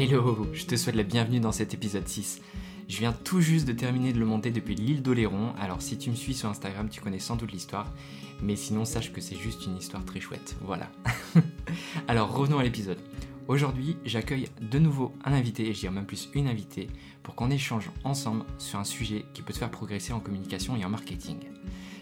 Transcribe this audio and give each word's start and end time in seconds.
Hello, 0.00 0.46
je 0.52 0.64
te 0.64 0.76
souhaite 0.76 0.94
la 0.94 1.02
bienvenue 1.02 1.40
dans 1.40 1.50
cet 1.50 1.74
épisode 1.74 2.06
6. 2.06 2.40
Je 2.88 2.98
viens 2.98 3.12
tout 3.12 3.40
juste 3.40 3.66
de 3.66 3.72
terminer 3.72 4.12
de 4.12 4.20
le 4.20 4.26
monter 4.26 4.52
depuis 4.52 4.76
l'île 4.76 5.02
d'Oléron, 5.02 5.52
alors 5.58 5.82
si 5.82 5.98
tu 5.98 6.08
me 6.08 6.14
suis 6.14 6.34
sur 6.34 6.48
Instagram, 6.48 6.88
tu 6.88 7.00
connais 7.00 7.18
sans 7.18 7.34
doute 7.34 7.50
l'histoire, 7.50 7.92
mais 8.40 8.54
sinon 8.54 8.84
sache 8.84 9.12
que 9.12 9.20
c'est 9.20 9.34
juste 9.34 9.66
une 9.66 9.76
histoire 9.76 10.04
très 10.04 10.20
chouette, 10.20 10.54
voilà. 10.60 10.88
alors 12.06 12.32
revenons 12.32 12.60
à 12.60 12.62
l'épisode. 12.62 13.00
Aujourd'hui, 13.48 13.96
j'accueille 14.04 14.46
de 14.60 14.78
nouveau 14.78 15.16
un 15.24 15.32
invité, 15.32 15.66
et 15.66 15.74
je 15.74 15.80
dirais 15.80 15.92
même 15.92 16.06
plus 16.06 16.28
une 16.32 16.46
invitée, 16.46 16.86
pour 17.24 17.34
qu'on 17.34 17.50
échange 17.50 17.90
ensemble 18.04 18.44
sur 18.58 18.78
un 18.78 18.84
sujet 18.84 19.24
qui 19.34 19.42
peut 19.42 19.52
te 19.52 19.58
faire 19.58 19.68
progresser 19.68 20.12
en 20.12 20.20
communication 20.20 20.76
et 20.76 20.84
en 20.84 20.90
marketing. 20.90 21.38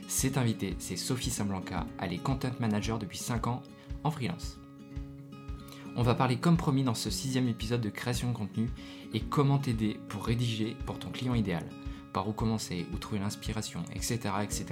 Cette 0.07 0.37
invitée, 0.37 0.77
c'est 0.81 0.97
Sophie 0.97 1.31
Samblanca, 1.31 1.87
elle 1.99 2.13
est 2.13 2.23
content 2.23 2.53
manager 2.61 2.99
depuis 2.99 3.17
5 3.17 3.47
ans 3.47 3.63
en 4.05 4.11
freelance. 4.11 4.59
On 5.99 6.03
va 6.03 6.15
parler 6.15 6.37
comme 6.37 6.59
promis 6.59 6.85
dans 6.85 6.95
ce 6.95 7.09
sixième 7.09 7.49
épisode 7.49 7.81
de 7.81 7.89
création 7.89 8.29
de 8.29 8.37
contenu 8.37 8.69
et 9.15 9.21
comment 9.21 9.57
t'aider 9.57 9.99
pour 10.09 10.27
rédiger 10.27 10.77
pour 10.85 10.99
ton 10.99 11.09
client 11.09 11.35
idéal. 11.35 11.65
Par 12.13 12.29
où 12.29 12.33
commencer, 12.33 12.87
où 12.93 12.99
trouver 12.99 13.19
l'inspiration, 13.19 13.83
etc. 13.95 14.19
etc. 14.43 14.67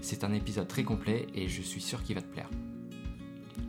C'est 0.00 0.22
un 0.22 0.32
épisode 0.32 0.68
très 0.68 0.84
complet 0.84 1.26
et 1.34 1.48
je 1.48 1.62
suis 1.62 1.80
sûr 1.80 2.04
qu'il 2.04 2.14
va 2.14 2.22
te 2.22 2.28
plaire. 2.28 2.48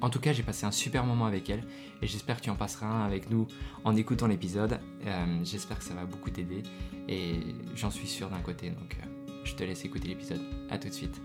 En 0.02 0.12
tout 0.12 0.20
cas, 0.20 0.34
j'ai 0.34 0.44
passé 0.44 0.67
un 0.67 0.72
super 0.72 1.03
moment 1.03 1.26
avec 1.26 1.50
elle 1.50 1.64
et 2.03 2.08
j'espère 2.08 2.38
que 2.38 2.44
tu 2.44 2.52
en 2.52 2.55
passeras 2.55 2.86
un 2.86 3.05
avec 3.05 3.31
nous 3.31 3.48
en 3.84 3.95
écoutant 3.95 4.28
l'épisode. 4.28 4.80
Euh, 5.05 5.39
j'espère 5.44 5.80
que 5.80 5.86
ça 5.86 5.95
va 5.95 6.05
beaucoup 6.05 6.30
t'aider 6.30 6.62
et 7.08 7.39
j'en 7.76 7.89
suis 7.89 8.08
sûr 8.08 8.30
d'un 8.30 8.39
côté, 8.39 8.70
donc 8.70 8.98
euh, 9.02 9.30
je 9.44 9.55
te 9.55 9.64
laisse 9.64 9.84
écouter 9.84 10.08
l'épisode. 10.08 10.41
A 10.70 10.78
tout 10.78 10.89
de 10.89 10.94
suite. 10.94 11.20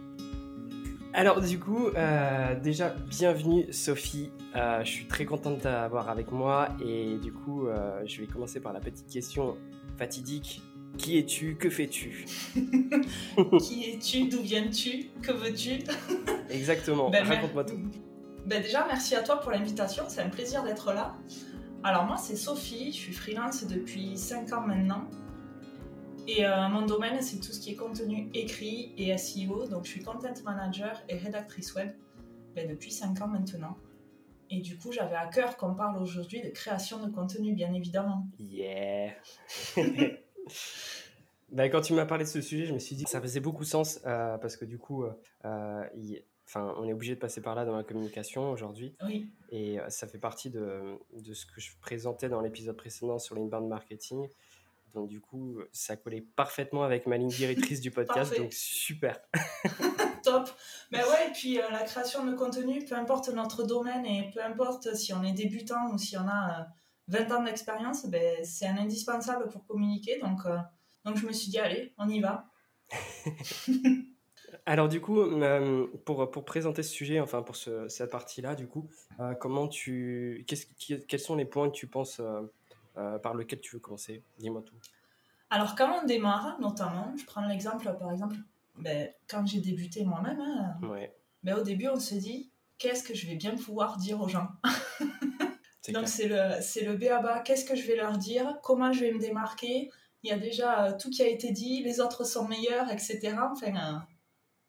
Alors 1.16 1.40
du 1.40 1.60
coup, 1.60 1.86
euh, 1.96 2.58
déjà 2.58 2.88
bienvenue 3.08 3.72
Sophie. 3.72 4.32
Euh, 4.56 4.82
je 4.82 4.90
suis 4.90 5.06
très 5.06 5.24
contente 5.24 5.58
de 5.58 5.60
t'avoir 5.60 6.08
avec 6.08 6.32
moi 6.32 6.70
et 6.84 7.18
du 7.18 7.32
coup, 7.32 7.68
euh, 7.68 8.02
je 8.04 8.20
vais 8.20 8.26
commencer 8.26 8.58
par 8.58 8.72
la 8.72 8.80
petite 8.80 9.06
question 9.06 9.56
fatidique. 9.96 10.60
Qui 10.98 11.16
es-tu? 11.18 11.54
Que 11.54 11.70
fais-tu? 11.70 12.26
Qui 13.60 13.90
es-tu? 13.90 14.28
D'où 14.28 14.40
viens-tu? 14.42 15.10
Que 15.22 15.30
veux-tu? 15.30 15.84
Exactement. 16.50 17.10
Ben, 17.10 17.24
Raconte-moi 17.24 17.62
tout. 17.62 17.78
Ben, 18.46 18.60
déjà, 18.60 18.84
merci 18.84 19.14
à 19.14 19.22
toi 19.22 19.38
pour 19.38 19.52
l'invitation. 19.52 20.02
C'est 20.08 20.20
un 20.20 20.30
plaisir 20.30 20.64
d'être 20.64 20.92
là. 20.92 21.14
Alors 21.84 22.06
moi, 22.06 22.16
c'est 22.16 22.36
Sophie. 22.36 22.90
Je 22.90 22.98
suis 22.98 23.12
freelance 23.12 23.64
depuis 23.68 24.18
5 24.18 24.52
ans 24.52 24.62
maintenant. 24.62 25.04
Et 26.26 26.46
euh, 26.46 26.68
mon 26.68 26.86
domaine, 26.86 27.20
c'est 27.20 27.36
tout 27.36 27.52
ce 27.52 27.60
qui 27.60 27.72
est 27.72 27.76
contenu 27.76 28.30
écrit 28.32 28.92
et 28.96 29.16
SEO. 29.18 29.66
Donc 29.66 29.84
je 29.84 29.90
suis 29.90 30.02
content 30.02 30.32
manager 30.44 31.02
et 31.08 31.16
rédactrice 31.16 31.74
web 31.74 31.90
ben, 32.54 32.68
depuis 32.68 32.90
5 32.90 33.20
ans 33.20 33.28
maintenant. 33.28 33.76
Et 34.50 34.60
du 34.60 34.78
coup, 34.78 34.92
j'avais 34.92 35.16
à 35.16 35.26
cœur 35.26 35.56
qu'on 35.56 35.74
parle 35.74 36.00
aujourd'hui 36.00 36.40
de 36.40 36.48
création 36.48 37.04
de 37.04 37.10
contenu, 37.10 37.54
bien 37.54 37.72
évidemment. 37.72 38.26
Yeah. 38.38 39.12
Ben, 41.50 41.70
quand 41.70 41.82
tu 41.82 41.92
m'as 41.92 42.06
parlé 42.06 42.24
de 42.24 42.28
ce 42.28 42.40
sujet, 42.40 42.66
je 42.66 42.74
me 42.74 42.80
suis 42.80 42.96
dit 42.96 43.04
que 43.04 43.10
ça 43.10 43.20
faisait 43.20 43.38
beaucoup 43.38 43.62
sens 43.62 44.00
euh, 44.06 44.36
parce 44.38 44.56
que 44.56 44.64
du 44.64 44.76
coup, 44.76 45.04
euh, 45.04 45.12
enfin, 46.48 46.74
on 46.78 46.88
est 46.88 46.92
obligé 46.92 47.14
de 47.14 47.20
passer 47.20 47.40
par 47.40 47.54
là 47.54 47.64
dans 47.64 47.76
la 47.76 47.84
communication 47.84 48.50
aujourd'hui. 48.50 48.96
Oui, 49.06 49.30
Et 49.50 49.78
ça 49.88 50.08
fait 50.08 50.18
partie 50.18 50.50
de, 50.50 50.98
de 51.16 51.32
ce 51.32 51.46
que 51.46 51.60
je 51.60 51.70
présentais 51.80 52.28
dans 52.28 52.40
l'épisode 52.40 52.76
précédent 52.76 53.20
sur 53.20 53.36
l'inbound 53.36 53.68
marketing. 53.68 54.26
Donc 54.94 55.08
du 55.08 55.20
coup, 55.20 55.58
ça 55.72 55.96
collait 55.96 56.20
parfaitement 56.22 56.82
avec 56.84 57.06
ma 57.06 57.16
ligne 57.16 57.28
directrice 57.28 57.80
du 57.80 57.90
podcast. 57.90 58.36
Donc 58.38 58.52
super. 58.52 59.20
Top. 60.22 60.48
Ben 60.90 61.00
ouais, 61.00 61.28
et 61.28 61.32
puis 61.32 61.60
euh, 61.60 61.68
la 61.70 61.82
création 61.82 62.24
de 62.24 62.34
contenu, 62.34 62.84
peu 62.84 62.94
importe 62.94 63.28
notre 63.28 63.64
domaine 63.64 64.06
et 64.06 64.30
peu 64.32 64.42
importe 64.42 64.94
si 64.94 65.12
on 65.12 65.22
est 65.22 65.32
débutant 65.32 65.90
ou 65.92 65.98
si 65.98 66.16
on 66.16 66.26
a 66.26 66.60
euh, 66.60 66.64
20 67.08 67.32
ans 67.36 67.42
d'expérience, 67.44 68.06
ben, 68.06 68.42
c'est 68.44 68.66
un 68.66 68.78
indispensable 68.78 69.48
pour 69.50 69.66
communiquer. 69.66 70.18
Donc, 70.20 70.40
euh, 70.46 70.56
donc 71.04 71.18
je 71.18 71.26
me 71.26 71.32
suis 71.32 71.50
dit, 71.50 71.58
allez, 71.58 71.92
on 71.98 72.08
y 72.08 72.20
va. 72.20 72.46
Alors 74.66 74.88
du 74.88 75.00
coup, 75.00 75.20
euh, 75.20 75.86
pour, 76.06 76.30
pour 76.30 76.44
présenter 76.44 76.82
ce 76.82 76.90
sujet, 76.90 77.20
enfin 77.20 77.42
pour 77.42 77.56
ce- 77.56 77.88
cette 77.88 78.10
partie-là, 78.10 78.54
du 78.54 78.66
coup, 78.66 78.88
euh, 79.20 79.34
comment 79.34 79.68
tu, 79.68 80.46
quels 81.08 81.20
sont 81.20 81.34
les 81.36 81.44
points 81.44 81.68
que 81.68 81.74
tu 81.74 81.86
penses 81.86 82.20
euh, 82.96 83.18
par 83.18 83.34
lesquels 83.34 83.60
tu 83.60 83.76
veux 83.76 83.80
commencer? 83.80 84.22
Dis-moi 84.38 84.62
tout. 84.62 84.76
Alors 85.50 85.74
quand 85.74 86.00
on 86.02 86.06
démarre, 86.06 86.58
notamment, 86.60 87.14
je 87.16 87.24
prends 87.24 87.46
l'exemple, 87.46 87.92
par 87.98 88.10
exemple, 88.10 88.36
ben, 88.76 89.10
quand 89.28 89.46
j'ai 89.46 89.60
débuté 89.60 90.04
moi-même, 90.04 90.40
hein, 90.40 90.78
Ouais. 90.88 91.14
ben, 91.42 91.56
au 91.56 91.62
début 91.62 91.88
on 91.88 92.00
se 92.00 92.14
dit, 92.14 92.50
qu'est-ce 92.78 93.04
que 93.04 93.14
je 93.14 93.26
vais 93.26 93.36
bien 93.36 93.54
pouvoir 93.56 93.96
dire 93.98 94.20
aux 94.20 94.28
gens? 94.28 94.48
C'est 95.82 95.92
Donc 95.92 96.08
c'est 96.08 96.28
le, 96.28 96.62
c'est 96.62 96.82
le 96.82 96.96
B 96.96 97.04
à 97.04 97.20
bas, 97.20 97.40
qu'est-ce 97.40 97.66
que 97.66 97.76
je 97.76 97.86
vais 97.86 97.94
leur 97.96 98.16
dire, 98.16 98.56
comment 98.62 98.90
je 98.92 99.00
vais 99.00 99.12
me 99.12 99.18
démarquer, 99.18 99.90
il 100.22 100.30
y 100.30 100.32
a 100.32 100.38
déjà 100.38 100.86
euh, 100.86 100.96
tout 100.98 101.10
qui 101.10 101.22
a 101.22 101.26
été 101.28 101.50
dit, 101.52 101.82
les 101.82 102.00
autres 102.00 102.24
sont 102.24 102.48
meilleurs, 102.48 102.90
etc. 102.90 103.36
Enfin, 103.52 103.66
euh, 103.76 103.98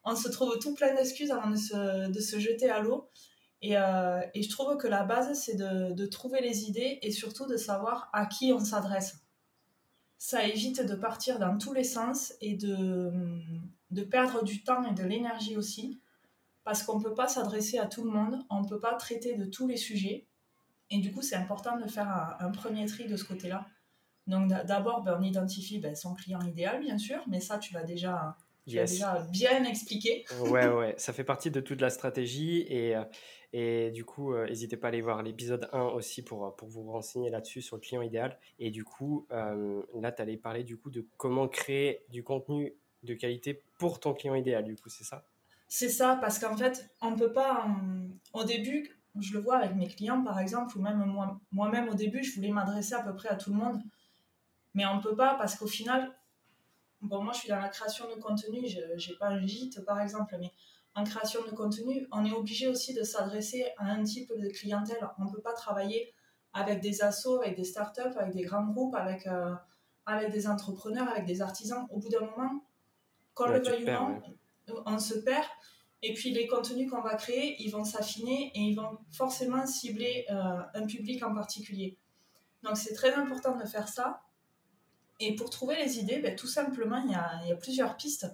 on 0.04 0.14
se 0.14 0.28
trouve 0.28 0.58
tout 0.58 0.74
plein 0.74 0.94
d'excuses 0.94 1.30
avant 1.30 1.48
de 1.48 1.56
se, 1.56 2.10
de 2.10 2.20
se 2.20 2.38
jeter 2.38 2.68
à 2.68 2.80
l'eau. 2.80 3.08
Et, 3.62 3.76
euh, 3.76 4.20
et 4.34 4.42
je 4.42 4.50
trouve 4.50 4.76
que 4.76 4.86
la 4.86 5.04
base, 5.04 5.38
c'est 5.38 5.56
de, 5.56 6.06
trouver 6.06 6.40
les 6.40 6.64
idées 6.64 6.98
et 7.02 7.10
surtout 7.10 7.46
de 7.46 7.56
savoir 7.56 8.10
à 8.12 8.26
qui 8.26 8.52
on 8.52 8.60
s'adresse. 8.60 9.22
Ça 10.18 10.46
évite 10.46 10.84
de 10.84 10.94
partir 10.94 11.38
dans 11.38 11.58
tous 11.58 11.72
les 11.72 11.84
sens 11.84 12.34
et 12.40 12.56
de, 12.56 13.10
perdre 14.10 14.44
du 14.44 14.62
temps 14.62 14.84
et 14.84 14.94
de 14.94 15.02
l'énergie 15.04 15.56
aussi, 15.56 16.00
parce 16.64 16.82
qu'on 16.82 16.98
ne 16.98 17.04
peut 17.04 17.14
pas 17.14 17.28
s'adresser 17.28 17.78
à 17.78 17.86
tout 17.86 18.04
le 18.04 18.10
monde, 18.10 18.44
on 18.50 18.62
ne 18.62 18.68
peut 18.68 18.80
pas 18.80 18.94
traiter 18.94 19.36
de 19.36 19.44
tous 19.44 19.66
les 19.66 19.76
sujets. 19.76 20.26
Et 20.90 20.98
du 20.98 21.12
coup, 21.12 21.22
c'est 21.22 21.36
important 21.36 21.78
de 21.78 21.86
faire 21.86 22.36
un, 22.40 22.50
premier 22.50 22.86
tri 22.86 23.06
de 23.06 23.16
ce 23.16 23.24
côté-là. 23.24 23.66
Donc 24.26 24.48
d'a- 24.48 24.64
d'abord, 24.64 25.02
ben, 25.02 25.16
on 25.18 25.22
identifie 25.22 25.78
ben, 25.78 25.94
son 25.94 26.14
client 26.14 26.40
idéal, 26.42 26.80
bien 26.80 26.98
sûr, 26.98 27.22
mais 27.28 27.40
ça, 27.40 27.58
tu 27.58 27.74
l'as 27.74 27.84
déjà, 27.84 28.36
tu 28.66 28.76
Yes. 28.76 29.02
bien 29.30 29.64
expliqué. 29.64 30.24
Ouais, 30.42 30.68
ouais, 30.68 30.94
ça 30.98 31.12
fait 31.12 31.24
partie 31.24 31.50
de 31.50 31.60
toute 31.60 31.80
la 31.80 31.90
stratégie 31.90 32.62
et, 32.68 32.96
euh, 32.96 33.04
et 33.52 33.90
du 33.92 34.04
coup, 34.04 34.32
euh, 34.34 34.46
n'hésitez 34.46 34.76
pas 34.76 34.88
à 34.88 34.90
aller 34.90 35.00
voir 35.00 35.22
l'épisode 35.22 35.68
1 35.72 35.84
aussi 35.84 36.22
pour, 36.22 36.46
euh, 36.46 36.50
pour 36.50 36.68
vous 36.68 36.82
renseigner 36.90 37.30
là-dessus 37.30 37.62
sur 37.62 37.76
le 37.76 37.80
client 37.80 38.02
idéal. 38.02 38.38
Et 38.58 38.70
du 38.70 38.84
coup, 38.84 39.26
euh, 39.30 39.82
là, 39.94 40.10
tu 40.12 40.22
allais 40.22 40.36
parler 40.36 40.64
du 40.64 40.76
coup 40.76 40.90
de 40.90 41.06
comment 41.16 41.46
créer 41.48 42.04
du 42.10 42.24
contenu 42.24 42.74
de 43.04 43.14
qualité 43.14 43.62
pour 43.78 44.00
ton 44.00 44.14
client 44.14 44.34
idéal, 44.34 44.64
du 44.64 44.74
coup, 44.76 44.88
c'est 44.88 45.04
ça? 45.04 45.24
C'est 45.68 45.88
ça, 45.88 46.18
parce 46.20 46.38
qu'en 46.38 46.56
fait, 46.56 46.90
on 47.00 47.12
ne 47.12 47.16
peut 47.16 47.32
pas. 47.32 47.66
au 48.32 48.44
début, 48.44 48.90
je 49.20 49.32
le 49.34 49.40
vois 49.40 49.56
avec 49.58 49.74
mes 49.76 49.86
clients, 49.88 50.22
par 50.22 50.38
exemple, 50.38 50.76
ou 50.78 50.82
même 50.82 51.04
moi- 51.04 51.38
moi-même, 51.52 51.88
au 51.88 51.94
début, 51.94 52.22
je 52.24 52.34
voulais 52.34 52.50
m'adresser 52.50 52.94
à 52.94 53.02
peu 53.02 53.14
près 53.14 53.28
à 53.28 53.36
tout 53.36 53.50
le 53.50 53.56
monde. 53.56 53.80
Mais 54.74 54.84
on 54.86 54.96
ne 54.96 55.02
peut 55.02 55.16
pas, 55.16 55.34
parce 55.34 55.56
qu'au 55.56 55.66
final, 55.66 56.15
bon, 57.06 57.22
moi, 57.22 57.32
je 57.32 57.40
suis 57.40 57.48
dans 57.48 57.58
la 57.58 57.68
création 57.68 58.04
de 58.14 58.20
contenu, 58.20 58.66
je 58.68 58.78
n'ai 58.78 59.16
pas 59.18 59.28
un 59.28 59.46
gîte, 59.46 59.84
par 59.84 60.00
exemple, 60.00 60.36
mais 60.38 60.52
en 60.94 61.04
création 61.04 61.44
de 61.44 61.50
contenu, 61.50 62.06
on 62.10 62.24
est 62.24 62.32
obligé 62.32 62.68
aussi 62.68 62.94
de 62.94 63.02
s'adresser 63.02 63.66
à 63.76 63.90
un 63.90 64.02
type 64.02 64.32
de 64.36 64.48
clientèle. 64.48 65.06
On 65.18 65.24
ne 65.24 65.30
peut 65.30 65.42
pas 65.42 65.52
travailler 65.52 66.14
avec 66.54 66.80
des 66.80 67.02
assos, 67.02 67.40
avec 67.42 67.54
des 67.54 67.64
startups, 67.64 68.16
avec 68.16 68.34
des 68.34 68.42
grands 68.42 68.64
groupes, 68.64 68.94
avec, 68.94 69.26
euh, 69.26 69.54
avec 70.06 70.32
des 70.32 70.48
entrepreneurs, 70.48 71.08
avec 71.08 71.26
des 71.26 71.42
artisans. 71.42 71.86
Au 71.90 71.98
bout 71.98 72.08
d'un 72.08 72.20
moment, 72.20 72.64
qu'on 73.34 73.44
Ouais, 73.44 73.58
le 73.58 73.64
veuille 73.64 73.84
ou 73.84 73.90
non, 73.90 74.82
on 74.86 74.98
se 74.98 75.18
perd. 75.18 75.44
Et 76.02 76.14
puis 76.14 76.30
les 76.30 76.46
contenus 76.46 76.90
qu'on 76.90 77.02
va 77.02 77.14
créer, 77.16 77.62
ils 77.62 77.70
vont 77.70 77.84
s'affiner 77.84 78.52
et 78.54 78.60
ils 78.60 78.74
vont 78.74 78.98
forcément 79.10 79.66
cibler 79.66 80.24
euh, 80.30 80.62
un 80.74 80.86
public 80.86 81.22
en 81.22 81.34
particulier. 81.34 81.98
Donc 82.62 82.76
c'est 82.76 82.94
très 82.94 83.12
important 83.14 83.56
de 83.56 83.64
faire 83.64 83.88
ça. 83.88 84.22
Et 85.20 85.34
pour 85.34 85.50
trouver 85.50 85.76
les 85.76 85.98
idées, 85.98 86.18
ben, 86.18 86.36
tout 86.36 86.46
simplement, 86.46 86.98
il 87.04 87.12
y, 87.12 87.14
a, 87.14 87.40
il 87.44 87.48
y 87.48 87.52
a 87.52 87.56
plusieurs 87.56 87.96
pistes. 87.96 88.26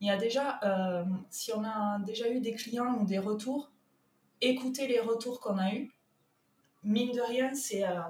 Il 0.00 0.08
y 0.08 0.10
a 0.10 0.16
déjà, 0.16 0.60
euh, 0.62 1.04
si 1.30 1.52
on 1.52 1.64
a 1.64 1.98
déjà 2.00 2.28
eu 2.30 2.40
des 2.40 2.54
clients 2.54 2.94
ou 3.00 3.04
des 3.06 3.18
retours, 3.18 3.70
écouter 4.40 4.86
les 4.86 5.00
retours 5.00 5.40
qu'on 5.40 5.58
a 5.58 5.72
eus. 5.74 5.90
Mine 6.84 7.12
de 7.12 7.20
rien, 7.20 7.54
c'est 7.54 7.84
euh, 7.86 8.00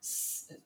c'est- 0.00 0.58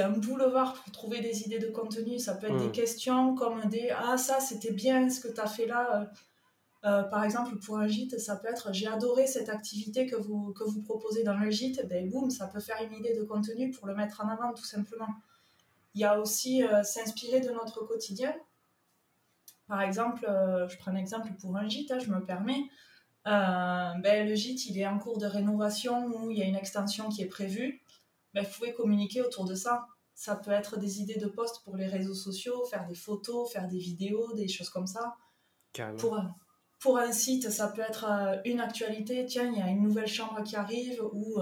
un 0.00 0.10
boulevard 0.10 0.74
pour 0.74 0.90
trouver 0.92 1.20
des 1.20 1.42
idées 1.42 1.58
de 1.58 1.68
contenu. 1.68 2.18
Ça 2.18 2.34
peut 2.34 2.46
être 2.46 2.54
Mm. 2.54 2.66
des 2.66 2.70
questions 2.72 3.34
comme 3.34 3.64
des 3.68 3.90
Ah, 3.90 4.16
ça 4.16 4.40
c'était 4.40 4.72
bien 4.72 5.10
ce 5.10 5.20
que 5.20 5.28
tu 5.28 5.40
as 5.40 5.46
fait 5.46 5.66
là. 5.66 6.10
Euh, 6.84 7.02
par 7.04 7.22
exemple, 7.24 7.56
pour 7.58 7.78
un 7.78 7.86
gîte, 7.86 8.18
ça 8.18 8.36
peut 8.36 8.48
être 8.48 8.72
J'ai 8.72 8.86
adoré 8.86 9.26
cette 9.26 9.48
activité 9.50 10.06
que 10.06 10.16
vous, 10.16 10.52
que 10.54 10.64
vous 10.64 10.80
proposez 10.82 11.22
dans 11.24 11.36
le 11.36 11.50
gîte. 11.50 11.86
Ben, 11.88 12.08
boum, 12.08 12.30
ça 12.30 12.46
peut 12.46 12.60
faire 12.60 12.80
une 12.82 12.94
idée 12.94 13.14
de 13.14 13.22
contenu 13.22 13.70
pour 13.70 13.86
le 13.86 13.94
mettre 13.94 14.24
en 14.24 14.28
avant 14.28 14.52
tout 14.54 14.64
simplement. 14.64 15.08
Il 15.94 16.00
y 16.00 16.04
a 16.04 16.18
aussi 16.18 16.64
euh, 16.64 16.82
s'inspirer 16.82 17.40
de 17.40 17.50
notre 17.50 17.84
quotidien. 17.84 18.34
Par 19.68 19.82
exemple, 19.82 20.24
euh, 20.28 20.68
je 20.68 20.76
prends 20.78 20.90
un 20.90 20.96
exemple 20.96 21.32
pour 21.40 21.56
un 21.56 21.68
gîte, 21.68 21.90
hein, 21.90 21.98
je 21.98 22.10
me 22.10 22.24
permets. 22.24 22.64
Euh, 23.26 23.92
ben, 24.02 24.28
le 24.28 24.34
gîte, 24.34 24.66
il 24.66 24.78
est 24.78 24.86
en 24.86 24.98
cours 24.98 25.18
de 25.18 25.26
rénovation 25.26 26.06
ou 26.06 26.30
il 26.30 26.38
y 26.38 26.42
a 26.42 26.46
une 26.46 26.56
extension 26.56 27.08
qui 27.08 27.22
est 27.22 27.26
prévue. 27.26 27.82
Ben, 28.34 28.44
vous 28.44 28.50
pouvez 28.50 28.72
communiquer 28.72 29.22
autour 29.22 29.44
de 29.44 29.54
ça. 29.54 29.86
Ça 30.14 30.36
peut 30.36 30.50
être 30.50 30.78
des 30.78 31.00
idées 31.00 31.18
de 31.18 31.26
posts 31.26 31.62
pour 31.64 31.76
les 31.76 31.86
réseaux 31.86 32.14
sociaux, 32.14 32.64
faire 32.64 32.86
des 32.86 32.94
photos, 32.94 33.50
faire 33.50 33.68
des 33.68 33.78
vidéos, 33.78 34.32
des 34.34 34.48
choses 34.48 34.70
comme 34.70 34.86
ça. 34.86 35.16
Carrément. 35.72 35.98
Pour 35.98 36.16
un, 36.16 36.34
pour 36.80 36.98
un 36.98 37.12
site, 37.12 37.50
ça 37.50 37.68
peut 37.68 37.82
être 37.82 38.40
une 38.44 38.60
actualité. 38.60 39.24
Tiens, 39.26 39.50
il 39.52 39.58
y 39.58 39.62
a 39.62 39.68
une 39.68 39.82
nouvelle 39.82 40.06
chambre 40.06 40.42
qui 40.42 40.56
arrive 40.56 41.02
ou, 41.12 41.40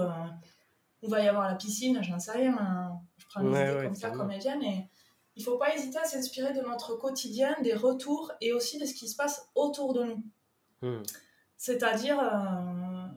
euh, 1.03 1.07
où 1.07 1.09
va 1.09 1.21
y 1.21 1.27
avoir 1.27 1.47
la 1.47 1.55
piscine, 1.55 2.01
j'en 2.03 2.19
sais 2.19 2.31
rien. 2.31 2.57
hein. 2.57 2.99
Je 3.17 3.25
prends 3.27 3.41
les 3.41 3.49
idées 3.49 3.83
comme 3.83 3.95
ça, 3.95 4.09
comme 4.11 4.31
elles 4.31 4.41
viennent. 4.41 4.63
Et 4.63 4.89
il 5.35 5.43
faut 5.43 5.57
pas 5.57 5.73
hésiter 5.75 5.97
à 5.97 6.03
s'inspirer 6.05 6.53
de 6.53 6.61
notre 6.61 6.95
quotidien, 6.95 7.55
des 7.63 7.73
retours 7.73 8.31
et 8.41 8.53
aussi 8.53 8.77
de 8.77 8.85
ce 8.85 8.93
qui 8.93 9.07
se 9.07 9.15
passe 9.15 9.49
autour 9.55 9.93
de 9.93 10.03
nous. 10.03 10.23
Hmm. 10.81 11.03
C'est-à-dire, 11.57 12.19
euh, 12.19 13.07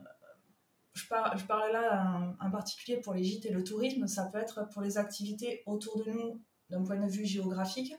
je, 0.93 1.07
par, 1.07 1.37
je 1.37 1.45
parle 1.45 1.71
là 1.71 2.35
en, 2.39 2.47
en 2.47 2.51
particulier 2.51 2.97
pour 2.97 3.13
les 3.13 3.23
gîtes 3.23 3.45
et 3.45 3.51
le 3.51 3.63
tourisme, 3.63 4.07
ça 4.07 4.25
peut 4.25 4.37
être 4.37 4.67
pour 4.69 4.81
les 4.81 4.97
activités 4.97 5.63
autour 5.65 6.03
de 6.03 6.11
nous 6.11 6.41
d'un 6.69 6.83
point 6.83 6.97
de 6.97 7.09
vue 7.09 7.25
géographique. 7.25 7.93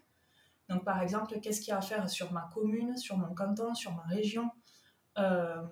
Donc 0.68 0.84
par 0.84 1.00
exemple, 1.02 1.38
qu'est-ce 1.40 1.60
qu'il 1.60 1.68
y 1.68 1.72
a 1.72 1.78
à 1.78 1.82
faire 1.82 2.08
sur 2.08 2.32
ma 2.32 2.48
commune, 2.54 2.96
sur 2.96 3.16
mon 3.16 3.34
canton, 3.34 3.74
sur 3.74 3.92
ma 3.94 4.02
région? 4.02 4.50
Euh, 5.18 5.62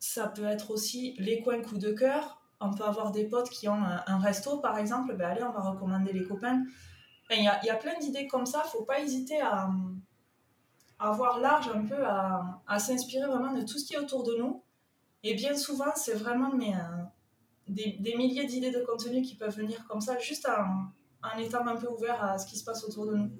Ça 0.00 0.28
peut 0.28 0.44
être 0.44 0.70
aussi 0.70 1.14
les 1.18 1.42
coins 1.42 1.62
coup 1.62 1.78
de 1.78 1.92
cœur. 1.92 2.40
On 2.60 2.72
peut 2.72 2.84
avoir 2.84 3.12
des 3.12 3.24
potes 3.24 3.50
qui 3.50 3.68
ont 3.68 3.82
un, 3.82 4.18
resto 4.18 4.58
par 4.58 4.78
exemple, 4.78 5.14
ben 5.14 5.30
allez, 5.30 5.42
on 5.42 5.52
va 5.52 5.60
recommander 5.60 6.12
les 6.12 6.24
copains. 6.24 6.64
Il 7.30 7.44
y, 7.44 7.46
a, 7.46 7.60
il 7.62 7.66
y 7.66 7.70
a 7.70 7.76
plein 7.76 7.98
d'idées 7.98 8.26
comme 8.26 8.46
ça, 8.46 8.62
faut 8.62 8.84
pas 8.84 9.00
hésiter 9.00 9.40
à, 9.40 9.70
avoir 10.98 11.38
large 11.38 11.68
un 11.68 11.84
peu, 11.84 12.04
à, 12.04 12.78
s'inspirer 12.78 13.26
vraiment 13.26 13.52
de 13.52 13.62
tout 13.62 13.78
ce 13.78 13.86
qui 13.86 13.94
est 13.94 13.98
autour 13.98 14.24
de 14.24 14.34
nous. 14.36 14.62
Et 15.22 15.34
bien 15.34 15.56
souvent, 15.56 15.92
c'est 15.94 16.14
vraiment 16.14 16.52
mais, 16.54 16.74
euh, 16.74 17.04
des, 17.68 18.14
milliers 18.16 18.46
d'idées 18.46 18.70
de 18.70 18.80
contenu 18.84 19.22
qui 19.22 19.36
peuvent 19.36 19.56
venir 19.56 19.86
comme 19.86 20.00
ça, 20.00 20.18
juste 20.18 20.48
en 20.48 21.38
étant 21.38 21.66
un 21.66 21.76
peu 21.76 21.88
ouvert 21.88 22.22
à 22.22 22.38
ce 22.38 22.46
qui 22.46 22.58
se 22.58 22.64
passe 22.64 22.84
autour 22.84 23.06
de 23.06 23.16
nous. 23.16 23.30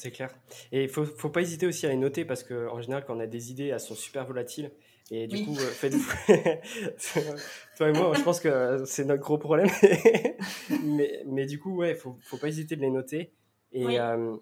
C'est 0.00 0.10
clair. 0.10 0.34
Et 0.72 0.84
il 0.84 0.88
faut, 0.88 1.04
faut 1.04 1.28
pas 1.28 1.42
hésiter 1.42 1.66
aussi 1.66 1.84
à 1.84 1.90
les 1.90 1.96
noter 1.96 2.24
parce 2.24 2.42
qu'en 2.42 2.80
général, 2.80 3.04
quand 3.06 3.14
on 3.16 3.20
a 3.20 3.26
des 3.26 3.50
idées, 3.50 3.66
elles 3.66 3.80
sont 3.80 3.94
super 3.94 4.24
volatiles. 4.26 4.72
Et 5.10 5.26
du 5.26 5.36
Oui. 5.36 5.44
coup, 5.44 5.56
euh, 5.58 5.70
faites 5.70 5.92
Toi 7.76 7.88
et 7.88 7.92
moi, 7.92 8.14
je 8.14 8.22
pense 8.22 8.40
que 8.40 8.82
c'est 8.86 9.04
notre 9.04 9.22
gros 9.22 9.36
problème. 9.38 9.68
mais, 10.84 11.22
mais 11.26 11.44
du 11.46 11.58
coup, 11.58 11.76
ouais, 11.76 11.94
faut, 11.94 12.16
faut 12.24 12.38
pas 12.38 12.48
hésiter 12.48 12.76
de 12.76 12.80
les 12.80 12.90
noter. 12.90 13.32
Et, 13.72 13.84
Oui. 13.84 13.98
euh, 13.98 14.36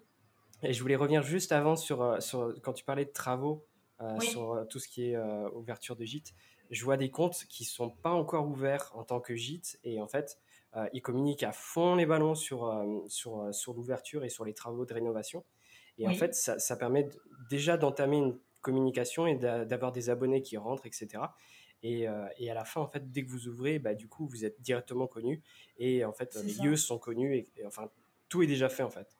et 0.63 0.71
je 0.73 0.81
voulais 0.81 0.95
revenir 0.95 1.23
juste 1.23 1.51
avant 1.51 1.75
sur, 1.75 2.01
euh, 2.01 2.19
sur 2.19 2.53
quand 2.61 2.73
tu 2.73 2.85
parlais 2.85 3.05
de 3.05 3.11
travaux, 3.11 3.65
euh, 4.01 4.15
Oui. 4.19 4.25
sur 4.25 4.65
tout 4.69 4.79
ce 4.79 4.87
qui 4.87 5.11
est 5.11 5.17
ouverture 5.53 5.95
de 5.97 6.05
gîte. 6.05 6.33
Je 6.69 6.85
vois 6.85 6.97
des 6.97 7.09
comptes 7.09 7.45
qui 7.49 7.65
sont 7.65 7.89
pas 7.89 8.11
encore 8.11 8.47
ouverts 8.47 8.91
en 8.93 9.03
tant 9.03 9.19
que 9.19 9.35
gîte. 9.35 9.79
Et 9.83 9.99
en 9.99 10.07
fait, 10.07 10.37
ils 10.93 11.01
communiquent 11.01 11.43
à 11.43 11.51
fond 11.51 11.95
les 11.95 12.05
ballons 12.05 12.35
sur, 12.35 12.65
euh, 12.65 12.85
sur, 13.07 13.39
euh, 13.41 13.51
sur 13.51 13.73
l'ouverture 13.73 14.23
et 14.23 14.29
sur 14.29 14.45
les 14.45 14.53
travaux 14.53 14.85
de 14.85 14.93
rénovation. 14.93 15.43
Et 15.97 16.07
en 16.07 16.13
fait, 16.13 16.33
ça, 16.33 16.59
ça 16.59 16.75
permet 16.77 17.03
de- 17.03 17.21
déjà 17.49 17.75
d'entamer 17.77 18.17
une 18.17 18.37
communication 18.61 19.27
et 19.27 19.35
d'a- 19.35 19.65
d'avoir 19.65 19.91
des 19.91 20.09
abonnés 20.09 20.41
qui 20.41 20.55
rentrent, 20.57 20.85
etc. 20.85 21.23
Et, 21.83 22.07
euh, 22.07 22.25
et 22.37 22.49
à 22.51 22.53
la 22.53 22.65
fin, 22.65 22.81
en 22.81 22.87
fait, 22.87 23.11
dès 23.11 23.23
que 23.25 23.29
vous 23.29 23.47
ouvrez, 23.47 23.79
bah, 23.79 23.93
du 23.93 24.07
coup, 24.07 24.27
vous 24.27 24.45
êtes 24.45 24.61
directement 24.61 25.07
connu. 25.07 25.41
Et 25.77 26.05
en 26.05 26.13
fait, 26.13 26.35
les 26.43 26.53
ça. 26.53 26.63
lieux 26.63 26.75
sont 26.75 26.99
connus. 26.99 27.35
Et, 27.35 27.49
et 27.57 27.65
enfin, 27.65 27.89
tout 28.29 28.41
est 28.43 28.47
déjà 28.47 28.69
fait, 28.69 28.83
en 28.83 28.89
fait. 28.89 29.17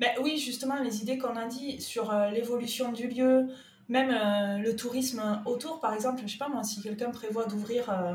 Mais 0.00 0.14
oui, 0.22 0.38
justement, 0.38 0.80
les 0.82 1.02
idées 1.02 1.18
qu'on 1.18 1.36
a 1.36 1.46
dit 1.46 1.80
sur 1.80 2.12
euh, 2.12 2.30
l'évolution 2.30 2.92
du 2.92 3.08
lieu, 3.08 3.48
même 3.88 4.10
euh, 4.10 4.62
le 4.62 4.76
tourisme 4.76 5.42
autour, 5.44 5.80
par 5.80 5.92
exemple, 5.94 6.22
je 6.24 6.32
sais 6.32 6.38
pas 6.38 6.48
moi, 6.48 6.62
si 6.62 6.82
quelqu'un 6.82 7.10
prévoit 7.10 7.46
d'ouvrir 7.46 7.90
euh, 7.90 8.14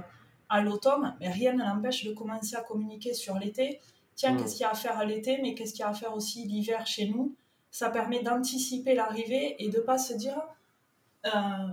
à 0.56 0.62
l'automne, 0.62 1.06
mais 1.20 1.30
rien 1.40 1.54
ne 1.54 1.64
l'empêche 1.70 2.02
de 2.06 2.14
commencer 2.14 2.56
à 2.56 2.62
communiquer 2.72 3.14
sur 3.24 3.36
l'été. 3.42 3.66
Tiens, 4.16 4.34
Mm. 4.34 4.38
qu'est-ce 4.38 4.54
qu'il 4.56 4.62
y 4.62 4.66
a 4.66 4.72
à 4.72 4.76
faire 4.86 4.98
à 5.04 5.06
l'été, 5.12 5.32
mais 5.42 5.52
qu'est-ce 5.56 5.74
qu'il 5.74 5.82
y 5.86 5.90
a 5.90 5.90
à 5.90 5.94
faire 6.02 6.14
aussi 6.20 6.40
l'hiver 6.52 6.82
chez 6.86 7.06
nous? 7.08 7.26
Ça 7.72 7.90
permet 7.90 8.22
d'anticiper 8.28 8.94
l'arrivée 8.94 9.56
et 9.64 9.70
de 9.70 9.80
pas 9.90 9.98
se 10.08 10.14
dire 10.24 10.40
euh, 11.26 11.30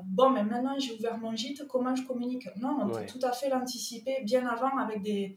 bon, 0.06 0.30
mais 0.30 0.44
maintenant 0.44 0.78
j'ai 0.78 0.92
ouvert 0.94 1.18
mon 1.18 1.34
gîte, 1.34 1.66
comment 1.66 1.94
je 1.94 2.04
communique? 2.10 2.48
Non, 2.56 2.72
on 2.82 2.86
Ouais. 2.88 3.04
peut 3.06 3.12
tout 3.12 3.24
à 3.30 3.32
fait 3.32 3.48
l'anticiper 3.48 4.22
bien 4.22 4.46
avant 4.46 4.74
avec 4.78 5.02
des. 5.02 5.36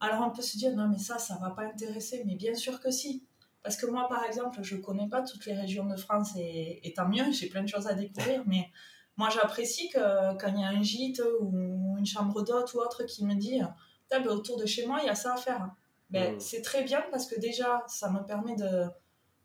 Alors 0.00 0.20
on 0.26 0.30
peut 0.36 0.42
se 0.42 0.56
dire 0.58 0.72
non, 0.74 0.88
mais 0.88 0.98
ça, 0.98 1.16
ça 1.18 1.36
va 1.40 1.50
pas 1.50 1.62
intéresser, 1.62 2.24
mais 2.26 2.34
bien 2.34 2.54
sûr 2.54 2.80
que 2.80 2.90
si. 2.90 3.22
Parce 3.62 3.76
que 3.76 3.86
moi, 3.86 4.08
par 4.08 4.24
exemple, 4.24 4.58
je 4.62 4.76
connais 4.76 5.08
pas 5.08 5.22
toutes 5.22 5.46
les 5.46 5.54
régions 5.54 5.86
de 5.86 5.94
France 5.96 6.30
et, 6.36 6.80
et 6.86 6.92
tant 6.92 7.08
mieux, 7.08 7.30
j'ai 7.30 7.48
plein 7.48 7.62
de 7.62 7.68
choses 7.68 7.86
à 7.86 7.94
découvrir, 7.94 8.42
mais 8.46 8.64
moi 9.16 9.28
j'apprécie 9.30 9.88
que 9.90 10.36
quand 10.38 10.48
il 10.48 10.60
y 10.60 10.64
a 10.64 10.68
un 10.68 10.82
gîte 10.82 11.22
ou 11.40 11.96
une 11.98 12.06
chambre 12.06 12.42
d'hôte 12.42 12.72
ou 12.74 12.78
autre 12.78 13.04
qui 13.04 13.24
me 13.24 13.34
dit 13.34 13.60
ben, 14.10 14.26
autour 14.28 14.58
de 14.58 14.66
chez 14.66 14.86
moi, 14.86 14.98
il 15.02 15.06
y 15.06 15.10
a 15.10 15.14
ça 15.14 15.34
à 15.34 15.36
faire. 15.36 15.70
Ben, 16.10 16.34
Mm. 16.34 16.40
C'est 16.40 16.62
très 16.62 16.84
bien 16.84 17.02
parce 17.10 17.26
que 17.26 17.38
déjà, 17.40 17.84
ça 17.88 18.10
me 18.10 18.20
permet 18.24 18.54
de, 18.56 18.84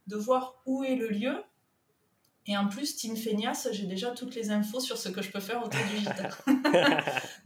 de 0.08 0.16
voir 0.16 0.62
où 0.66 0.84
est 0.84 0.96
le 0.96 1.08
lieu. 1.08 1.36
Et 2.46 2.58
en 2.58 2.68
plus, 2.68 2.96
Team 2.96 3.16
Feignasse, 3.18 3.68
j'ai 3.72 3.88
déjà 3.88 4.12
toutes 4.12 4.36
les 4.36 4.52
infos 4.52 4.80
sur 4.80 4.98
ce 4.98 5.10
que 5.10 5.22
je 5.22 5.32
peux 5.32 5.40
faire 5.40 5.64
autour 5.64 5.82
du 5.92 5.98
gîte. 5.98 6.24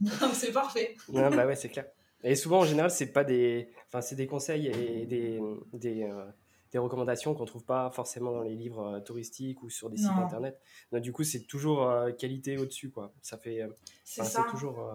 Donc 0.00 0.32
c'est 0.34 0.52
parfait. 0.52 0.96
Non, 1.08 1.28
bah 1.30 1.44
ouais, 1.44 1.56
c'est 1.56 1.68
clair. 1.68 1.86
Et 2.22 2.36
souvent, 2.36 2.60
en 2.60 2.64
général, 2.64 2.90
c'est 2.90 3.12
pas 3.12 3.24
des, 3.24 3.68
enfin, 3.88 4.00
c'est 4.00 4.14
des 4.14 4.28
conseils 4.28 4.68
et 4.68 5.06
des, 5.06 5.40
des, 5.72 6.04
euh, 6.04 6.24
des 6.72 6.78
recommandations 6.78 7.34
qu'on 7.34 7.44
trouve 7.44 7.64
pas 7.64 7.90
forcément 7.90 8.32
dans 8.32 8.42
les 8.42 8.54
livres 8.54 8.96
euh, 8.96 9.00
touristiques 9.00 9.62
ou 9.62 9.70
sur 9.70 9.90
des 9.90 9.98
sites 9.98 10.08
internet. 10.08 10.58
Donc, 10.90 11.02
du 11.02 11.12
coup, 11.12 11.22
c'est 11.22 11.40
toujours 11.40 11.82
euh, 11.88 12.10
qualité 12.12 12.56
au-dessus, 12.56 12.90
quoi. 12.90 13.12
Ça 13.20 13.36
fait, 13.36 13.62
euh, 13.62 13.68
C'est 14.04 14.22
enfin, 14.22 14.30
ça. 14.30 14.44
c'est 14.44 14.50
toujours, 14.50 14.90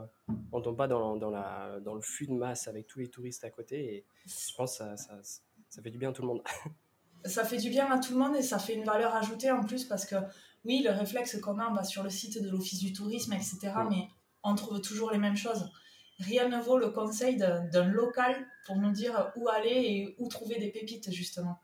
on 0.52 0.62
tombe 0.62 0.76
pas 0.76 0.88
dans, 0.88 1.16
dans 1.16 1.30
la, 1.30 1.80
dans 1.82 1.94
le 1.94 2.02
flux 2.02 2.28
de 2.28 2.34
masse 2.34 2.68
avec 2.68 2.88
tous 2.88 3.00
les 3.00 3.08
touristes 3.08 3.44
à 3.44 3.52
côté. 3.52 3.96
Et 3.96 4.06
je 4.26 4.56
pense 4.56 4.72
que 4.72 4.78
ça, 4.78 4.98
ça, 4.98 5.20
ça 5.70 5.82
fait 5.82 5.92
du 5.92 6.00
bien 6.00 6.10
à 6.10 6.14
tout 6.14 6.24
le 6.24 6.30
monde. 6.30 6.42
ça 7.26 7.44
fait 7.44 7.58
du 7.58 7.70
bien 7.70 7.92
à 7.92 8.00
tout 8.00 8.14
le 8.14 8.20
monde 8.20 8.36
et 8.36 8.42
ça 8.42 8.58
fait 8.58 8.74
une 8.74 8.84
valeur 8.84 9.16
ajoutée 9.16 9.52
en 9.52 9.64
plus 9.64 9.86
parce 9.86 10.06
que 10.06 10.16
oui, 10.66 10.82
le 10.84 10.92
réflexe 10.92 11.40
qu'on 11.40 11.60
a, 11.60 11.72
va 11.74 11.84
sur 11.84 12.04
le 12.04 12.10
site 12.10 12.42
de 12.42 12.50
l'Office 12.50 12.80
du 12.80 12.92
tourisme, 12.92 13.34
etc. 13.34 13.72
Mais 13.90 14.08
on 14.44 14.56
trouve 14.56 14.82
toujours 14.82 15.12
les 15.12 15.18
mêmes 15.18 15.38
choses. 15.38 15.70
Rien 16.20 16.50
ne 16.50 16.60
vaut 16.60 16.80
le 16.80 16.90
conseil 16.90 17.38
d'un 17.38 17.86
local 17.86 18.48
pour 18.66 18.78
nous 18.78 18.92
dire 18.92 19.32
où 19.36 19.48
aller 19.50 19.70
et 19.70 20.16
où 20.18 20.28
trouver 20.28 20.58
des 20.58 20.70
pépites, 20.70 21.12
justement. 21.12 21.60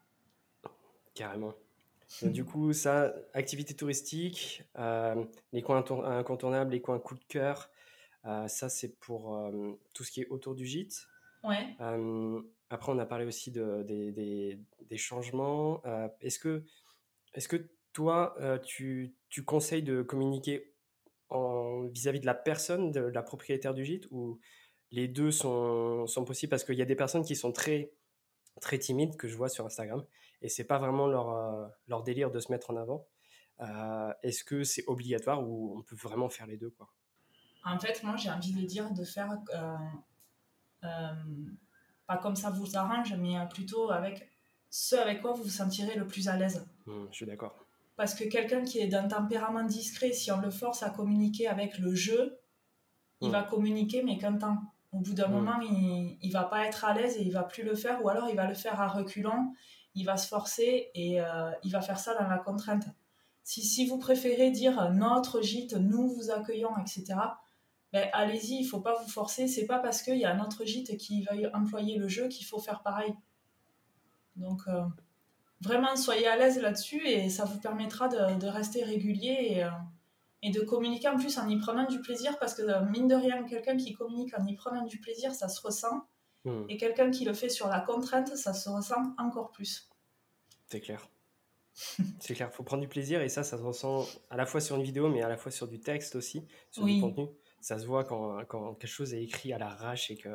Carrément. 1.14 1.54
Donc, 2.22 2.32
du 2.32 2.46
coup, 2.46 2.74
ça, 2.74 3.14
activité 3.34 3.76
touristique, 3.76 4.64
euh, 4.78 5.26
les 5.52 5.62
coins 5.62 5.84
incontournables, 6.04 6.72
les 6.72 6.82
coins 6.82 7.00
coup 7.00 7.16
de 7.16 7.24
cœur, 7.28 7.70
euh, 8.26 8.48
ça 8.48 8.70
c'est 8.70 9.00
pour 9.00 9.36
euh, 9.36 9.74
tout 9.94 10.04
ce 10.04 10.12
qui 10.12 10.22
est 10.22 10.28
autour 10.28 10.56
du 10.56 10.66
gîte. 10.66 11.08
Ouais. 11.44 11.76
Après, 12.70 12.92
on 12.92 12.98
a 12.98 13.06
parlé 13.06 13.26
aussi 13.26 13.52
de, 13.52 13.84
des, 13.84 14.12
des- 14.12 14.60
des 14.90 14.98
changements. 14.98 15.84
Est-ce 16.22 16.40
que, 16.40 16.64
est-ce 17.34 17.48
que 17.48 17.70
toi, 17.92 18.36
tu, 18.64 19.14
tu 19.30 19.44
conseilles 19.44 19.84
de 19.84 20.02
communiquer 20.02 20.74
vis-à-vis 21.30 22.20
de 22.22 22.26
la 22.26 22.34
personne, 22.34 22.92
de 22.92 23.02
la 23.02 23.22
propriétaire 23.22 23.74
du 23.74 23.86
gîte, 23.86 24.08
ou 24.12 24.40
les 24.92 25.08
deux 25.08 25.32
sont, 25.32 26.08
sont 26.08 26.26
possibles? 26.26 26.50
Parce 26.50 26.64
qu'il 26.64 26.76
y 26.76 26.82
a 26.82 26.86
des 26.86 26.96
personnes 26.96 27.24
qui 27.24 27.36
sont 27.36 27.52
très, 27.52 27.92
très 28.62 28.80
timides, 28.80 29.18
que 29.18 29.28
je 29.28 29.36
vois 29.36 29.50
sur 29.50 29.66
Instagram, 29.66 30.04
et 30.44 30.50
c'est 30.50 30.66
pas 30.66 30.78
vraiment 30.78 31.08
leur, 31.08 31.30
euh, 31.30 31.68
leur 31.88 32.04
délire 32.04 32.30
de 32.32 32.40
se 32.40 32.52
mettre 32.52 32.70
en 32.70 32.76
avant. 32.78 33.08
Euh, 33.62 34.14
est-ce 34.24 34.44
que 34.44 34.64
c'est 34.64 34.84
obligatoire 34.88 35.48
ou 35.48 35.76
on 35.78 35.82
peut 35.82 35.96
vraiment 35.96 36.30
faire 36.30 36.46
les 36.48 36.58
deux 36.58 36.70
quoi? 36.72 36.90
En 37.66 37.80
fait, 37.80 38.04
moi, 38.04 38.16
j'ai 38.18 38.30
envie 38.30 38.52
de 38.54 38.66
dire 38.68 38.92
de 38.92 39.04
faire 39.06 39.32
euh, 40.84 41.14
pas 42.08 42.18
comme 42.18 42.36
ça 42.36 42.50
vous 42.50 42.76
arrange, 42.76 43.14
mais 43.16 43.36
plutôt 43.50 43.90
avec 43.92 44.30
ce 44.70 44.96
avec 44.96 45.22
quoi 45.22 45.34
vous 45.34 45.44
vous 45.44 45.50
sentirez 45.50 45.96
le 45.96 46.06
plus 46.08 46.28
à 46.28 46.36
l'aise. 46.38 46.68
Hmm, 46.86 47.06
Je 47.12 47.16
suis 47.16 47.26
d'accord. 47.26 47.56
Parce 47.96 48.16
que 48.16 48.24
quelqu'un 48.26 48.64
qui 48.64 48.80
est 48.80 48.88
d'un 48.88 49.08
tempérament 49.08 49.64
discret, 49.64 50.12
si 50.12 50.32
on 50.32 50.42
le 50.42 50.50
force 50.50 50.84
à 50.84 50.90
communiquer 50.90 51.48
avec 51.48 51.78
le 51.78 51.94
jeu, 51.94 52.40
il 53.22 53.30
Mm. 53.30 53.32
va 53.32 53.44
communiquer, 53.44 54.04
mais 54.04 54.18
qu'un 54.18 54.38
temps. 54.38 54.58
Au 54.92 55.00
bout 55.00 55.14
d'un 55.14 55.28
Mm. 55.28 55.32
moment, 55.32 55.60
il, 55.62 56.18
il 56.22 56.32
va 56.34 56.44
pas 56.44 56.66
être 56.68 56.84
à 56.86 56.94
l'aise 56.94 57.18
et 57.18 57.22
il 57.22 57.32
va 57.32 57.44
plus 57.44 57.64
le 57.64 57.76
faire, 57.76 58.04
ou 58.04 58.10
alors 58.10 58.30
il 58.30 58.36
va 58.36 58.48
le 58.48 58.56
faire 58.56 58.82
à 58.82 58.88
reculons, 58.88 59.54
il 59.96 60.06
va 60.06 60.18
se 60.18 60.28
forcer 60.28 60.90
et 60.96 61.22
euh, 61.22 61.52
il 61.64 61.72
va 61.72 61.82
faire 61.82 62.00
ça 62.00 62.16
dans 62.16 62.28
la 62.28 62.38
contrainte. 62.38 62.86
Si, 63.44 63.62
si 63.62 63.86
vous 63.86 63.98
préférez 63.98 64.52
dire 64.52 64.80
euh, 64.80 64.90
notre 64.90 65.42
gîte, 65.42 65.74
nous 65.74 66.10
vous 66.10 66.32
accueillons, 66.32 66.76
etc., 66.78 67.16
ben, 67.92 68.10
allez-y, 68.14 68.60
il 68.60 68.66
faut 68.66 68.80
pas 68.80 69.00
vous 69.00 69.10
forcer. 69.10 69.48
C'est 69.48 69.68
pas 69.68 69.78
parce 69.78 70.02
qu'il 70.02 70.18
y 70.18 70.26
a 70.26 70.34
un 70.34 70.40
autre 70.40 70.66
gîte 70.66 70.98
qui 70.98 71.24
va 71.24 71.34
employer 71.54 71.98
le 71.98 72.08
jeu 72.08 72.28
qu'il 72.28 72.46
faut 72.46 72.60
faire 72.60 72.82
pareil. 72.82 73.14
Donc, 74.36 74.62
euh, 74.68 74.82
vraiment, 75.62 75.96
soyez 75.96 76.28
à 76.28 76.36
l'aise 76.36 76.60
là-dessus 76.60 77.06
et 77.06 77.30
ça 77.30 77.46
vous 77.46 77.60
permettra 77.60 78.08
de, 78.08 78.48
rester 78.48 78.84
régulier 78.84 79.60
et, 79.60 79.68
et 80.42 80.50
de 80.50 80.62
communiquer 80.62 81.08
en 81.10 81.18
plus 81.18 81.38
en 81.38 81.48
y 81.48 81.60
prenant 81.60 81.86
du 81.86 82.02
plaisir 82.02 82.40
parce 82.40 82.56
que, 82.56 82.84
mine 82.90 83.08
de 83.08 83.14
rien, 83.14 83.44
quelqu'un 83.44 83.78
qui 83.78 83.94
communique 83.94 84.34
en 84.40 84.46
y 84.48 84.56
prenant 84.56 84.86
du 84.86 85.00
plaisir, 85.00 85.32
ça 85.36 85.48
se 85.48 85.62
ressent. 85.62 86.08
Hmm, 86.46 86.66
Et 86.70 86.78
quelqu'un 86.78 87.10
qui 87.12 87.24
le 87.26 87.34
fait 87.34 87.50
sur 87.50 87.68
la 87.68 87.80
contrainte, 87.80 88.36
ça 88.36 88.54
se 88.54 88.70
ressent 88.70 89.14
encore 89.18 89.52
plus. 89.52 89.90
C'est 90.68 90.82
clair. 90.82 91.10
C'est 92.20 92.36
clair, 92.36 92.54
faut 92.54 92.64
prendre 92.64 92.82
du 92.82 92.88
plaisir 92.88 93.22
et 93.22 93.30
ça, 93.30 93.44
ça 93.44 93.58
se 93.58 93.64
ressent 93.64 94.06
à 94.30 94.38
la 94.38 94.46
fois 94.46 94.62
sur 94.62 94.76
une 94.76 94.84
vidéo, 94.84 95.10
mais 95.10 95.22
à 95.24 95.30
la 95.30 95.38
fois 95.38 95.52
sur 95.52 95.68
du 95.68 95.80
texte 95.80 96.16
aussi, 96.16 96.46
sur 96.70 96.84
Oui. 96.84 96.96
du 96.96 97.02
contenu. 97.02 97.28
Ça 97.62 97.80
se 97.80 97.86
voit 97.86 98.04
quand, 98.04 98.44
quand 98.46 98.76
quelque 98.76 98.90
chose 98.92 99.14
est 99.14 99.24
écrit 99.24 99.54
à 99.54 99.58
l'arrache 99.58 100.12
et 100.12 100.18
que 100.18 100.30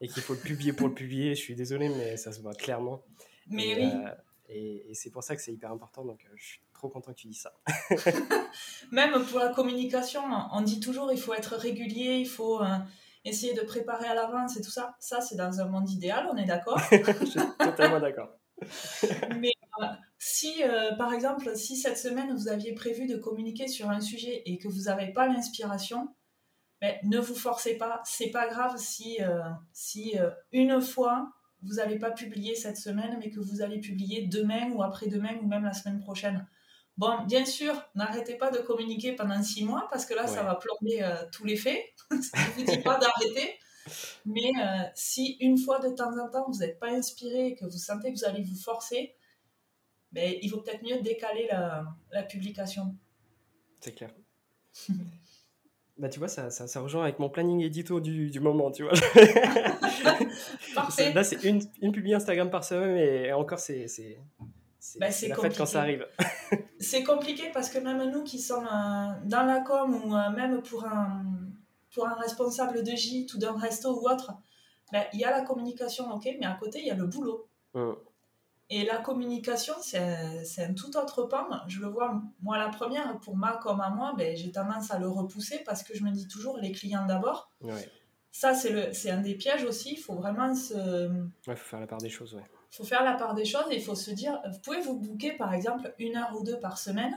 et 0.00 0.08
qu'il 0.08 0.22
faut 0.22 0.34
le 0.34 0.40
publier 0.40 0.72
pour 0.72 0.88
le 0.88 0.94
publier. 0.94 1.34
Je 1.36 1.40
suis 1.40 1.54
désolé, 1.54 1.88
mais 1.88 2.16
ça 2.16 2.32
se 2.32 2.40
voit 2.40 2.52
clairement. 2.54 3.02
Mais 3.46 3.68
et, 3.68 3.74
oui, 3.76 3.90
euh, 3.94 4.10
et, 4.48 4.90
et 4.90 4.94
c'est 4.94 5.10
pour 5.10 5.22
ça 5.22 5.36
que 5.36 5.40
c'est 5.40 5.52
hyper 5.52 5.70
important. 5.70 6.04
Donc, 6.04 6.22
euh, 6.24 6.32
je 6.36 6.44
suis 6.44 6.60
trop 6.74 6.88
content 6.88 7.12
que 7.12 7.18
tu 7.20 7.28
dis 7.28 7.34
ça. 7.34 7.54
même 8.90 9.24
pour 9.26 9.38
la 9.38 9.48
communication, 9.50 10.22
on 10.52 10.60
dit 10.62 10.80
toujours 10.80 11.12
il 11.12 11.18
faut 11.18 11.32
être 11.34 11.54
régulier, 11.56 12.16
il 12.16 12.28
faut, 12.28 12.60
euh, 12.60 12.66
essayer 13.24 13.54
de 13.54 13.62
préparer 13.62 14.06
à 14.06 14.14
l'avance 14.14 14.56
et 14.56 14.60
tout 14.60 14.70
ça. 14.70 14.96
Ça, 15.00 15.20
c'est 15.20 15.36
dans 15.36 15.60
un 15.60 15.66
monde 15.66 15.90
idéal, 15.90 16.28
on 16.32 16.36
est 16.36 16.44
d'accord 16.44 16.78
Je 16.90 17.24
suis 17.24 17.40
totalement 17.58 18.00
d'accord. 18.00 18.38
Mais 19.40 19.52
euh, 19.82 19.86
si, 20.18 20.62
euh, 20.62 20.94
par 20.96 21.12
exemple, 21.12 21.56
si 21.56 21.76
cette 21.76 21.98
semaine 21.98 22.34
vous 22.34 22.48
aviez 22.48 22.74
prévu 22.74 23.06
de 23.06 23.16
communiquer 23.16 23.68
sur 23.68 23.90
un 23.90 24.00
sujet 24.00 24.42
et 24.46 24.58
que 24.58 24.68
vous 24.68 24.82
n'avez 24.82 25.12
pas 25.12 25.26
l'inspiration, 25.26 26.14
ben, 26.80 26.96
ne 27.04 27.18
vous 27.18 27.34
forcez 27.34 27.76
pas. 27.76 28.02
C'est 28.04 28.30
pas 28.30 28.46
grave 28.46 28.76
si, 28.76 29.22
euh, 29.22 29.40
si 29.72 30.16
une 30.52 30.80
fois 30.80 31.32
vous 31.62 31.74
n'allez 31.74 31.98
pas 31.98 32.10
publier 32.10 32.54
cette 32.54 32.76
semaine, 32.76 33.16
mais 33.18 33.30
que 33.30 33.40
vous 33.40 33.62
allez 33.62 33.80
publier 33.80 34.26
demain 34.26 34.70
ou 34.72 34.82
après-demain 34.82 35.36
ou 35.42 35.46
même 35.46 35.64
la 35.64 35.72
semaine 35.72 35.98
prochaine. 35.98 36.46
Bon, 36.96 37.24
bien 37.24 37.44
sûr, 37.44 37.74
n'arrêtez 37.94 38.36
pas 38.36 38.50
de 38.50 38.58
communiquer 38.58 39.12
pendant 39.12 39.42
six 39.42 39.64
mois 39.64 39.88
parce 39.90 40.06
que 40.06 40.14
là, 40.14 40.26
ça 40.26 40.42
va 40.44 40.54
plomber 40.54 41.04
tous 41.32 41.44
les 41.44 41.56
faits. 41.56 41.82
Je 42.10 42.16
ne 42.16 42.54
vous 42.54 42.72
dis 42.72 42.82
pas 42.82 42.98
d'arrêter. 42.98 43.58
Mais 44.24 44.52
si 44.94 45.36
une 45.40 45.58
fois 45.58 45.80
de 45.80 45.88
temps 45.88 46.16
en 46.18 46.30
temps, 46.30 46.46
vous 46.48 46.60
n'êtes 46.60 46.78
pas 46.78 46.90
inspiré, 46.90 47.56
que 47.56 47.64
vous 47.64 47.78
sentez 47.78 48.12
que 48.12 48.18
vous 48.18 48.24
allez 48.24 48.44
vous 48.44 48.56
forcer, 48.56 49.16
ben, 50.14 50.32
il 50.40 50.48
vaut 50.48 50.60
peut-être 50.60 50.82
mieux 50.84 51.00
décaler 51.00 51.48
la, 51.50 51.84
la 52.12 52.22
publication. 52.22 52.96
C'est 53.80 53.94
clair. 53.96 54.14
bah, 55.98 56.08
tu 56.08 56.20
vois, 56.20 56.28
ça, 56.28 56.50
ça, 56.50 56.68
ça, 56.68 56.80
rejoint 56.80 57.02
avec 57.02 57.18
mon 57.18 57.28
planning 57.28 57.60
édito 57.62 57.98
du, 57.98 58.30
du 58.30 58.38
moment, 58.38 58.70
tu 58.70 58.84
vois. 58.84 58.92
Parfait. 60.74 61.12
Là, 61.12 61.24
c'est 61.24 61.42
une, 61.42 61.60
une 61.82 61.90
publi 61.90 62.14
Instagram 62.14 62.48
par 62.48 62.64
semaine, 62.64 62.96
et 62.96 63.32
encore, 63.32 63.58
c'est 63.58 63.88
c'est 64.84 64.98
bah, 64.98 65.06
la 65.06 65.36
fête 65.36 65.56
quand 65.56 65.64
ça 65.64 65.80
arrive. 65.80 66.06
c'est 66.78 67.04
compliqué 67.04 67.50
parce 67.54 67.70
que 67.70 67.78
même 67.78 68.10
nous 68.10 68.22
qui 68.22 68.38
sommes 68.38 68.68
dans 69.24 69.42
la 69.42 69.60
com 69.60 69.94
ou 69.94 70.14
euh, 70.14 70.30
même 70.30 70.60
pour 70.60 70.84
un, 70.84 71.24
pour 71.94 72.06
un 72.06 72.12
responsable 72.14 72.82
de 72.82 72.90
gîte 72.90 73.32
ou 73.32 73.38
d'un 73.38 73.56
resto 73.56 73.98
ou 73.98 74.06
autre, 74.06 74.32
ben, 74.92 75.04
il 75.14 75.20
y 75.20 75.24
a 75.24 75.30
la 75.30 75.40
communication, 75.40 76.12
ok, 76.12 76.28
mais 76.38 76.44
à 76.44 76.52
côté, 76.60 76.80
il 76.80 76.86
y 76.86 76.90
a 76.90 76.94
le 76.94 77.06
boulot. 77.06 77.48
Hum. 77.72 77.96
Et 78.68 78.84
la 78.84 78.98
communication, 78.98 79.72
c'est 79.80 79.98
un, 79.98 80.74
tout 80.74 80.94
autre 80.98 81.22
pan. 81.22 81.46
Je 81.66 81.80
le 81.80 81.86
vois, 81.86 82.20
moi, 82.42 82.58
la 82.58 82.68
première, 82.68 83.18
pour 83.20 83.36
ma 83.36 83.56
comme 83.56 83.80
à 83.80 83.88
moi, 83.88 84.12
ben, 84.18 84.36
j'ai 84.36 84.52
tendance 84.52 84.90
à 84.90 84.98
le 84.98 85.08
repousser 85.08 85.62
parce 85.64 85.82
que 85.82 85.96
je 85.96 86.04
me 86.04 86.10
dis 86.10 86.28
toujours 86.28 86.58
les 86.58 86.72
clients 86.72 87.06
d'abord. 87.06 87.50
Ça, 88.32 88.52
c'est 88.52 89.10
un 89.10 89.20
des 89.22 89.34
pièges 89.34 89.64
aussi. 89.64 89.94
Il 89.94 90.00
faut 90.00 90.14
vraiment 90.14 90.54
se. 90.54 91.08
Il 91.46 91.56
faut 91.56 91.56
faire 91.56 91.80
la 91.80 91.86
part 91.86 92.00
des 92.00 92.10
choses, 92.10 92.34
ouais. 92.34 92.44
Il 92.74 92.78
faut 92.78 92.84
faire 92.84 93.04
la 93.04 93.14
part 93.14 93.36
des 93.36 93.44
choses 93.44 93.66
et 93.70 93.76
il 93.76 93.82
faut 93.82 93.94
se 93.94 94.10
dire 94.10 94.40
vous 94.50 94.58
pouvez 94.58 94.80
vous 94.80 94.98
booker, 94.98 95.32
par 95.32 95.54
exemple, 95.54 95.94
une 96.00 96.16
heure 96.16 96.36
ou 96.36 96.42
deux 96.42 96.58
par 96.58 96.76
semaine 96.76 97.14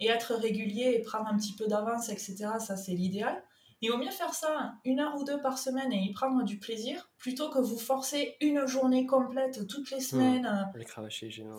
et 0.00 0.08
être 0.08 0.34
régulier 0.34 0.96
et 0.96 1.02
prendre 1.02 1.28
un 1.28 1.36
petit 1.36 1.54
peu 1.54 1.68
d'avance, 1.68 2.08
etc. 2.08 2.34
Ça, 2.58 2.76
c'est 2.76 2.92
l'idéal. 2.92 3.40
Il 3.80 3.92
vaut 3.92 3.96
mieux 3.96 4.10
faire 4.10 4.34
ça 4.34 4.74
une 4.84 4.98
heure 4.98 5.14
ou 5.16 5.24
deux 5.24 5.40
par 5.40 5.56
semaine 5.56 5.92
et 5.92 5.98
y 5.98 6.12
prendre 6.12 6.42
du 6.42 6.58
plaisir 6.58 7.08
plutôt 7.16 7.48
que 7.48 7.60
vous 7.60 7.78
forcer 7.78 8.36
une 8.40 8.66
journée 8.66 9.06
complète 9.06 9.68
toutes 9.68 9.90
les 9.92 9.98
mmh. 9.98 10.00
semaines. 10.00 10.46
Euh, 10.46 10.78
les 10.78 10.84
cravacher, 10.84 11.30
génial. 11.30 11.56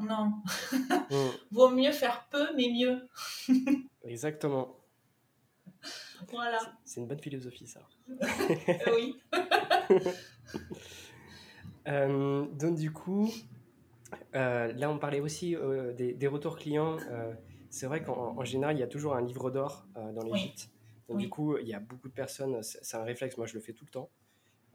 Non. 0.00 0.32
Mmh. 1.08 1.14
Vaut 1.52 1.70
mieux 1.70 1.92
faire 1.92 2.26
peu 2.30 2.48
mais 2.56 2.68
mieux. 2.68 3.08
Exactement. 4.04 4.76
Voilà. 6.32 6.58
C'est 6.84 7.00
une 7.00 7.06
bonne 7.06 7.20
philosophie, 7.20 7.68
ça. 7.68 7.80
Oui. 8.92 9.16
Euh, 11.86 12.46
donc, 12.52 12.76
du 12.76 12.92
coup, 12.92 13.32
là, 14.32 14.90
on 14.90 14.98
parlait 14.98 15.20
aussi 15.20 15.56
des, 15.96 16.26
retours 16.26 16.56
clients. 16.56 16.96
c'est 17.70 17.86
vrai 17.86 18.02
qu'en 18.02 18.44
général, 18.44 18.76
il 18.76 18.80
y 18.80 18.84
a 18.84 18.88
toujours 18.88 19.14
un 19.14 19.22
livre 19.22 19.50
d'or 19.50 19.86
dans 19.94 20.22
les 20.22 20.36
gîtes. 20.36 20.70
Donc, 21.08 21.18
du 21.18 21.28
coup, 21.28 21.56
il 21.58 21.68
y 21.68 21.74
a 21.74 21.80
beaucoup 21.80 22.08
de 22.08 22.14
personnes, 22.14 22.62
c'est 22.62 22.96
un 22.96 23.04
réflexe, 23.04 23.36
moi 23.36 23.46
je 23.46 23.54
le 23.54 23.60
fais 23.60 23.72
tout 23.72 23.84
le 23.84 23.90
temps. 23.90 24.10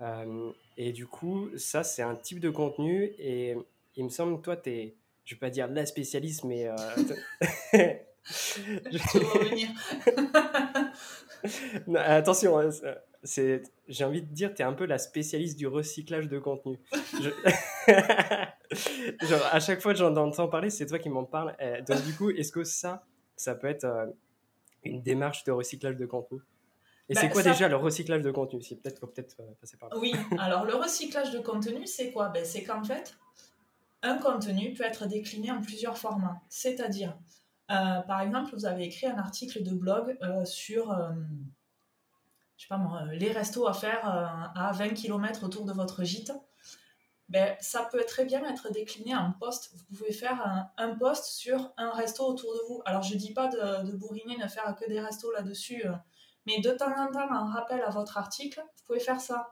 Euh, 0.01 0.51
et 0.77 0.91
du 0.91 1.06
coup, 1.08 1.50
ça, 1.58 1.84
c'est 1.84 2.01
un 2.01 2.15
type 2.15 2.39
de 2.39 2.50
contenu. 2.50 3.13
Et 3.20 3.56
il 3.96 4.03
me 4.03 4.10
semble 4.10 4.38
que 4.38 4.41
toi, 4.41 4.58
tu 4.58 4.70
es, 4.72 4.96
je 5.25 5.36
vais 5.36 5.39
pas 5.39 5.50
dire 5.50 5.68
la 5.68 5.86
spécialiste, 5.86 6.44
mais. 6.44 6.68
Euh, 6.68 6.75
je... 8.24 9.10
attention, 11.98 12.58
hein, 12.60 12.70
c'est, 13.24 13.63
j'ai 13.88 14.04
envie 14.04 14.22
de 14.22 14.34
dire, 14.34 14.54
tu 14.54 14.62
es 14.62 14.66
un 14.66 14.74
peu 14.74 14.86
la 14.86 14.98
spécialiste 14.98 15.58
du 15.58 15.68
recyclage 15.68 16.28
de 16.28 16.40
contenu. 16.40 16.80
Genre, 19.22 19.46
à 19.51 19.60
chaque 19.60 19.82
fois 19.82 19.94
que 19.94 20.00
j'en 20.00 20.16
entends 20.16 20.48
parler, 20.48 20.70
c'est 20.70 20.86
toi 20.86 21.00
qui 21.00 21.10
m'en 21.10 21.25
parles. 21.25 21.56
Donc, 21.88 22.04
du 22.06 22.13
coup, 22.13 22.30
est-ce 22.30 22.51
que 22.51 22.63
ça, 22.63 23.04
ça 23.36 23.56
peut 23.56 23.68
être 23.68 23.86
euh, 23.86 24.06
une 24.84 25.01
démarche 25.01 25.44
de 25.44 25.51
recyclage 25.51 25.98
de 25.98 26.06
contenu? 26.06 26.40
Et 27.12 27.16
c'est 27.16 27.28
bah, 27.28 27.34
quoi 27.34 27.44
déjà 27.44 27.68
le 27.68 27.75
recyclage 27.75 28.22
de 28.22 28.32
contenu? 28.32 28.62
Si 28.62 28.78
peut-être 28.78 29.06
peut-être 29.06 29.36
euh, 29.42 29.51
passer 29.60 29.75
par 29.75 29.90
là. 29.90 29.98
Oui, 29.98 30.13
alors 30.40 30.63
le 30.63 30.75
recyclage 30.75 31.32
de 31.32 31.40
contenu, 31.40 31.86
c'est 31.86 32.12
quoi? 32.12 32.30
Ben, 32.30 32.46
C'est 32.46 32.63
qu'en 32.63 32.84
fait, 32.84 33.18
un 34.01 34.18
contenu 34.18 34.74
peut 34.74 34.86
être 34.86 35.08
décliné 35.08 35.51
en 35.51 35.62
plusieurs 35.62 35.98
formats. 35.98 36.42
C'est-à-dire, 36.48 37.18
euh, 37.70 38.00
par 38.01 38.22
exemple, 38.22 38.56
vous 38.56 38.66
avez 38.66 38.86
écrit 38.86 39.08
un 39.08 39.18
article 39.18 39.62
de 39.62 39.72
blog 39.72 40.18
euh, 40.24 40.46
sur 40.46 40.98
je 42.62 42.68
sais 42.68 42.70
pas 42.70 42.77
moi, 42.77 43.06
les 43.12 43.32
restos 43.32 43.68
à 43.68 43.74
faire 43.74 44.06
à 44.06 44.72
20 44.74 44.89
km 44.89 45.44
autour 45.44 45.65
de 45.65 45.74
votre 45.74 46.03
gîte 46.03 46.32
ben, 47.27 47.56
ça 47.60 47.88
peut 47.89 48.03
très 48.06 48.24
bien 48.25 48.44
être 48.44 48.72
décliné 48.72 49.15
en 49.15 49.32
post. 49.32 49.72
Vous 49.74 49.98
pouvez 49.98 50.12
faire 50.12 50.46
un, 50.46 50.70
un, 50.77 50.96
post 50.96 51.24
sur 51.24 51.72
un 51.77 51.89
resto 51.91 52.24
autour 52.25 52.53
de 52.53 52.60
vous. 52.68 52.82
Alors, 52.86 53.03
je 53.03 53.13
ne 53.13 53.20
dis 53.20 53.34
pas 53.34 53.48
de, 53.48 53.91
bourriner, 53.94 54.38
ne 54.38 54.48
faire 54.48 54.75
que 54.75 54.88
des 54.88 55.00
restos 55.00 55.32
là-dessus, 55.32 55.88
euh, 55.88 55.94
mais 56.46 56.60
de 56.60 56.70
temps 56.72 56.94
en 56.94 57.10
temps, 57.10 57.34
en 57.34 57.46
rappel 57.46 57.82
à 57.82 57.89
votre 57.89 58.18
article, 58.18 58.60
vous 58.60 58.84
pouvez 58.86 59.00
faire 59.00 59.22
ça. 59.22 59.50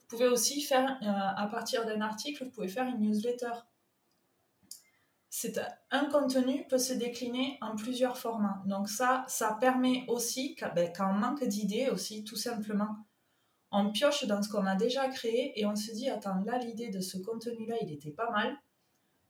Vous 0.00 0.06
pouvez 0.16 0.26
aussi 0.26 0.62
faire, 0.62 0.98
euh, 1.02 1.06
à 1.06 1.46
partir 1.48 1.84
d'un 1.84 2.00
article, 2.00 2.44
vous 2.44 2.50
pouvez 2.50 2.68
faire 2.68 2.86
une 2.86 3.00
newsletter. 3.00 3.52
Un 5.90 6.06
contenu 6.06 6.66
peut 6.68 6.78
se 6.78 6.94
décliner 6.94 7.58
en 7.60 7.76
plusieurs 7.76 8.16
formats. 8.16 8.62
Donc 8.66 8.88
ça, 8.88 9.24
ça 9.28 9.56
permet 9.60 10.04
aussi, 10.08 10.56
ben, 10.74 10.90
quand 10.96 11.10
on 11.10 11.18
manque 11.18 11.44
d'idées 11.44 11.90
aussi, 11.90 12.24
tout 12.24 12.36
simplement, 12.36 12.96
on 13.70 13.90
pioche 13.90 14.24
dans 14.24 14.42
ce 14.42 14.48
qu'on 14.48 14.66
a 14.66 14.74
déjà 14.74 15.08
créé 15.08 15.58
et 15.60 15.66
on 15.66 15.76
se 15.76 15.92
dit 15.92 16.08
attends 16.08 16.42
là 16.46 16.58
l'idée 16.58 16.88
de 16.88 17.00
ce 17.00 17.18
contenu 17.18 17.66
là 17.66 17.76
il 17.82 17.92
était 17.92 18.10
pas 18.10 18.30
mal 18.30 18.56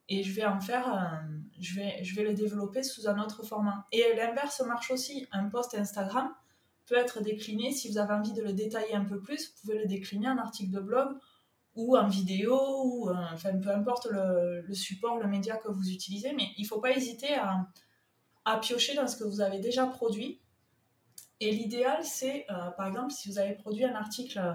et 0.09 0.23
je 0.23 0.33
vais 0.33 0.45
en 0.45 0.61
faire 0.61 1.21
je 1.59 1.75
vais 1.75 2.03
je 2.05 2.15
vais 2.15 2.23
le 2.23 2.35
développer 2.35 2.83
sous 2.83 3.09
un 3.09 3.19
autre 3.21 3.43
format. 3.43 3.87
Et 3.93 4.15
l'inverse 4.17 4.63
marche 4.67 4.91
aussi. 4.91 5.27
Un 5.33 5.49
post 5.49 5.75
Instagram 5.75 6.33
peut 6.87 6.97
être 6.97 7.21
décliné. 7.21 7.73
Si 7.73 7.91
vous 7.91 7.99
avez 7.99 8.15
envie 8.15 8.33
de 8.33 8.43
le 8.43 8.53
détailler 8.53 8.95
un 8.95 9.05
peu 9.05 9.21
plus 9.21 9.49
vous 9.49 9.61
pouvez 9.61 9.79
le 9.81 9.87
décliner 9.87 10.29
en 10.29 10.39
article 10.39 10.71
de 10.71 10.81
blog 10.81 11.09
ou 11.79 11.97
en 11.97 12.09
vidéo 12.09 12.59
ou 12.85 13.11
enfin 13.11 13.57
peu 13.59 13.71
importe 13.71 14.09
le, 14.11 14.61
le, 14.61 14.75
support 14.75 15.19
le 15.19 15.27
média 15.27 15.57
que 15.57 15.69
vous 15.69 15.91
utilisez 15.91 16.33
mais 16.35 16.49
il 16.59 16.67
faut 16.67 16.81
pas 16.81 16.91
hésiter 16.91 17.35
à, 17.35 17.67
à 18.45 18.59
piocher 18.59 18.95
dans 18.95 19.07
ce 19.07 19.17
que 19.17 19.25
vous 19.25 19.41
avez 19.41 19.61
déjà 19.61 19.87
produit 19.87 20.41
et 21.41 21.53
l'idéal, 21.53 22.05
c'est, 22.05 22.47
euh, 22.51 22.71
par 22.77 22.87
exemple, 22.89 23.13
si 23.13 23.29
vous 23.29 23.39
avez 23.39 23.55
produit 23.55 23.85
un 23.85 23.95
article 23.95 24.39
euh, 24.39 24.53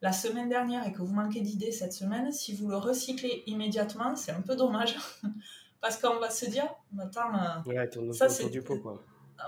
la 0.00 0.12
semaine 0.12 0.48
dernière 0.48 0.86
et 0.86 0.92
que 0.92 1.02
vous 1.02 1.12
manquez 1.12 1.40
d'idées 1.40 1.72
cette 1.72 1.92
semaine, 1.92 2.30
si 2.30 2.54
vous 2.54 2.68
le 2.68 2.76
recyclez 2.76 3.42
immédiatement, 3.46 4.14
c'est 4.14 4.30
un 4.30 4.40
peu 4.40 4.54
dommage. 4.54 4.96
Parce 5.80 6.00
qu'on 6.00 6.18
va 6.18 6.30
se 6.30 6.46
dire, 6.46 6.66
attends, 6.98 7.34
euh, 7.34 7.70
ouais, 7.70 7.90
ça 8.12 8.28
c'est 8.28 8.48
du 8.48 8.62
pot, 8.62 8.78
quoi. 8.78 9.02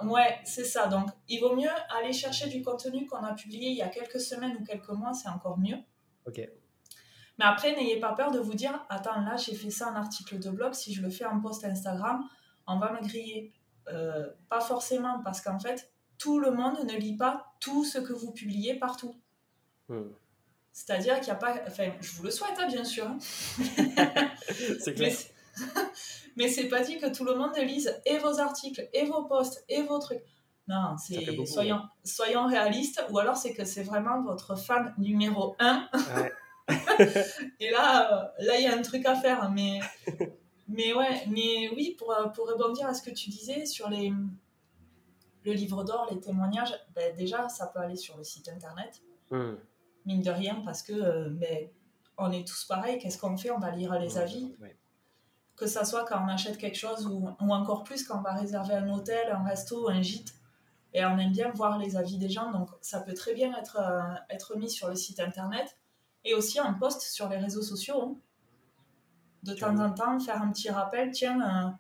Ouais, 0.05 0.39
c'est 0.45 0.65
ça. 0.65 0.89
Donc, 0.89 1.09
il 1.29 1.41
vaut 1.41 1.55
mieux 1.55 1.71
aller 1.97 2.13
chercher 2.13 2.49
du 2.49 2.63
contenu 2.63 3.07
qu'on 3.07 3.23
a 3.23 3.33
publié 3.33 3.71
il 3.71 3.77
y 3.77 3.83
a 3.83 3.89
quelques 3.89 4.21
semaines 4.21 4.57
ou 4.61 4.65
quelques 4.65 4.91
mois, 4.91 5.15
c'est 5.15 5.29
encore 5.29 5.59
mieux. 5.59 5.79
Ok. 6.27 6.41
Mais 7.39 7.45
après, 7.45 7.75
n'ayez 7.75 8.01
pas 8.01 8.13
peur 8.13 8.31
de 8.31 8.39
vous 8.39 8.55
dire, 8.55 8.85
attends, 8.89 9.21
là, 9.21 9.37
j'ai 9.37 9.55
fait 9.55 9.71
ça 9.71 9.91
en 9.91 9.95
article 9.95 10.39
de 10.39 10.51
blog, 10.51 10.73
si 10.73 10.95
je 10.95 11.03
le 11.03 11.11
fais 11.11 11.27
en 11.27 11.41
post 11.41 11.65
Instagram, 11.65 12.25
on 12.67 12.79
va 12.79 12.93
me 12.93 13.07
griller. 13.07 13.53
pas 14.49 14.61
forcément, 14.61 15.21
parce 15.23 15.41
qu'en 15.41 15.59
fait, 15.59 15.91
tout 16.19 16.39
le 16.39 16.51
monde 16.51 16.79
ne 16.85 16.95
lit 16.95 17.17
pas 17.17 17.53
tout 17.61 17.85
ce 17.85 17.99
que 17.99 18.13
vous 18.13 18.33
publiez 18.33 18.75
partout. 18.75 19.15
Hmm. 19.89 20.09
C'est-à-dire 20.73 21.17
qu'il 21.17 21.27
n'y 21.27 21.31
a 21.31 21.37
pas. 21.37 21.55
Enfin, 21.67 21.91
je 22.01 22.13
vous 22.13 22.25
le 22.25 22.31
souhaite, 22.31 22.59
hein, 22.59 22.67
bien 22.67 22.85
sûr. 22.85 23.07
Hein. 23.07 23.19
c'est 24.81 24.95
clair. 24.95 25.17
Mais 26.37 26.49
c'est 26.49 26.69
pas 26.69 26.83
dit 26.83 26.99
que 26.99 27.11
tout 27.15 27.25
le 27.25 27.35
monde 27.35 27.57
lise 27.57 27.95
et 28.05 28.19
vos 28.19 28.41
articles, 28.41 28.87
et 28.93 29.07
vos 29.07 29.25
posts, 29.25 29.65
et 29.71 29.83
vos 29.83 29.99
trucs. 29.99 30.23
Non, 30.69 30.97
c'est 30.99 31.25
soyons, 31.47 31.81
soyons 32.05 32.47
réalistes, 32.47 33.03
ou 33.11 33.19
alors 33.19 33.37
c'est 33.37 33.55
que 33.55 33.65
c'est 33.65 33.85
vraiment 33.85 34.21
votre 34.23 34.55
fan 34.57 34.93
numéro 34.99 35.57
un. 35.61 35.89
et 37.61 37.71
là, 37.71 38.13
euh, 38.13 38.45
là, 38.45 38.59
il 38.59 38.65
y 38.65 38.67
a 38.67 38.77
un 38.77 38.83
truc 38.83 39.07
à 39.07 39.15
faire. 39.15 39.51
Mais, 39.51 39.81
mais 40.69 40.95
ouais, 40.95 41.27
mais 41.29 41.71
oui, 41.75 41.97
pour, 41.99 42.15
pour 42.35 42.49
rebondir 42.49 42.87
à 42.87 42.95
ce 42.95 43.03
que 43.03 43.15
tu 43.15 43.31
disais 43.31 43.67
sur 43.67 43.89
les, 43.89 44.13
le 45.45 45.53
livre 45.53 45.85
d'or, 45.85 46.09
les 46.11 46.21
témoignages, 46.21 46.75
ben, 46.95 47.15
déjà, 47.15 47.49
ça 47.49 47.67
peut 47.69 47.79
aller 47.79 47.97
sur 47.97 48.17
le 48.17 48.25
site 48.25 48.49
internet. 48.49 49.03
Hmm. 49.31 49.55
Mine 50.05 50.23
de 50.23 50.31
rien, 50.31 50.63
parce 50.65 50.83
que 50.83 50.93
euh, 50.93 51.29
ben, 51.31 51.69
on 52.19 52.33
est 52.33 52.47
tous 52.47 52.65
pareils. 52.65 52.99
Qu'est-ce 52.99 53.19
qu'on 53.19 53.37
fait? 53.37 53.51
On 53.51 53.59
va 53.59 53.71
lire 53.71 53.99
les 53.99 54.19
avis. 54.19 54.55
Que 55.55 55.67
ça 55.67 55.85
soit 55.85 56.05
quand 56.05 56.23
on 56.23 56.29
achète 56.29 56.59
quelque 56.59 56.77
chose 56.77 57.07
ou, 57.07 57.31
ou, 57.41 57.55
encore 57.55 57.83
plus 57.83 58.07
quand 58.07 58.19
on 58.19 58.23
va 58.23 58.35
réserver 58.35 58.75
un 58.75 58.89
hôtel, 58.91 59.31
un 59.31 59.43
resto, 59.43 59.89
un 59.89 60.03
gîte. 60.03 60.35
Et 60.93 61.05
on 61.05 61.17
aime 61.19 61.33
bien 61.33 61.51
voir 61.53 61.79
les 61.79 61.97
avis 61.97 62.19
des 62.19 62.29
gens, 62.29 62.51
donc 62.53 62.71
ça 62.81 63.01
peut 63.01 63.13
très 63.13 63.35
bien 63.35 63.55
être, 63.59 63.79
être 64.31 64.57
mis 64.57 64.71
sur 64.71 64.89
le 64.89 64.95
site 64.95 65.21
internet 65.21 65.77
et 66.27 66.35
aussi 66.35 66.61
en 66.61 66.75
post 66.75 67.01
sur 67.01 67.29
les 67.29 67.39
réseaux 67.39 67.63
sociaux. 67.63 68.03
Hein. 68.03 68.17
De 69.45 69.55
temps 69.55 69.79
en 69.79 69.93
temps, 69.93 70.19
faire 70.19 70.43
un 70.43 70.51
petit 70.51 70.69
rappel, 70.69 71.11
tiens, 71.13 71.79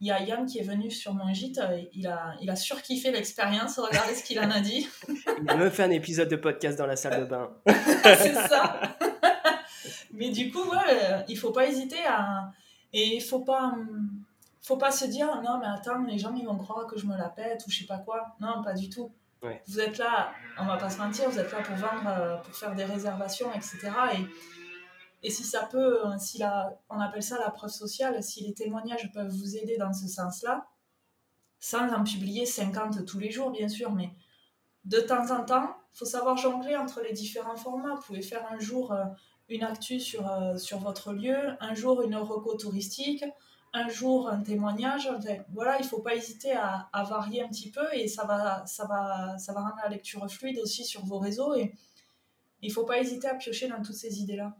il 0.00 0.08
y 0.08 0.10
a 0.10 0.20
Yann 0.20 0.46
qui 0.46 0.58
est 0.58 0.64
venu 0.64 0.90
sur 0.90 1.14
mon 1.14 1.32
gîte, 1.32 1.58
euh, 1.58 1.80
il 1.92 2.08
a, 2.08 2.34
il 2.40 2.50
a 2.50 2.56
surkiffé 2.56 3.12
l'expérience, 3.12 3.78
regardez 3.78 4.16
ce 4.16 4.24
qu'il 4.24 4.40
en 4.40 4.50
a 4.50 4.58
dit. 4.58 4.88
il 5.08 5.56
me 5.58 5.70
fait 5.70 5.84
un 5.84 5.90
épisode 5.90 6.28
de 6.28 6.34
podcast 6.34 6.76
dans 6.76 6.86
la 6.86 6.96
salle 6.96 7.20
de 7.20 7.26
bain. 7.26 7.50
c'est 8.02 8.34
ça. 8.34 8.80
Mais 10.12 10.30
du 10.30 10.50
coup, 10.50 10.68
ouais, 10.68 10.78
euh, 10.88 11.22
il 11.28 11.38
faut 11.38 11.52
pas 11.52 11.68
hésiter 11.68 12.04
à... 12.04 12.50
Et 12.92 13.16
il 13.16 13.22
faut 13.22 13.40
pas... 13.40 13.74
Faut 14.60 14.76
pas 14.76 14.92
se 14.92 15.06
dire, 15.06 15.26
non 15.42 15.58
mais 15.58 15.66
attends, 15.66 16.04
les 16.04 16.18
gens 16.18 16.32
ils 16.36 16.46
vont 16.46 16.56
croire 16.56 16.86
que 16.86 16.96
je 16.96 17.04
me 17.04 17.16
la 17.16 17.28
pète 17.28 17.64
ou 17.66 17.70
je 17.70 17.80
sais 17.80 17.84
pas 17.84 17.98
quoi. 17.98 18.36
Non, 18.40 18.62
pas 18.62 18.74
du 18.74 18.88
tout. 18.88 19.10
Vous 19.66 19.80
êtes 19.80 19.98
là, 19.98 20.32
on 20.58 20.66
va 20.66 20.76
pas 20.76 20.88
se 20.88 20.98
mentir, 20.98 21.28
vous 21.28 21.38
êtes 21.38 21.50
là 21.50 21.62
pour 21.62 21.74
vendre, 21.74 22.06
euh, 22.06 22.36
pour 22.38 22.54
faire 22.54 22.74
des 22.76 22.84
réservations, 22.84 23.52
etc. 23.52 23.90
Et 25.24 25.30
si 25.30 25.42
ça 25.42 25.64
peut, 25.64 26.06
euh, 26.06 26.18
si 26.18 26.42
on 26.88 27.00
appelle 27.00 27.22
ça 27.22 27.38
la 27.38 27.50
preuve 27.50 27.70
sociale, 27.70 28.22
si 28.22 28.44
les 28.44 28.54
témoignages 28.54 29.10
peuvent 29.12 29.30
vous 29.30 29.56
aider 29.56 29.76
dans 29.78 29.92
ce 29.92 30.06
sens-là, 30.06 30.66
sans 31.58 31.92
en 31.92 32.04
publier 32.04 32.46
50 32.46 33.04
tous 33.04 33.18
les 33.18 33.30
jours, 33.30 33.50
bien 33.50 33.68
sûr, 33.68 33.92
mais 33.92 34.10
de 34.84 34.98
temps 34.98 35.30
en 35.30 35.44
temps, 35.44 35.76
faut 35.92 36.04
savoir 36.04 36.36
jongler 36.36 36.76
entre 36.76 37.00
les 37.02 37.12
différents 37.12 37.56
formats. 37.56 37.94
Vous 37.94 38.02
pouvez 38.02 38.22
faire 38.22 38.46
un 38.50 38.58
jour 38.58 38.92
euh, 38.92 39.04
une 39.48 39.64
actu 39.64 39.98
sur, 39.98 40.24
sur 40.56 40.78
votre 40.78 41.12
lieu, 41.12 41.36
un 41.60 41.74
jour 41.74 42.02
une 42.02 42.16
reco 42.16 42.54
touristique, 42.54 43.24
un 43.72 43.88
jour 43.88 44.28
un 44.28 44.42
témoignage. 44.42 45.08
voilà, 45.52 45.78
il 45.78 45.82
ne 45.82 45.88
faut 45.88 46.00
pas 46.00 46.14
hésiter 46.14 46.52
à, 46.52 46.88
à, 46.92 47.04
varier 47.04 47.42
un 47.42 47.48
petit 47.48 47.70
peu 47.70 47.86
et 47.94 48.06
ça 48.06 48.24
va, 48.24 48.64
ça, 48.66 48.86
va, 48.86 49.38
ça 49.38 49.52
va 49.52 49.60
rendre 49.60 49.76
la 49.82 49.88
lecture 49.88 50.28
fluide 50.30 50.58
aussi 50.58 50.84
sur 50.84 51.04
vos 51.04 51.18
réseaux. 51.18 51.54
Et 51.54 51.72
il 52.60 52.68
ne 52.68 52.72
faut 52.72 52.84
pas 52.84 53.00
hésiter 53.00 53.28
à 53.28 53.34
piocher 53.34 53.68
dans 53.68 53.82
toutes 53.82 53.96
ces 53.96 54.20
idées-là. 54.20 54.56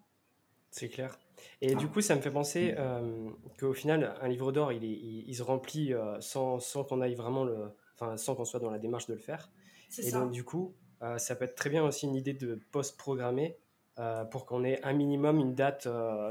C'est 0.70 0.88
clair. 0.88 1.18
Et 1.60 1.74
du 1.74 1.88
coup, 1.88 2.00
ça 2.00 2.16
me 2.16 2.20
fait 2.20 2.30
penser 2.30 2.74
euh, 2.78 3.30
qu'au 3.58 3.72
final, 3.72 4.14
un 4.20 4.28
livre 4.28 4.52
d'or, 4.52 4.72
il, 4.72 4.84
il, 4.84 5.34
se 5.34 5.42
remplit 5.42 5.92
euh, 5.92 6.20
sans, 6.20 6.60
sans 6.60 6.84
qu'on 6.84 7.00
aille 7.00 7.14
vraiment 7.14 7.44
le, 7.44 7.70
enfin, 7.94 8.16
sans 8.16 8.34
qu'on 8.34 8.44
soit 8.44 8.60
dans 8.60 8.70
la 8.70 8.78
démarche 8.78 9.06
de 9.06 9.14
le 9.14 9.20
faire. 9.20 9.50
Et 9.98 10.10
ça. 10.10 10.20
donc, 10.20 10.30
du 10.30 10.44
coup, 10.44 10.74
euh, 11.02 11.18
ça 11.18 11.36
peut 11.36 11.44
être 11.44 11.54
très 11.54 11.70
bien 11.70 11.84
aussi 11.84 12.06
une 12.06 12.16
idée 12.16 12.32
de 12.32 12.60
post-programmer 12.70 13.58
euh, 13.98 14.24
pour 14.24 14.46
qu'on 14.46 14.64
ait 14.64 14.82
un 14.84 14.92
minimum 14.92 15.38
une 15.38 15.54
date 15.54 15.88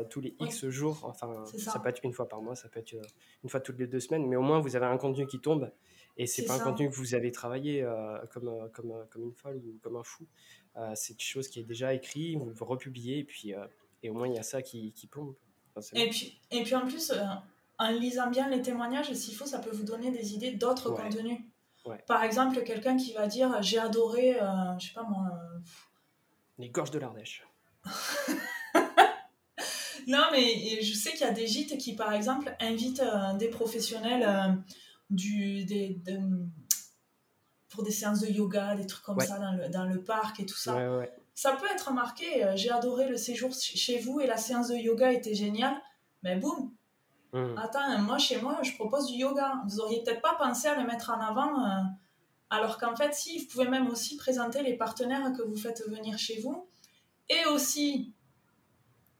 tous 0.09 0.21
les 0.21 0.35
X 0.39 0.67
jours. 0.67 0.99
Enfin, 1.03 1.43
ça. 1.45 1.79
peut 1.79 1.89
être 1.89 2.01
une 2.03 2.13
fois 2.13 2.27
par 2.27 2.41
mois, 2.41 2.55
ça 2.55 2.69
peut 2.69 2.79
être 2.79 2.93
une 3.43 3.49
fois 3.49 3.59
toutes 3.59 3.79
les 3.79 3.87
deux 3.87 3.99
semaines, 3.99 4.27
mais 4.27 4.35
au 4.35 4.41
moins 4.41 4.59
vous 4.59 4.75
avez 4.75 4.85
un 4.85 4.97
contenu 4.97 5.27
qui 5.27 5.39
tombe 5.39 5.71
et 6.17 6.27
c'est 6.27 6.43
pas 6.43 6.55
un 6.55 6.59
contenu 6.59 6.89
que 6.89 6.95
vous 6.95 7.15
avez 7.15 7.31
travaillé 7.31 7.87
comme, 8.31 8.69
comme, 8.73 8.93
comme 9.09 9.23
une 9.23 9.33
folle 9.33 9.57
ou 9.57 9.79
comme 9.81 9.95
un 9.95 10.03
fou. 10.03 10.25
c'est 10.95 11.15
quelque 11.15 11.27
chose 11.27 11.47
qui 11.47 11.59
est 11.59 11.63
déjà 11.63 11.93
écrit, 11.93 12.35
vous 12.35 12.45
le 12.45 12.65
republiez 12.65 13.19
et 13.19 13.23
puis 13.23 13.55
et 14.03 14.09
au 14.09 14.13
moins, 14.13 14.27
il 14.27 14.35
y 14.35 14.39
a 14.39 14.43
ça 14.43 14.61
qui, 14.61 14.91
qui 14.93 15.07
plombe. 15.07 15.35
et, 15.93 16.09
puis, 16.09 16.39
et 16.49 16.63
puis 16.63 16.75
en 16.75 16.85
plus, 16.85 17.11
euh, 17.11 17.23
en 17.77 17.91
lisant 17.91 18.29
bien 18.29 18.49
les 18.49 18.61
témoignages, 18.61 19.13
s'il 19.13 19.35
faut, 19.35 19.45
ça 19.45 19.59
peut 19.59 19.71
vous 19.71 19.83
donner 19.83 20.11
des 20.11 20.33
idées 20.33 20.51
d'autres 20.51 20.91
contenus. 20.91 21.39
Par 22.07 22.23
exemple, 22.23 22.61
quelqu'un 22.63 22.95
qui 22.95 23.13
va 23.13 23.27
dire 23.27 23.61
J'ai 23.61 23.79
adoré, 23.79 24.39
euh, 24.39 24.77
je 24.79 24.87
sais 24.87 24.93
pas 24.93 25.03
moi. 25.03 25.27
Euh, 26.61 26.65
les 26.65 26.69
gorges 26.69 26.91
de 26.91 26.99
l'Ardèche. 26.99 27.47
non, 30.07 30.23
mais 30.31 30.81
je 30.81 30.93
sais 30.93 31.11
qu'il 31.11 31.21
y 31.21 31.29
a 31.29 31.31
des 31.31 31.47
gîtes 31.47 31.77
qui, 31.77 31.95
par 31.95 32.13
exemple, 32.13 32.55
invitent 32.59 33.03
des 33.39 33.47
professionnels 33.49 34.63
du, 35.09 35.65
des, 35.65 35.99
pour 37.69 37.83
des 37.83 37.91
séances 37.91 38.19
de 38.19 38.27
yoga, 38.27 38.75
des 38.75 38.85
trucs 38.85 39.03
comme 39.03 39.19
ça 39.19 39.39
dans 39.39 39.53
le, 39.53 39.69
dans 39.69 39.85
le, 39.85 40.03
parc 40.03 40.39
et 40.39 40.45
tout 40.45 40.57
ça. 40.57 40.75
Ouais, 40.75 41.11
ça 41.33 41.53
peut 41.53 41.67
être 41.73 41.91
marqué, 41.91 42.43
euh, 42.43 42.55
j'ai 42.55 42.69
adoré 42.69 43.07
le 43.07 43.17
séjour 43.17 43.51
chez 43.53 43.99
vous 43.99 44.19
et 44.19 44.27
la 44.27 44.37
séance 44.37 44.67
de 44.67 44.75
yoga 44.75 45.11
était 45.11 45.33
géniale, 45.33 45.75
mais 46.23 46.35
boum, 46.35 46.71
mmh. 47.33 47.57
attends, 47.57 47.97
moi 47.99 48.17
chez 48.17 48.39
moi, 48.41 48.59
je 48.61 48.73
propose 48.73 49.07
du 49.07 49.17
yoga. 49.17 49.61
Vous 49.65 49.79
auriez 49.79 50.03
peut-être 50.03 50.21
pas 50.21 50.35
pensé 50.35 50.67
à 50.67 50.79
le 50.79 50.85
mettre 50.85 51.09
en 51.09 51.19
avant, 51.19 51.65
euh, 51.65 51.81
alors 52.51 52.77
qu'en 52.77 52.95
fait, 52.95 53.13
si, 53.15 53.39
vous 53.39 53.45
pouvez 53.47 53.67
même 53.67 53.87
aussi 53.87 54.17
présenter 54.17 54.61
les 54.61 54.75
partenaires 54.75 55.31
que 55.35 55.41
vous 55.41 55.55
faites 55.55 55.87
venir 55.87 56.19
chez 56.19 56.39
vous. 56.41 56.67
Et 57.29 57.45
aussi, 57.45 58.13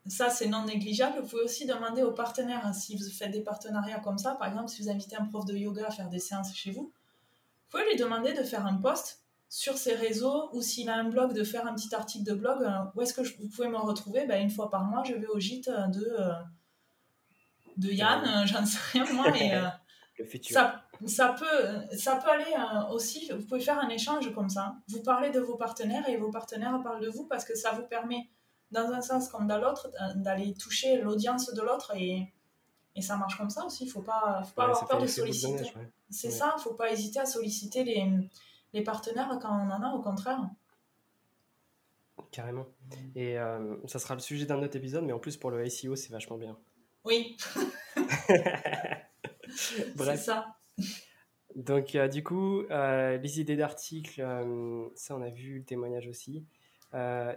ça 0.06 0.30
c'est 0.30 0.48
non 0.48 0.66
négligeable, 0.66 1.22
vous 1.22 1.28
pouvez 1.28 1.44
aussi 1.44 1.66
demander 1.66 2.04
aux 2.04 2.12
partenaires, 2.12 2.66
hein, 2.66 2.74
si 2.74 2.98
vous 2.98 3.10
faites 3.10 3.32
des 3.32 3.42
partenariats 3.42 4.02
comme 4.02 4.18
ça, 4.18 4.36
par 4.36 4.50
exemple, 4.50 4.70
si 4.70 4.84
vous 4.84 4.90
invitez 4.90 5.16
un 5.16 5.26
prof 5.26 5.46
de 5.46 5.56
yoga 5.56 5.88
à 5.88 5.92
faire 5.92 6.10
des 6.10 6.20
séances 6.20 6.54
chez 6.54 6.72
vous, 6.72 6.92
vous 6.92 7.70
pouvez 7.70 7.90
lui 7.90 7.96
demander 7.96 8.34
de 8.34 8.44
faire 8.44 8.66
un 8.66 8.76
post 8.76 9.24
sur 9.48 9.78
ses 9.78 9.96
réseaux 9.96 10.50
ou 10.54 10.62
s'il 10.62 10.90
a 10.90 10.96
un 10.96 11.06
blog, 11.06 11.34
de 11.34 11.46
faire 11.46 11.66
un 11.68 11.74
petit 11.74 11.94
article 11.96 12.26
de 12.26 12.34
blog. 12.34 12.64
Euh, 12.64 12.70
où 12.96 13.02
est-ce 13.02 13.14
que 13.14 13.22
vous 13.22 13.48
pouvez 13.48 13.70
me 13.70 13.78
retrouver? 13.78 14.26
Ben, 14.26 14.42
Une 14.42 14.50
fois 14.50 14.70
par 14.70 14.84
mois, 14.84 15.04
je 15.06 15.14
vais 15.14 15.28
au 15.28 15.40
gîte 15.40 15.70
de, 15.70 16.06
euh, 16.20 16.34
de 17.78 17.90
Yann, 17.92 18.24
euh, 18.26 18.46
j'en 18.46 18.66
sais 18.66 18.80
rien 18.92 19.06
moi. 19.14 19.28
Et, 19.38 19.52
Ça, 20.50 20.84
ça, 21.08 21.36
peut, 21.38 21.96
ça 21.98 22.16
peut 22.18 22.30
aller 22.30 22.54
aussi, 22.92 23.30
vous 23.32 23.46
pouvez 23.46 23.62
faire 23.62 23.80
un 23.80 23.90
échange 23.90 24.34
comme 24.34 24.50
ça. 24.50 24.76
Vous 24.88 25.02
parlez 25.02 25.30
de 25.30 25.40
vos 25.40 25.56
partenaires 25.56 26.08
et 26.10 26.18
vos 26.18 26.32
partenaires 26.32 26.80
parlent 26.84 27.02
de 27.02 27.10
vous 27.10 27.26
parce 27.26 27.46
que 27.46 27.56
ça 27.56 27.72
vous 27.72 27.84
permet, 27.84 28.30
dans 28.72 28.92
un 28.92 29.02
sens 29.02 29.30
comme 29.30 29.48
dans 29.48 29.58
l'autre, 29.58 29.90
d'aller 30.16 30.54
toucher 30.54 30.98
l'audience 31.02 31.54
de 31.54 31.62
l'autre 31.62 31.94
et, 31.96 32.32
et 32.96 33.02
ça 33.02 33.16
marche 33.18 33.38
comme 33.38 33.50
ça 33.50 33.66
aussi. 33.66 33.84
Il 33.84 33.88
ne 33.88 33.92
faut 33.92 34.02
pas, 34.02 34.44
faut 34.44 34.56
pas 34.56 34.66
avoir 34.66 34.88
peur 34.88 35.02
de 35.02 35.08
solliciter. 35.08 35.72
C'est 36.10 36.32
ça, 36.32 36.54
il 36.56 36.58
ne 36.58 36.62
faut 36.62 36.74
pas 36.74 36.92
hésiter 36.92 37.20
à 37.20 37.26
solliciter 37.26 37.84
les 37.84 38.30
les 38.74 38.84
partenaires 38.84 39.38
quand 39.42 39.50
on 39.50 39.70
en 39.70 39.82
a, 39.82 39.94
au 39.94 40.02
contraire. 40.02 40.40
Carrément. 42.32 42.68
Et 43.16 43.38
euh, 43.38 43.76
ça 43.88 44.00
sera 44.00 44.16
le 44.16 44.22
sujet 44.22 44.46
d'un 44.46 44.62
autre 44.64 44.78
épisode, 44.78 45.04
mais 45.04 45.14
en 45.14 45.20
plus 45.20 45.38
pour 45.38 45.52
le 45.52 45.68
SEO, 45.70 45.96
c'est 45.96 46.12
vachement 46.12 46.38
bien. 46.38 46.58
Oui. 47.04 47.38
Bref. 49.96 50.18
C'est 50.18 50.18
ça. 50.18 50.56
Donc, 51.56 51.96
euh, 51.96 52.08
du 52.08 52.24
coup, 52.24 52.62
euh, 52.72 53.18
les 53.18 53.42
idées 53.42 53.58
d'articles, 53.58 54.22
ça 54.96 55.16
on 55.16 55.22
a 55.22 55.30
vu, 55.30 55.60
le 55.60 55.64
témoignage 55.64 56.08
aussi. 56.08 56.46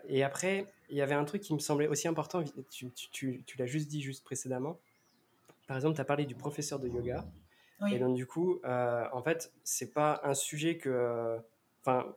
et 0.08 0.22
après, 0.22 0.66
il 0.88 0.96
y 0.96 1.02
avait 1.02 1.14
un 1.14 1.24
truc 1.24 1.42
qui 1.42 1.54
me 1.54 1.58
semblait 1.58 1.88
aussi 1.88 2.08
important, 2.08 2.42
tu, 2.70 2.90
tu, 2.92 3.42
tu 3.44 3.58
l'as 3.58 3.66
juste 3.66 3.88
dit 3.88 4.02
juste 4.02 4.24
précédemment. 4.24 4.78
Par 5.66 5.76
exemple, 5.76 5.94
tu 5.94 6.00
as 6.00 6.04
parlé 6.04 6.26
du 6.26 6.34
professeur 6.34 6.78
de 6.78 6.88
yoga. 6.88 7.24
Et 7.90 7.98
donc, 7.98 8.14
du 8.14 8.26
coup, 8.26 8.60
euh, 8.64 9.04
en 9.12 9.22
fait, 9.22 9.52
c'est 9.62 9.92
pas 9.92 10.20
un 10.24 10.34
sujet 10.34 10.78
que. 10.78 11.38
Enfin, 11.80 12.14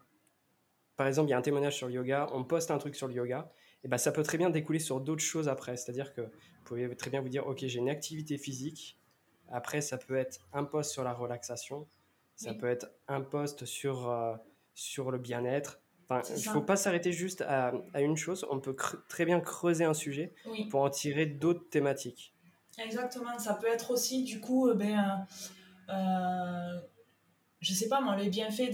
par 0.95 1.07
exemple, 1.07 1.27
il 1.27 1.31
y 1.31 1.33
a 1.33 1.37
un 1.37 1.41
témoignage 1.41 1.75
sur 1.75 1.87
le 1.87 1.93
yoga, 1.93 2.27
on 2.31 2.43
poste 2.43 2.71
un 2.71 2.77
truc 2.77 2.95
sur 2.95 3.07
le 3.07 3.13
yoga, 3.13 3.51
et 3.83 3.87
ben 3.87 3.97
ça 3.97 4.11
peut 4.11 4.23
très 4.23 4.37
bien 4.37 4.49
découler 4.49 4.79
sur 4.79 5.01
d'autres 5.01 5.23
choses 5.23 5.47
après. 5.49 5.77
C'est-à-dire 5.77 6.13
que 6.13 6.21
vous 6.21 6.63
pouvez 6.63 6.95
très 6.95 7.09
bien 7.09 7.21
vous 7.21 7.29
dire, 7.29 7.45
ok, 7.47 7.59
j'ai 7.59 7.79
une 7.79 7.89
activité 7.89 8.37
physique. 8.37 8.97
Après, 9.51 9.81
ça 9.81 9.97
peut 9.97 10.15
être 10.15 10.39
un 10.53 10.63
post 10.63 10.91
sur 10.91 11.03
la 11.03 11.13
relaxation, 11.13 11.87
ça 12.35 12.53
peut 12.53 12.67
être 12.67 12.91
un 13.07 13.21
post 13.21 13.65
sur, 13.65 14.09
euh, 14.09 14.35
sur 14.75 15.11
le 15.11 15.17
bien-être. 15.17 15.79
Enfin, 16.09 16.21
il 16.29 16.35
ne 16.35 16.53
faut 16.53 16.61
pas 16.61 16.75
s'arrêter 16.75 17.11
juste 17.11 17.41
à, 17.41 17.73
à, 17.93 18.01
une 18.01 18.15
chose. 18.15 18.45
On 18.49 18.59
peut 18.59 18.75
très 19.09 19.25
bien 19.25 19.39
creuser 19.39 19.83
un 19.83 19.93
sujet 19.93 20.33
pour 20.69 20.81
en 20.81 20.89
tirer 20.89 21.25
d'autres 21.25 21.67
thématiques. 21.69 22.33
Exactement. 22.77 23.37
Ça 23.39 23.55
peut 23.55 23.67
être 23.67 23.91
aussi, 23.91 24.23
du 24.23 24.39
coup, 24.39 24.69
euh, 24.69 24.75
ben, 24.75 25.25
euh, 25.89 26.79
je 27.59 27.73
sais 27.73 27.87
pas 27.87 28.01
moi, 28.01 28.15
les 28.15 28.29
bienfaits 28.29 28.71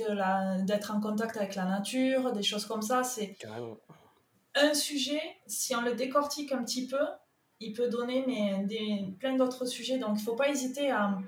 d'être 0.65 0.91
en 0.91 0.99
contact 0.99 1.37
avec 1.37 1.55
la 1.55 1.65
nature, 1.65 2.33
des 2.33 2.43
choses 2.43 2.65
comme 2.65 2.81
ça, 2.81 3.03
c'est 3.03 3.37
un 4.55 4.73
sujet, 4.73 5.21
si 5.47 5.75
on 5.75 5.81
le 5.81 5.95
décortique 5.95 6.51
un 6.51 6.63
petit 6.63 6.87
peu, 6.87 7.03
il 7.63 7.73
peut 7.73 7.89
donner 7.89 8.23
mais, 8.27 8.63
des, 8.65 9.13
plein 9.19 9.35
d'autres 9.35 9.65
sujets. 9.65 9.97
Donc 9.97 10.11
il 10.17 10.19
ne 10.21 10.25
faut 10.25 10.35
pas 10.35 10.49
hésiter 10.49 10.91
à, 10.91 11.19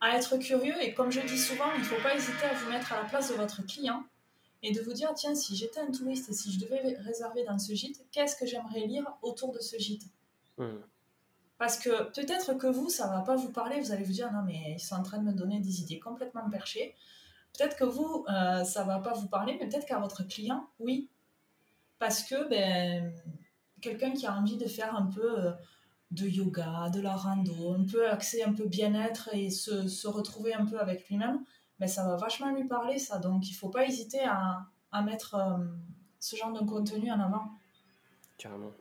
à, 0.00 0.16
être 0.16 0.36
curieux 0.38 0.74
et 0.82 0.94
comme 0.94 1.10
je 1.10 1.20
dis 1.20 1.38
souvent, 1.38 1.72
il 1.74 1.80
ne 1.80 1.84
faut 1.84 2.02
pas 2.02 2.14
hésiter 2.14 2.44
à 2.44 2.54
vous 2.54 2.70
mettre 2.70 2.92
à 2.92 3.02
la 3.02 3.08
place 3.08 3.30
de 3.30 3.34
votre 3.34 3.64
client 3.66 4.04
et 4.62 4.72
de 4.72 4.80
vous 4.80 4.92
dire, 4.92 5.12
tiens, 5.14 5.34
si 5.34 5.56
j'étais 5.56 5.80
un 5.80 5.90
touriste 5.90 6.28
et 6.28 6.32
si 6.32 6.52
je 6.52 6.58
devais 6.58 6.80
réserver 7.00 7.44
dans 7.44 7.58
ce 7.58 7.74
gîte, 7.74 8.04
qu'est-ce 8.10 8.36
que 8.36 8.46
j'aimerais 8.46 8.80
lire 8.80 9.04
autour 9.22 9.52
de 9.52 9.60
ce 9.60 9.78
gîte? 9.78 10.06
Mmh. 10.58 10.64
Parce 11.58 11.78
que 11.78 12.10
peut-être 12.12 12.54
que 12.54 12.66
vous, 12.66 12.90
ça 12.90 13.06
va 13.08 13.20
pas 13.20 13.36
vous 13.36 13.50
parler, 13.50 13.80
vous 13.80 13.92
allez 13.92 14.04
vous 14.04 14.12
dire 14.12 14.30
non 14.32 14.42
mais 14.42 14.74
ils 14.76 14.80
sont 14.80 14.94
en 14.94 15.02
train 15.02 15.18
de 15.18 15.24
me 15.24 15.32
donner 15.32 15.60
des 15.60 15.80
idées 15.80 15.98
complètement 15.98 16.48
perchées. 16.50 16.94
Peut-être 17.56 17.76
que 17.76 17.84
vous, 17.84 18.26
euh, 18.28 18.64
ça 18.64 18.84
va 18.84 18.98
pas 18.98 19.14
vous 19.14 19.28
parler, 19.28 19.56
mais 19.58 19.66
peut-être 19.66 19.86
qu'à 19.86 19.98
votre 19.98 20.26
client, 20.26 20.68
oui. 20.78 21.08
Parce 21.98 22.22
que 22.22 22.48
ben, 22.48 23.14
quelqu'un 23.80 24.12
qui 24.12 24.26
a 24.26 24.34
envie 24.34 24.56
de 24.56 24.66
faire 24.66 24.94
un 24.94 25.06
peu 25.06 25.46
euh, 25.46 25.52
de 26.10 26.26
yoga, 26.26 26.88
de 26.90 27.00
la 27.00 27.16
rando, 27.16 27.72
un 27.72 27.84
peu 27.84 28.08
axé, 28.08 28.42
un 28.42 28.52
peu 28.52 28.66
bien-être 28.66 29.30
et 29.32 29.50
se, 29.50 29.88
se, 29.88 30.06
retrouver 30.06 30.54
un 30.54 30.64
peu 30.64 30.78
avec 30.78 31.08
lui-même, 31.08 31.44
ben, 31.78 31.88
ça 31.88 32.04
va 32.04 32.16
vachement 32.16 32.52
lui 32.54 32.64
parler 32.64 32.98
ça. 32.98 33.18
Donc 33.18 33.48
il 33.50 33.54
faut 33.54 33.68
pas 33.68 33.86
hésiter 33.86 34.20
à, 34.24 34.66
à 34.92 35.02
mettre 35.02 35.34
euh, 35.34 35.64
ce 36.20 36.36
genre 36.36 36.52
de 36.52 36.64
contenu 36.64 37.10
en 37.10 37.20
avant. 37.20 37.50
Carrément. 38.38 38.72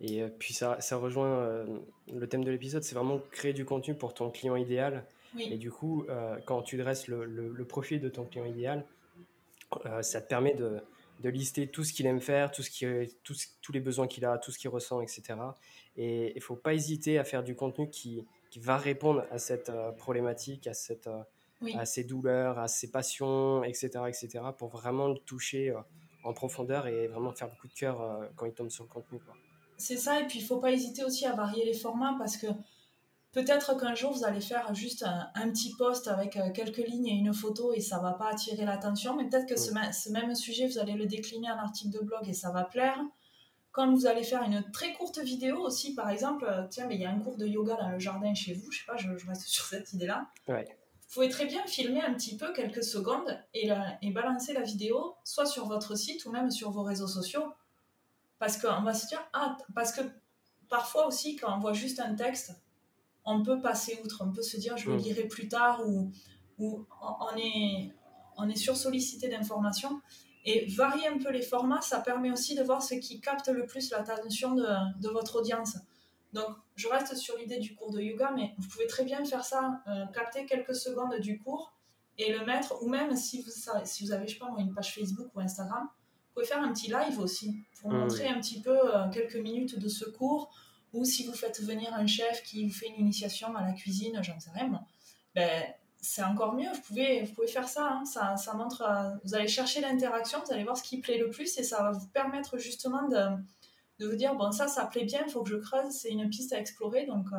Et 0.00 0.22
euh, 0.22 0.28
puis 0.38 0.54
ça, 0.54 0.80
ça 0.80 0.96
rejoint 0.96 1.28
euh, 1.28 1.78
le 2.12 2.26
thème 2.28 2.44
de 2.44 2.50
l'épisode, 2.50 2.82
c'est 2.82 2.94
vraiment 2.94 3.20
créer 3.30 3.52
du 3.52 3.64
contenu 3.64 3.94
pour 3.94 4.14
ton 4.14 4.30
client 4.30 4.56
idéal. 4.56 5.04
Et 5.36 5.58
du 5.58 5.72
coup, 5.72 6.06
quand 6.46 6.62
tu 6.62 6.76
dresses 6.76 7.08
le, 7.08 7.24
le, 7.24 7.64
profil 7.64 8.00
de 8.00 8.08
ton 8.08 8.24
client 8.24 8.44
idéal, 8.44 8.84
ça 10.00 10.20
te 10.20 10.28
permet 10.28 10.54
de, 10.54 10.80
de, 11.20 11.28
lister 11.28 11.66
tout 11.66 11.84
ce 11.84 11.92
qu'il 11.92 12.06
aime 12.06 12.20
faire, 12.20 12.50
tout 12.50 12.62
ce 12.62 12.70
qui, 12.70 12.86
tout, 13.22 13.34
tous 13.62 13.72
les 13.72 13.80
besoins 13.80 14.06
qu'il 14.06 14.24
a, 14.24 14.38
tout 14.38 14.50
ce 14.50 14.58
qu'il 14.58 14.70
ressent, 14.70 15.00
etc. 15.00 15.22
Et 15.96 16.30
il 16.30 16.36
ne 16.36 16.40
faut 16.40 16.56
pas 16.56 16.74
hésiter 16.74 17.18
à 17.18 17.24
faire 17.24 17.42
du 17.42 17.54
contenu 17.54 17.88
qui, 17.88 18.24
qui 18.50 18.58
va 18.58 18.76
répondre 18.76 19.24
à 19.30 19.38
cette 19.38 19.70
euh, 19.70 19.92
problématique, 19.92 20.66
à, 20.66 20.74
cette, 20.74 21.08
à 21.74 21.86
ses 21.86 22.04
douleurs, 22.04 22.58
à 22.58 22.68
ses 22.68 22.90
passions, 22.90 23.64
etc., 23.64 23.90
etc., 24.08 24.28
pour 24.56 24.68
vraiment 24.68 25.08
le 25.08 25.18
toucher 25.18 25.74
en 26.24 26.32
profondeur 26.32 26.86
et 26.86 27.08
vraiment 27.08 27.32
faire 27.32 27.48
beaucoup 27.48 27.68
de 27.68 27.74
cœur 27.74 28.28
quand 28.36 28.46
il 28.46 28.52
tombe 28.52 28.70
sur 28.70 28.84
le 28.84 28.88
contenu. 28.88 29.20
C'est 29.76 29.96
ça, 29.96 30.20
et 30.20 30.26
puis 30.26 30.38
il 30.38 30.42
ne 30.42 30.48
faut 30.48 30.60
pas 30.60 30.72
hésiter 30.72 31.04
aussi 31.04 31.26
à 31.26 31.34
varier 31.34 31.64
les 31.64 31.74
formats 31.74 32.14
parce 32.18 32.36
que 32.36 32.46
Peut-être 33.34 33.76
qu'un 33.76 33.96
jour, 33.96 34.12
vous 34.12 34.24
allez 34.24 34.40
faire 34.40 34.72
juste 34.76 35.04
un, 35.34 35.50
petit 35.50 35.74
post 35.74 36.06
avec 36.06 36.36
euh, 36.36 36.52
quelques 36.52 36.86
lignes 36.86 37.08
et 37.08 37.14
une 37.14 37.34
photo 37.34 37.72
et 37.72 37.80
ça 37.80 37.98
va 37.98 38.12
pas 38.12 38.30
attirer 38.30 38.64
l'attention, 38.64 39.16
mais 39.16 39.28
peut-être 39.28 39.48
que 39.48 39.58
ce, 39.58 39.72
même 40.12 40.34
sujet, 40.36 40.68
vous 40.68 40.78
allez 40.78 40.92
le 40.92 41.06
décliner 41.06 41.50
en 41.50 41.58
article 41.58 41.98
de 41.98 41.98
blog 41.98 42.28
et 42.28 42.32
ça 42.32 42.52
va 42.52 42.62
plaire. 42.62 42.96
Quand 43.72 43.92
vous 43.92 44.06
allez 44.06 44.22
faire 44.22 44.44
une 44.44 44.62
très 44.70 44.92
courte 44.92 45.18
vidéo 45.18 45.58
aussi, 45.58 45.96
par 45.96 46.10
exemple, 46.10 46.46
euh, 46.48 46.68
tiens, 46.70 46.86
mais 46.86 46.94
il 46.94 47.00
y 47.00 47.06
a 47.06 47.10
un 47.10 47.18
cours 47.18 47.36
de 47.36 47.44
yoga 47.44 47.74
dans 47.74 47.88
le 47.88 47.98
jardin 47.98 48.32
chez 48.34 48.54
vous, 48.54 48.70
je 48.70 48.78
sais 48.78 48.84
pas, 48.86 48.96
je, 48.96 49.08
reste 49.26 49.42
sur 49.46 49.64
cette 49.64 49.92
idée-là. 49.92 50.28
Vous 50.46 51.14
pouvez 51.14 51.28
très 51.28 51.46
bien 51.46 51.66
filmer 51.66 52.02
un 52.02 52.14
petit 52.14 52.36
peu 52.36 52.52
quelques 52.52 52.84
secondes 52.84 53.36
et, 53.52 53.68
et 54.02 54.10
balancer 54.12 54.52
la 54.52 54.62
vidéo 54.62 55.16
soit 55.24 55.46
sur 55.46 55.66
votre 55.66 55.96
site 55.96 56.24
ou 56.24 56.30
même 56.30 56.52
sur 56.52 56.70
vos 56.70 56.84
réseaux 56.84 57.08
sociaux. 57.08 57.52
Parce 58.38 58.58
qu'on 58.58 58.82
va 58.82 58.94
se 58.94 59.08
dire, 59.08 59.20
ah, 59.32 59.56
parce 59.74 59.90
que 59.90 60.02
parfois 60.68 61.08
aussi, 61.08 61.34
quand 61.34 61.56
on 61.56 61.58
voit 61.58 61.72
juste 61.72 61.98
un 61.98 62.14
texte, 62.14 62.52
on 63.24 63.42
peut 63.42 63.60
passer 63.60 63.98
outre, 64.04 64.22
on 64.26 64.32
peut 64.32 64.42
se 64.42 64.56
dire 64.56 64.76
je 64.76 64.90
le 64.90 64.96
mm. 64.96 65.00
lirai 65.00 65.24
plus 65.24 65.48
tard 65.48 65.82
ou, 65.86 66.10
ou 66.58 66.86
on 67.00 67.36
est, 67.36 67.92
on 68.36 68.48
est 68.48 68.56
sursollicité 68.56 69.28
d'informations. 69.28 70.00
Et 70.46 70.66
varier 70.66 71.08
un 71.08 71.16
peu 71.16 71.30
les 71.30 71.40
formats, 71.40 71.80
ça 71.80 72.00
permet 72.00 72.30
aussi 72.30 72.54
de 72.54 72.62
voir 72.62 72.82
ce 72.82 72.94
qui 72.96 73.18
capte 73.20 73.48
le 73.48 73.64
plus 73.64 73.90
l'attention 73.90 74.54
de, 74.54 74.66
de, 75.00 75.08
votre 75.08 75.36
audience. 75.36 75.78
Donc, 76.34 76.48
je 76.76 76.86
reste 76.86 77.16
sur 77.16 77.38
l'idée 77.38 77.58
du 77.58 77.74
cours 77.74 77.90
de 77.90 78.00
yoga, 78.00 78.30
mais 78.36 78.54
vous 78.58 78.68
pouvez 78.68 78.86
très 78.86 79.04
bien 79.04 79.24
faire 79.24 79.42
ça, 79.42 79.80
euh, 79.86 80.04
capter 80.12 80.44
quelques 80.44 80.74
secondes 80.74 81.18
du 81.20 81.38
cours 81.38 81.72
et 82.18 82.30
le 82.30 82.44
mettre, 82.44 82.82
ou 82.82 82.88
même 82.88 83.16
si 83.16 83.40
vous, 83.40 83.50
si 83.84 84.04
vous 84.04 84.12
avez, 84.12 84.26
je 84.26 84.34
sais 84.34 84.38
pas 84.38 84.50
une 84.58 84.74
page 84.74 84.94
Facebook 84.94 85.28
ou 85.34 85.40
Instagram, 85.40 85.84
vous 85.84 86.34
pouvez 86.34 86.46
faire 86.46 86.62
un 86.62 86.72
petit 86.74 86.90
live 86.90 87.18
aussi 87.20 87.56
pour 87.80 87.90
mm. 87.90 87.96
montrer 87.96 88.28
un 88.28 88.38
petit 88.38 88.60
peu 88.60 88.76
euh, 88.76 89.08
quelques 89.10 89.36
minutes 89.36 89.78
de 89.78 89.88
ce 89.88 90.04
cours 90.04 90.54
ou 90.94 91.04
si 91.04 91.26
vous 91.26 91.34
faites 91.34 91.60
venir 91.60 91.92
un 91.92 92.06
chef 92.06 92.42
qui 92.42 92.66
vous 92.66 92.72
fait 92.72 92.88
une 92.88 93.00
initiation 93.00 93.54
à 93.54 93.62
la 93.66 93.72
cuisine, 93.72 94.18
j'en 94.22 94.40
sais 94.40 94.50
rien, 94.54 94.70
ben, 95.34 95.64
c'est 96.00 96.22
encore 96.22 96.54
mieux. 96.54 96.70
Vous 96.72 96.80
pouvez, 96.82 97.22
vous 97.22 97.34
pouvez 97.34 97.46
faire 97.46 97.68
ça, 97.68 97.88
hein. 97.90 98.04
ça. 98.04 98.36
Ça 98.36 98.54
montre. 98.54 98.84
Vous 99.24 99.34
allez 99.34 99.48
chercher 99.48 99.80
l'interaction, 99.80 100.38
vous 100.44 100.52
allez 100.52 100.64
voir 100.64 100.76
ce 100.76 100.82
qui 100.82 100.98
plaît 101.00 101.18
le 101.18 101.30
plus 101.30 101.58
et 101.58 101.62
ça 101.62 101.82
va 101.82 101.92
vous 101.92 102.06
permettre 102.08 102.58
justement 102.58 103.08
de, 103.08 103.36
de 103.98 104.06
vous 104.06 104.16
dire 104.16 104.34
bon, 104.34 104.52
ça, 104.52 104.68
ça 104.68 104.86
plaît 104.86 105.04
bien, 105.04 105.22
il 105.26 105.30
faut 105.30 105.42
que 105.42 105.50
je 105.50 105.56
creuse, 105.56 105.92
c'est 105.92 106.10
une 106.10 106.28
piste 106.28 106.52
à 106.52 106.60
explorer. 106.60 107.06
Donc, 107.06 107.26
euh, 107.32 107.36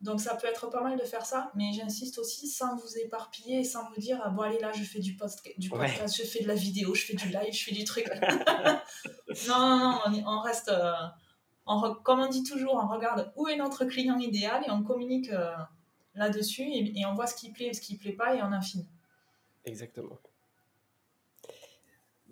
donc 0.00 0.20
ça 0.20 0.34
peut 0.34 0.46
être 0.46 0.68
pas 0.70 0.82
mal 0.82 0.98
de 0.98 1.04
faire 1.04 1.26
ça, 1.26 1.50
mais 1.54 1.72
j'insiste 1.72 2.18
aussi 2.18 2.46
sans 2.46 2.76
vous 2.76 2.98
éparpiller, 2.98 3.64
sans 3.64 3.88
vous 3.90 4.00
dire 4.00 4.30
bon, 4.32 4.42
allez 4.42 4.58
là, 4.58 4.72
je 4.72 4.82
fais 4.82 5.00
du, 5.00 5.16
post 5.16 5.42
du 5.58 5.68
podcast, 5.68 6.16
je 6.16 6.26
fais 6.26 6.42
de 6.42 6.48
la 6.48 6.54
vidéo, 6.54 6.94
je 6.94 7.04
fais 7.04 7.14
du 7.14 7.28
live, 7.28 7.52
je 7.52 7.64
fais 7.64 7.74
du 7.74 7.84
truc. 7.84 8.06
non, 9.48 9.58
non, 9.58 10.00
non, 10.10 10.22
on, 10.26 10.40
reste. 10.40 10.68
Euh, 10.68 10.92
comme 12.02 12.20
on 12.20 12.28
dit 12.28 12.42
toujours, 12.42 12.74
on 12.74 12.88
regarde 12.88 13.32
où 13.36 13.48
est 13.48 13.56
notre 13.56 13.84
client 13.84 14.18
idéal 14.18 14.64
et 14.66 14.70
on 14.70 14.82
communique 14.82 15.30
euh, 15.30 15.52
là-dessus 16.14 16.64
et, 16.64 17.04
on 17.06 17.14
voit 17.14 17.26
ce 17.26 17.34
qui 17.34 17.50
plaît 17.50 17.66
et 17.66 17.74
ce 17.74 17.80
qui 17.80 17.94
ne 17.94 17.98
plaît 17.98 18.12
pas 18.12 18.34
et 18.34 18.42
on 18.42 18.52
affine. 18.52 18.86
Exactement. 19.64 20.18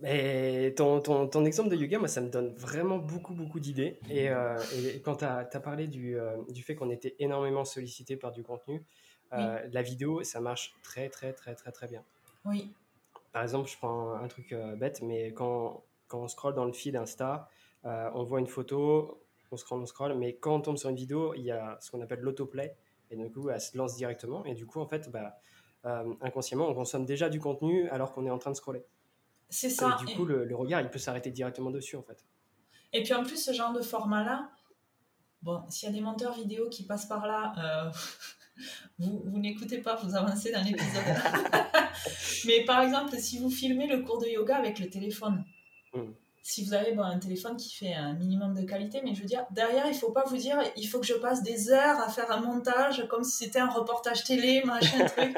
Mais 0.01 0.72
ton, 0.77 1.01
ton, 1.01 1.27
ton, 1.27 1.44
exemple 1.44 1.70
de 1.70 1.77
yoga, 1.77 1.98
moi, 1.98 2.09
ça 2.09 2.20
me 2.20 2.29
donne 2.29 2.55
vraiment 2.55 2.98
beaucoup, 2.98 3.35
beaucoup 3.35 3.59
d'idées. 3.59 3.98
Et, 4.09 4.29
euh, 4.31 4.57
quand 5.05 5.16
tu 5.16 5.24
as, 5.24 5.44
parlé 5.61 5.88
du, 5.88 6.16
euh, 6.16 6.37
du 6.51 6.62
fait 6.62 6.77
qu'on 6.77 6.90
était 6.90 7.16
énormément 7.18 7.64
sollicité 7.64 8.16
par 8.16 8.33
du 8.33 8.42
contenu, 8.42 8.85
la 9.33 9.83
vidéo, 9.83 10.22
ça 10.22 10.40
marche 10.40 10.74
très, 10.83 11.09
très, 11.09 11.33
très, 11.33 11.55
très, 11.55 11.70
très 11.70 11.87
bien. 11.87 12.03
Oui. 12.44 12.72
Par 13.33 13.42
exemple, 13.42 13.68
je 13.68 13.77
prends 13.77 14.14
un 14.14 14.27
truc 14.29 14.55
bête, 14.77 15.03
mais 15.03 15.33
quand, 15.33 15.85
quand 16.07 16.22
on 16.22 16.29
scrolle 16.29 16.55
dans 16.55 16.64
le 16.64 16.72
feed 16.72 16.96
Insta, 16.96 17.48
on 17.85 18.22
voit 18.22 18.40
une 18.40 18.46
photo, 18.46 19.20
on 19.50 19.56
scroll, 19.56 19.80
on 19.80 19.87
scroll, 19.87 20.14
mais 20.14 20.37
quand 20.37 20.54
on 20.54 20.61
tombe 20.61 20.76
sur 20.76 20.90
une 20.90 20.96
vidéo, 20.96 21.34
il 21.34 21.42
y 21.42 21.50
a 21.50 21.78
ce 21.80 21.90
qu'on 21.90 22.00
appelle 22.00 22.20
l'autoplay, 22.20 22.76
et 23.11 23.16
du 23.16 23.30
coup, 23.30 23.48
elle 23.50 23.61
se 23.61 23.76
lance 23.76 23.96
directement, 23.96 24.44
et 24.44 24.54
du 24.54 24.66
coup, 24.66 24.80
en 24.80 24.87
fait, 24.87 25.11
bah, 25.11 25.38
euh, 25.87 26.14
inconsciemment, 26.20 26.68
on 26.68 26.74
consomme 26.74 27.04
déjà 27.04 27.28
du 27.28 27.40
contenu 27.40 27.88
alors 27.90 28.12
qu'on 28.12 28.26
est 28.26 28.30
en 28.30 28.38
train 28.38 28.50
de 28.50 28.56
scroller. 28.56 28.84
C'est 29.48 29.70
ça. 29.70 29.98
Et 30.02 30.06
du 30.06 30.14
coup, 30.14 30.24
le, 30.24 30.54
regard, 30.54 30.80
il 30.80 30.90
peut 30.90 30.98
s'arrêter 30.98 31.30
directement 31.30 31.70
dessus, 31.70 31.96
en 31.96 32.02
fait. 32.02 32.24
Et 32.92 33.02
puis 33.02 33.14
en 33.14 33.22
plus, 33.22 33.42
ce 33.42 33.52
genre 33.52 33.72
de 33.72 33.80
format-là, 33.80 34.50
bon, 35.42 35.62
s'il 35.68 35.88
y 35.88 35.92
a 35.92 35.94
des 35.94 36.00
monteurs 36.00 36.34
vidéo 36.34 36.68
qui 36.68 36.84
passent 36.84 37.06
par 37.06 37.26
là, 37.26 37.52
euh, 37.58 37.90
vous, 38.98 39.22
vous 39.24 39.38
n'écoutez 39.38 39.78
pas, 39.78 39.96
vous 39.96 40.14
avancez 40.14 40.52
dans 40.52 40.62
l'épisode. 40.62 41.04
Mais 42.46 42.64
par 42.64 42.82
exemple, 42.82 43.16
si 43.16 43.38
vous 43.38 43.50
filmez 43.50 43.87
le 43.87 44.02
cours 44.02 44.18
de 44.18 44.26
yoga 44.26 44.56
avec 44.56 44.78
le 44.78 44.88
téléphone, 44.88 45.44
hmm 45.94 46.12
si 46.48 46.64
vous 46.64 46.72
avez 46.72 46.96
un 46.96 47.18
téléphone 47.18 47.58
qui 47.58 47.74
fait 47.74 47.92
un 47.92 48.14
minimum 48.14 48.54
de 48.54 48.62
qualité, 48.62 49.02
mais 49.04 49.14
je 49.14 49.20
veux 49.20 49.26
dire, 49.26 49.44
derrière, 49.50 49.87
il 49.87 49.92
faut 49.92 50.12
pas 50.12 50.24
vous 50.24 50.38
dire, 50.38 50.58
il 50.78 50.88
faut 50.88 50.98
que 50.98 51.04
je 51.04 51.12
passe 51.12 51.42
des 51.42 51.68
heures 51.68 52.00
à 52.00 52.08
faire 52.08 52.30
un 52.30 52.40
montage 52.40 53.06
comme 53.08 53.22
si 53.22 53.44
c'était 53.44 53.58
un 53.58 53.68
reportage 53.68 54.24
télé, 54.24 54.62
machin, 54.64 55.04
truc. 55.16 55.37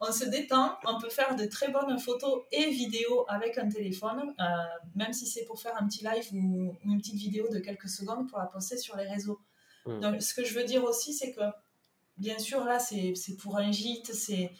On 0.00 0.10
se 0.10 0.24
détend, 0.24 0.74
on 0.86 1.00
peut 1.00 1.08
faire 1.08 1.36
de 1.36 1.44
très 1.44 1.70
bonnes 1.70 1.96
photos 2.00 2.42
et 2.50 2.68
vidéos 2.68 3.24
avec 3.28 3.58
un 3.58 3.68
téléphone, 3.68 4.34
euh, 4.40 4.44
même 4.96 5.12
si 5.12 5.28
c'est 5.28 5.44
pour 5.44 5.60
faire 5.60 5.80
un 5.80 5.86
petit 5.86 6.02
live 6.02 6.26
ou, 6.32 6.76
une 6.84 6.98
petite 6.98 7.14
vidéo 7.14 7.48
de 7.48 7.60
quelques 7.60 7.88
secondes 7.88 8.28
pour 8.28 8.40
la 8.40 8.46
poster 8.46 8.76
sur 8.76 8.96
les 8.96 9.06
réseaux. 9.06 9.38
Mmh. 9.86 10.00
Donc, 10.00 10.20
ce 10.20 10.34
que 10.34 10.42
je 10.42 10.58
veux 10.58 10.64
dire 10.64 10.82
aussi, 10.82 11.14
c'est 11.14 11.30
que, 11.30 11.42
bien 12.16 12.40
sûr, 12.40 12.64
là, 12.64 12.80
c'est 12.80 13.14
pour 13.40 13.56
un 13.56 13.70
gîte, 13.70 14.12
c'est 14.12 14.50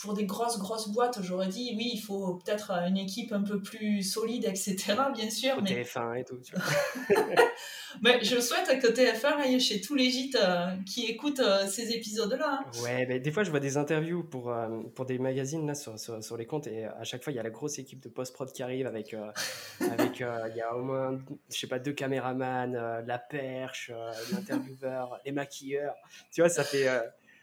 pour 0.00 0.14
des 0.14 0.24
grosses, 0.24 0.58
grosses 0.58 0.88
boîtes, 0.88 1.18
j'aurais 1.22 1.48
dit, 1.48 1.74
oui, 1.76 1.92
il 1.94 2.00
faut 2.00 2.34
peut-être 2.34 2.70
une 2.70 2.96
équipe 2.96 3.32
un 3.32 3.42
peu 3.42 3.60
plus 3.60 4.02
solide, 4.02 4.44
etc., 4.44 4.94
bien 5.14 5.30
sûr. 5.30 5.60
Mais... 5.62 5.82
TF1 5.82 6.20
et 6.20 6.24
tout, 6.24 6.38
tu 6.38 6.54
vois. 6.54 7.14
mais 8.02 8.22
je 8.22 8.40
souhaite 8.40 8.80
que 8.80 8.86
TF1 8.88 9.40
aille 9.40 9.60
chez 9.60 9.80
tous 9.80 9.94
les 9.94 10.10
gîtes 10.10 10.38
euh, 10.40 10.74
qui 10.86 11.06
écoutent 11.06 11.40
euh, 11.40 11.66
ces 11.66 11.92
épisodes-là. 11.92 12.60
Hein. 12.64 12.82
Ouais, 12.82 13.06
mais 13.06 13.20
des 13.20 13.30
fois, 13.30 13.44
je 13.44 13.50
vois 13.50 13.60
des 13.60 13.76
interviews 13.76 14.24
pour, 14.24 14.50
euh, 14.50 14.68
pour 14.94 15.04
des 15.04 15.18
magazines 15.18 15.66
là, 15.66 15.74
sur, 15.74 15.98
sur, 15.98 16.36
les 16.36 16.46
comptes, 16.46 16.66
et 16.66 16.84
à 16.84 17.04
chaque 17.04 17.22
fois, 17.22 17.32
il 17.32 17.36
y 17.36 17.40
a 17.40 17.42
la 17.42 17.50
grosse 17.50 17.78
équipe 17.78 18.00
de 18.00 18.08
post-prod 18.08 18.50
qui 18.50 18.62
arrive 18.62 18.86
avec, 18.86 19.14
avec 19.80 20.20
il 20.20 20.56
y 20.56 20.60
a 20.60 20.74
au 20.74 20.82
moins, 20.82 21.18
je 21.50 21.58
sais 21.58 21.66
pas, 21.66 21.78
deux 21.78 21.92
caméramans, 21.92 23.02
la 23.06 23.18
perche, 23.18 23.92
l'intervieweur, 24.32 25.20
les 25.24 25.32
maquilleurs. 25.32 25.94
Tu 26.32 26.40
vois, 26.40 26.48
ça 26.48 26.64
fait 26.64 26.88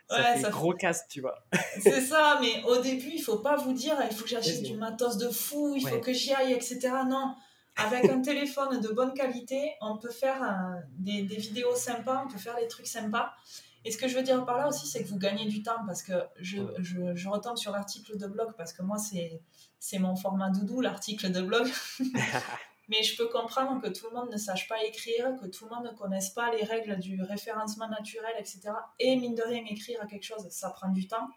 ça 0.10 0.36
fait 0.36 0.50
gros 0.50 0.74
casse, 0.74 1.08
tu 1.08 1.22
vois. 1.22 1.46
C'est 1.82 2.02
ça, 2.02 2.40
mais 2.42 2.64
au 2.64 2.82
début, 2.82 3.12
il 3.14 3.22
faut 3.22 3.40
pas 3.40 3.56
vous 3.56 3.74
dire, 3.74 3.96
il 4.10 4.16
faut 4.16 4.24
que 4.24 4.30
j'achète 4.30 4.64
du 4.64 4.76
matos 4.76 5.18
de 5.18 5.30
fou, 5.30 5.76
il 5.76 5.88
faut 5.88 6.00
que 6.00 6.14
j'y 6.14 6.34
aille, 6.34 6.54
etc. 6.54 6.80
Non, 7.08 7.36
avec 7.78 8.10
un 8.10 8.22
téléphone 8.22 8.82
de 8.82 8.90
bonne 8.90 9.14
qualité, 9.14 9.74
on 9.82 9.98
peut 9.98 10.12
faire 10.12 10.44
euh, 10.44 10.80
des, 10.98 11.24
des, 11.24 11.38
vidéos 11.38 11.76
sympas, 11.76 12.24
on 12.26 12.32
peut 12.32 12.40
faire 12.40 12.56
des 12.58 12.68
trucs 12.68 12.88
sympas. 12.88 13.34
Et 13.86 13.92
ce 13.92 13.98
que 13.98 14.08
je 14.08 14.16
veux 14.16 14.24
dire 14.24 14.46
par 14.46 14.58
là 14.58 14.68
aussi, 14.68 14.88
c'est 14.88 15.04
que 15.04 15.08
vous 15.08 15.18
gagnez 15.18 15.46
du 15.46 15.64
temps 15.64 15.86
parce 15.86 16.04
que 16.04 16.14
je, 16.38 16.58
je, 16.80 17.16
je 17.16 17.30
retombe 17.30 17.58
sur 17.58 17.72
l'article 17.72 18.18
de 18.18 18.28
blog 18.28 18.54
parce 18.58 18.74
que 18.74 18.82
moi, 18.84 18.98
c'est 18.98 20.00
mon 20.00 20.16
format 20.16 20.50
doudou, 20.50 20.82
l'article 20.82 21.32
de 21.32 21.42
blog. 21.42 21.70
Mais 22.90 23.04
je 23.04 23.16
peux 23.16 23.28
comprendre 23.28 23.82
que 23.82 23.88
tout 23.88 24.08
le 24.10 24.16
monde 24.16 24.32
ne 24.32 24.38
sache 24.38 24.68
pas 24.68 24.84
écrire, 24.84 25.36
que 25.40 25.48
tout 25.48 25.66
le 25.66 25.76
monde 25.76 25.86
ne 25.86 25.98
connaisse 25.98 26.32
pas 26.32 26.52
les 26.52 26.64
règles 26.64 26.98
du 26.98 27.22
référencement 27.22 27.88
naturel, 27.88 28.34
etc. 28.40 28.72
Et 29.00 29.16
mine 29.16 29.36
de 29.36 29.44
rien, 29.44 29.64
écrire 29.70 30.02
à 30.02 30.08
quelque 30.08 30.26
chose, 30.26 30.48
ça 30.50 30.72
prend 30.72 30.90
du 30.90 31.08
temps. 31.08 31.30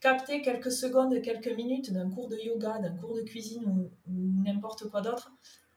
Capter 0.00 0.40
quelques 0.42 0.72
secondes, 0.72 1.20
quelques 1.22 1.48
minutes 1.48 1.92
d'un 1.92 2.08
cours 2.08 2.28
de 2.28 2.36
yoga, 2.36 2.78
d'un 2.78 2.94
cours 2.96 3.14
de 3.14 3.22
cuisine 3.22 3.64
ou, 3.66 3.90
n'importe 4.44 4.88
quoi 4.88 5.00
d'autre, 5.00 5.32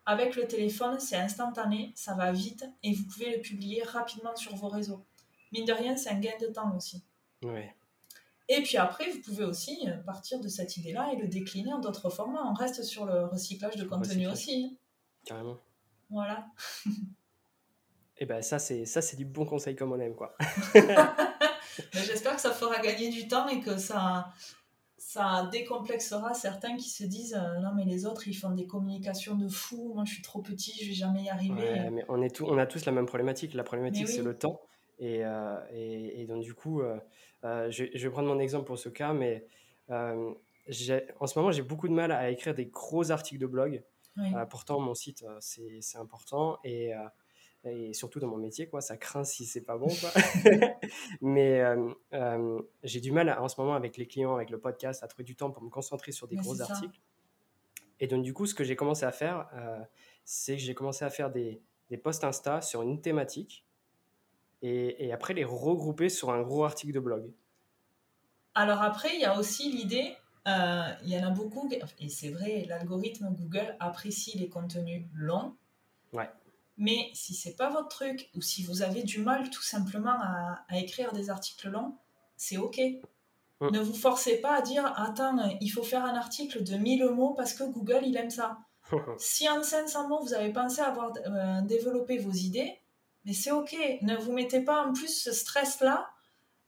avec 0.06 0.36
le 0.36 0.48
téléphone, 0.48 1.00
c'est 1.00 1.18
instantané, 1.18 1.92
ça 1.96 2.14
va 2.14 2.32
vite 2.32 2.66
et 2.84 2.94
vous 2.94 3.04
pouvez 3.06 3.36
le 3.36 3.42
publier 3.42 3.84
rapidement 3.84 4.36
sur 4.36 4.56
vos 4.56 4.68
réseaux. 4.68 5.04
Mine 5.52 5.66
de 5.66 5.74
rien, 5.74 5.98
c'est 5.98 6.10
un 6.10 6.20
gain 6.20 6.38
de 6.40 6.48
temps 6.48 6.76
aussi. 6.76 7.04
Ouais. 7.44 7.76
Et 8.52 8.62
puis 8.64 8.76
après, 8.76 9.10
vous 9.10 9.22
pouvez 9.22 9.46
aussi 9.46 9.88
euh, 9.88 9.96
partir 10.04 10.42
de 10.42 10.50
cette 10.50 10.76
idée-là 10.76 11.10
et 11.14 11.16
le 11.16 11.28
décliner 11.30 11.72
en 11.72 11.80
d'autres 11.80 12.10
formats. 12.10 12.44
On 12.46 12.54
reste 12.54 12.84
sur 12.84 13.06
le 13.06 13.24
recyclage 13.24 13.78
de 13.78 13.86
contenu 13.86 14.28
aussi. 14.28 14.78
Carrément. 15.26 15.58
Voilà. 16.10 16.48
Et 18.18 18.26
ben 18.26 18.44
ça 18.44 18.60
c'est 18.60 18.86
ça 18.86 19.02
c'est 19.02 19.18
du 19.18 19.26
bon 19.26 19.46
conseil 19.46 19.76
comme 19.76 19.94
on 19.94 20.00
aime 20.00 20.14
quoi. 20.14 20.38
J'espère 21.92 22.36
que 22.36 22.42
ça 22.42 22.52
fera 22.52 22.80
gagner 22.80 23.10
du 23.10 23.28
temps 23.28 23.48
et 23.48 23.62
que 23.62 23.78
ça 23.78 24.32
ça 24.96 25.50
décomplexera 25.52 26.36
certains 26.36 26.78
qui 26.78 26.88
se 26.88 27.04
disent 27.04 27.34
euh, 27.34 27.60
non 27.62 27.72
mais 27.76 27.84
les 27.84 28.06
autres 28.06 28.28
ils 28.28 28.36
font 28.36 28.52
des 28.52 28.68
communications 28.68 29.34
de 29.34 29.48
fou, 29.48 29.94
moi 29.96 30.04
je 30.06 30.14
suis 30.14 30.22
trop 30.22 30.44
petit, 30.44 30.78
je 30.84 30.90
vais 30.90 30.94
jamais 30.94 31.24
y 31.24 31.30
arriver. 31.30 31.90
mais 31.90 32.06
on 32.10 32.22
est 32.22 32.36
tout, 32.36 32.46
on 32.48 32.60
a 32.60 32.68
tous 32.68 32.86
la 32.86 32.92
même 32.92 33.08
problématique. 33.08 33.56
La 33.56 33.64
problématique 33.64 34.08
c'est 34.08 34.22
le 34.22 34.38
temps 34.38 34.62
Et, 35.02 35.24
et, 36.22 36.26
donc, 36.28 36.44
du 36.44 36.54
coup, 36.54 36.82
je, 37.44 37.70
je, 37.94 38.08
vais 38.08 38.10
prendre 38.10 38.28
mon 38.28 38.40
exemple 38.40 38.66
pour 38.66 38.78
ce 38.78 38.88
cas, 38.88 39.14
mais 39.14 39.46
en 39.90 40.36
ce 40.68 41.40
moment, 41.40 41.52
j'ai 41.52 41.64
beaucoup 41.64 41.88
de 41.88 41.94
mal 41.94 42.12
à 42.12 42.30
écrire 42.30 42.54
des 42.54 42.68
gros 42.68 43.12
articles 43.12 43.42
de 43.42 43.48
blog. 43.48 43.84
pourtant, 44.50 44.80
mon 44.80 44.94
site, 44.94 45.26
c'est 45.40 45.98
important. 45.98 46.60
Et 46.64 46.94
et 47.64 47.94
surtout 47.94 48.20
dans 48.20 48.28
mon 48.28 48.38
métier, 48.38 48.68
quoi, 48.68 48.82
ça 48.82 48.98
craint 48.98 49.24
si 49.24 49.46
c'est 49.46 49.62
pas 49.62 49.78
bon, 49.78 49.88
quoi. 49.88 50.10
Mais 51.22 51.62
euh, 51.62 51.94
euh, 52.14 52.60
j'ai 52.84 53.00
du 53.00 53.12
mal 53.12 53.30
en 53.30 53.48
ce 53.48 53.62
moment 53.62 53.76
avec 53.76 53.98
les 53.98 54.08
clients, 54.08 54.36
avec 54.36 54.50
le 54.50 54.60
podcast, 54.60 55.04
à 55.04 55.08
trouver 55.08 55.24
du 55.24 55.36
temps 55.36 55.52
pour 55.52 55.62
me 55.62 55.70
concentrer 55.70 56.12
sur 56.12 56.28
des 56.28 56.38
gros 56.38 56.60
articles. 56.62 57.00
Et 58.00 58.08
donc, 58.08 58.24
du 58.24 58.34
coup, 58.34 58.48
ce 58.48 58.56
que 58.56 58.64
j'ai 58.64 58.76
commencé 58.76 59.06
à 59.06 59.12
faire, 59.12 59.48
euh, 59.54 59.80
c'est 60.26 60.56
que 60.56 60.62
j'ai 60.62 60.74
commencé 60.74 61.06
à 61.06 61.12
faire 61.12 61.30
des, 61.30 61.62
des 61.92 61.98
posts 61.98 62.24
Insta 62.24 62.62
sur 62.62 62.82
une 62.82 63.00
thématique 63.00 63.64
et, 64.62 65.06
et, 65.06 65.13
après 65.13 65.34
les 65.34 65.43
regrouper 65.43 66.10
sur 66.10 66.32
un 66.32 66.41
gros 66.41 66.63
article 66.63 66.93
de 66.93 67.00
blog. 67.00 67.32
Alors 68.54 68.82
après, 68.82 69.15
il 69.15 69.21
y 69.21 69.26
a 69.26 69.38
aussi 69.38 69.71
l'idée, 69.71 70.15
il 70.45 71.10
y 71.10 71.17
en 71.17 71.28
a 71.28 71.30
beaucoup, 71.30 71.69
et 72.00 72.10
c'est 72.10 72.30
vrai, 72.30 72.65
l'algorithme 72.67 73.30
Google 73.32 73.76
apprécie 73.80 74.38
les 74.38 74.50
contenus 74.50 75.04
longs. 75.13 75.56
Ouais. 76.13 76.30
Mais 76.78 77.12
si 77.13 77.36
c'est 77.36 77.56
pas 77.56 77.69
votre 77.69 77.89
truc, 77.89 78.30
ou 78.36 78.41
si 78.41 78.63
vous 78.63 78.82
avez 78.82 79.04
du 79.04 79.19
mal 79.19 79.50
tout 79.50 79.62
simplement 79.62 80.17
à, 80.19 80.65
écrire 80.78 81.13
des 81.13 81.30
articles 81.30 81.69
longs, 81.69 81.95
c'est 82.38 82.58
ok. 82.58 82.82
Ne 83.62 83.80
vous 83.80 83.93
forcez 83.93 84.41
pas 84.41 84.56
à 84.58 84.62
dire 84.62 84.91
attends, 84.97 85.38
il 85.62 85.69
faut 85.69 85.84
faire 85.84 86.04
un 86.04 86.15
article 86.15 86.63
de 86.63 86.78
1000 86.78 87.06
mots 87.12 87.36
parce 87.36 87.54
que 87.54 87.63
Google 87.63 88.02
il 88.04 88.17
aime 88.17 88.32
ça. 88.32 88.58
si 89.19 89.47
en 89.47 89.62
500 89.62 90.08
mots 90.08 90.24
vous 90.24 90.34
avez 90.34 90.52
pensé 90.52 90.82
avoir 90.82 91.13
euh, 91.28 91.62
développé 91.62 92.17
vos 92.17 92.32
idées, 92.32 92.81
mais 93.26 93.34
c'est 93.34 93.52
ok. 93.52 93.76
Ne 94.02 94.16
vous 94.18 94.32
mettez 94.32 94.62
pas 94.62 94.86
en 94.86 94.94
plus 94.94 95.16
ce 95.24 95.32
stress 95.32 95.82
là. 95.82 96.10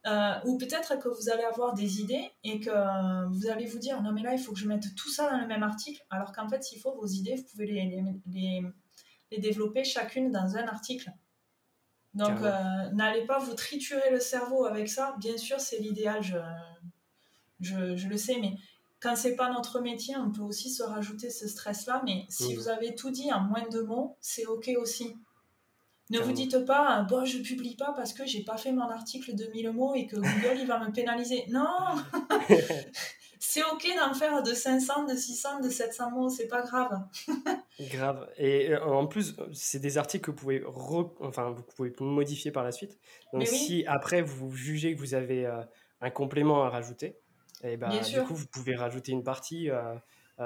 Euh, 0.06 0.34
ou 0.46 0.58
peut-être 0.58 1.00
que 1.00 1.08
vous 1.08 1.30
allez 1.30 1.44
avoir 1.44 1.74
des 1.74 2.02
idées 2.02 2.30
et 2.44 2.60
que 2.60 3.28
vous 3.30 3.48
allez 3.48 3.66
vous 3.66 3.80
dire 3.80 4.02
non 4.02 4.12
mais 4.12 4.22
là 4.22 4.34
il 4.34 4.38
faut 4.38 4.52
que 4.52 4.60
je 4.60 4.68
mette 4.68 4.94
tout 4.96 5.10
ça 5.10 5.32
dans 5.32 5.38
le 5.40 5.48
même 5.48 5.64
article 5.64 6.06
alors 6.10 6.34
qu'en 6.34 6.50
fait 6.50 6.62
s'il 6.62 6.82
faut 6.82 6.94
vos 6.94 7.08
idées 7.08 7.36
vous 7.36 7.44
pouvez 7.44 7.68
les, 7.68 8.04
les 9.34 9.42
développer 9.42 9.84
chacune 9.84 10.32
dans 10.32 10.56
un 10.58 10.68
article. 10.68 11.12
Donc, 12.14 12.42
euh, 12.42 12.90
n'allez 12.92 13.26
pas 13.26 13.40
vous 13.40 13.56
triturer 13.56 14.12
le 14.12 14.20
cerveau 14.20 14.66
avec 14.66 14.88
ça. 14.88 15.16
Bien 15.20 15.38
sûr, 15.38 15.60
c'est 15.60 15.80
l'idéal, 15.80 16.22
je, 16.22 16.38
je, 17.60 18.08
le 18.08 18.18
sais, 18.18 18.38
mais 18.40 18.56
quand 19.00 19.16
c'est 19.16 19.36
pas 19.36 19.52
notre 19.52 19.80
métier, 19.80 20.16
on 20.18 20.32
peut 20.32 20.44
aussi 20.44 20.70
se 20.70 20.84
rajouter 20.84 21.32
ce 21.32 21.48
stress-là. 21.48 22.04
Mais 22.06 22.26
si 22.30 22.56
vous 22.56 22.68
avez 22.68 22.94
tout 22.94 23.10
dit 23.10 23.34
en 23.34 23.42
moins 23.42 23.68
de 23.68 23.82
mots, 23.82 24.16
c'est 24.22 24.46
OK 24.46 24.70
aussi. 24.78 25.16
Ne 26.14 26.20
vous 26.20 26.32
dites 26.32 26.66
pas, 26.66 27.02
bon, 27.10 27.26
je 27.26 27.40
publie 27.40 27.76
pas 27.76 27.94
parce 27.96 28.14
que 28.14 28.26
j'ai 28.26 28.44
pas 28.44 28.58
fait 28.58 28.72
mon 28.72 28.90
article 28.90 29.36
de 29.36 29.46
1000 29.48 29.72
mots 29.72 29.96
et 29.96 30.08
que 30.08 30.16
Google 30.16 30.60
il 30.60 30.68
va 30.68 30.80
me 30.80 30.92
pénaliser. 30.92 31.46
Non 31.50 31.66
c'est 33.46 33.62
ok 33.62 33.86
d'en 34.00 34.14
faire 34.14 34.42
de 34.42 34.54
500, 34.54 35.06
de 35.06 35.16
600, 35.16 35.60
de 35.60 35.70
700 35.70 36.12
mots, 36.12 36.30
c'est 36.30 36.48
pas 36.48 36.62
grave. 36.62 36.98
grave. 37.92 38.30
Et 38.38 38.72
euh, 38.72 38.84
en 38.84 39.06
plus, 39.06 39.36
c'est 39.52 39.80
des 39.80 39.98
articles 39.98 40.26
que 40.26 40.32
vous 40.32 40.38
pouvez, 40.38 40.64
enfin, 41.20 41.52
vous 41.52 41.62
pouvez 41.62 41.94
modifier 42.00 42.52
par 42.52 42.64
la 42.64 42.72
suite. 42.72 42.98
Donc 43.34 43.46
si 43.46 43.86
après 43.86 44.22
vous 44.22 44.56
jugez 44.56 44.96
que 44.96 45.00
vous 45.00 45.14
avez 45.14 45.46
euh, 45.46 45.62
un 46.00 46.10
complément 46.10 46.64
à 46.64 46.70
rajouter, 46.70 47.18
et 47.64 47.74
eh 47.74 47.78
ben, 47.78 47.90
du 47.90 48.24
coup, 48.24 48.34
vous 48.34 48.48
pouvez 48.48 48.76
rajouter 48.76 49.12
une 49.12 49.24
partie. 49.24 49.70
Euh, 49.70 49.94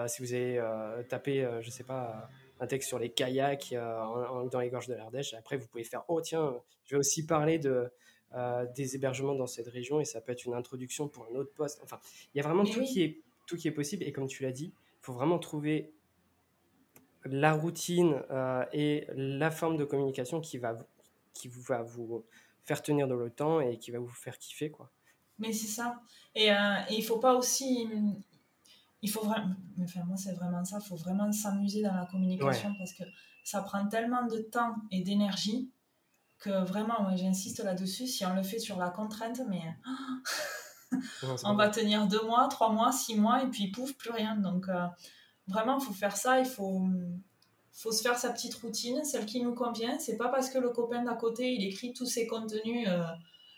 si 0.08 0.22
vous 0.22 0.34
avez 0.34 0.62
tapé, 1.08 1.48
je 1.62 1.70
sais 1.70 1.84
pas, 1.84 2.28
un 2.60 2.68
texte 2.68 2.88
sur 2.88 3.00
les 3.00 3.10
kayaks 3.10 3.74
dans 3.74 4.60
les 4.60 4.70
gorges 4.70 4.88
de 4.88 4.94
l'Ardèche, 4.94 5.34
après 5.34 5.58
vous 5.58 5.68
pouvez 5.68 5.84
faire, 5.84 6.04
oh 6.08 6.22
tiens, 6.22 6.56
je 6.86 6.96
vais 6.96 7.00
aussi 7.00 7.26
parler 7.26 7.60
de 7.60 7.92
euh, 8.36 8.66
des 8.76 8.94
hébergements 8.94 9.36
dans 9.36 9.48
cette 9.48 9.70
région 9.70 10.02
et 10.02 10.06
ça 10.06 10.20
peut 10.20 10.34
être 10.34 10.44
une 10.44 10.54
introduction 10.54 11.08
pour 11.08 11.26
un 11.32 11.36
autre 11.36 11.54
poste. 11.54 11.80
Enfin, 11.82 11.98
il 12.34 12.38
y 12.38 12.42
a 12.42 12.44
vraiment 12.44 12.66
tout, 12.66 12.84
qui 12.84 13.02
est, 13.02 13.22
tout 13.46 13.56
qui 13.56 13.70
est 13.70 13.72
possible 13.72 14.04
et 14.04 14.12
comme 14.12 14.28
tu 14.28 14.44
l'as 14.44 14.52
dit, 14.52 14.74
il 14.76 15.00
faut 15.06 15.14
vraiment 15.14 15.40
trouver 15.40 15.94
la 17.24 17.54
routine 17.54 18.22
euh, 18.30 18.66
et 18.74 19.08
la 19.16 19.50
forme 19.50 19.78
de 19.78 19.86
communication 19.86 20.42
qui 20.42 20.58
va, 20.58 20.78
qui 21.34 21.48
va 21.48 21.84
vous 21.84 22.26
faire 22.66 22.82
tenir 22.82 23.08
dans 23.08 23.16
le 23.16 23.30
temps 23.30 23.62
et 23.62 23.78
qui 23.78 23.92
va 23.92 24.00
vous 24.00 24.10
faire 24.10 24.38
kiffer. 24.38 24.72
Quoi. 24.72 24.92
Mais 25.40 25.54
c'est 25.54 25.68
ça. 25.68 26.02
Et, 26.36 26.52
euh, 26.52 26.56
il 26.90 27.06
faut 27.06 27.20
pas 27.20 27.34
aussi. 27.34 27.88
Il 29.02 29.10
faut 29.10 29.24
vraiment. 29.24 29.56
Enfin, 29.82 30.04
moi, 30.06 30.18
c'est 30.18 30.34
vraiment 30.34 30.64
ça. 30.66 30.80
Il 30.82 30.88
faut 30.88 30.96
vraiment 30.96 31.32
s'amuser 31.32 31.82
dans 31.84 31.94
la 31.94 32.06
communication 32.06 32.74
parce 32.78 32.94
que 32.94 33.04
ça 33.44 33.62
prend 33.62 33.88
tellement 33.88 34.26
de 34.26 34.40
temps 34.40 34.76
et 34.92 35.02
d'énergie 35.02 35.72
que 36.40 36.66
vraiment, 36.66 37.16
j'insiste 37.16 37.64
là-dessus, 37.64 38.08
si 38.08 38.26
on 38.26 38.36
le 38.36 38.44
fait 38.44 38.60
sur 38.60 38.78
la 38.78 38.90
contrainte, 38.90 39.42
mais 39.50 39.62
on 41.44 41.56
va 41.56 41.70
tenir 41.70 42.08
deux 42.08 42.24
mois, 42.24 42.48
trois 42.48 42.72
mois, 42.72 42.92
six 42.92 43.16
mois, 43.16 43.44
et 43.44 43.48
puis 43.48 43.72
pouf, 43.72 43.94
plus 43.94 44.12
rien. 44.12 44.36
Donc 44.36 44.70
euh, 44.70 44.86
vraiment, 45.48 45.80
il 45.80 45.86
faut 45.86 45.94
faire 45.94 46.16
ça, 46.16 46.40
il 46.40 46.46
faut, 46.46 46.88
faut 47.72 47.92
se 47.92 48.02
faire 48.02 48.18
sa 48.18 48.32
petite 48.32 48.54
routine, 48.56 49.04
celle 49.04 49.26
qui 49.26 49.42
nous 49.42 49.56
convient. 49.56 49.98
C'est 50.00 50.18
pas 50.18 50.30
parce 50.30 50.50
que 50.50 50.60
le 50.60 50.70
copain 50.70 51.04
d'à 51.04 51.16
côté, 51.16 51.54
il 51.54 51.64
écrit 51.64 51.94
tous 51.94 52.06
ses 52.06 52.28
contenus 52.28 52.88
euh, 52.88 53.04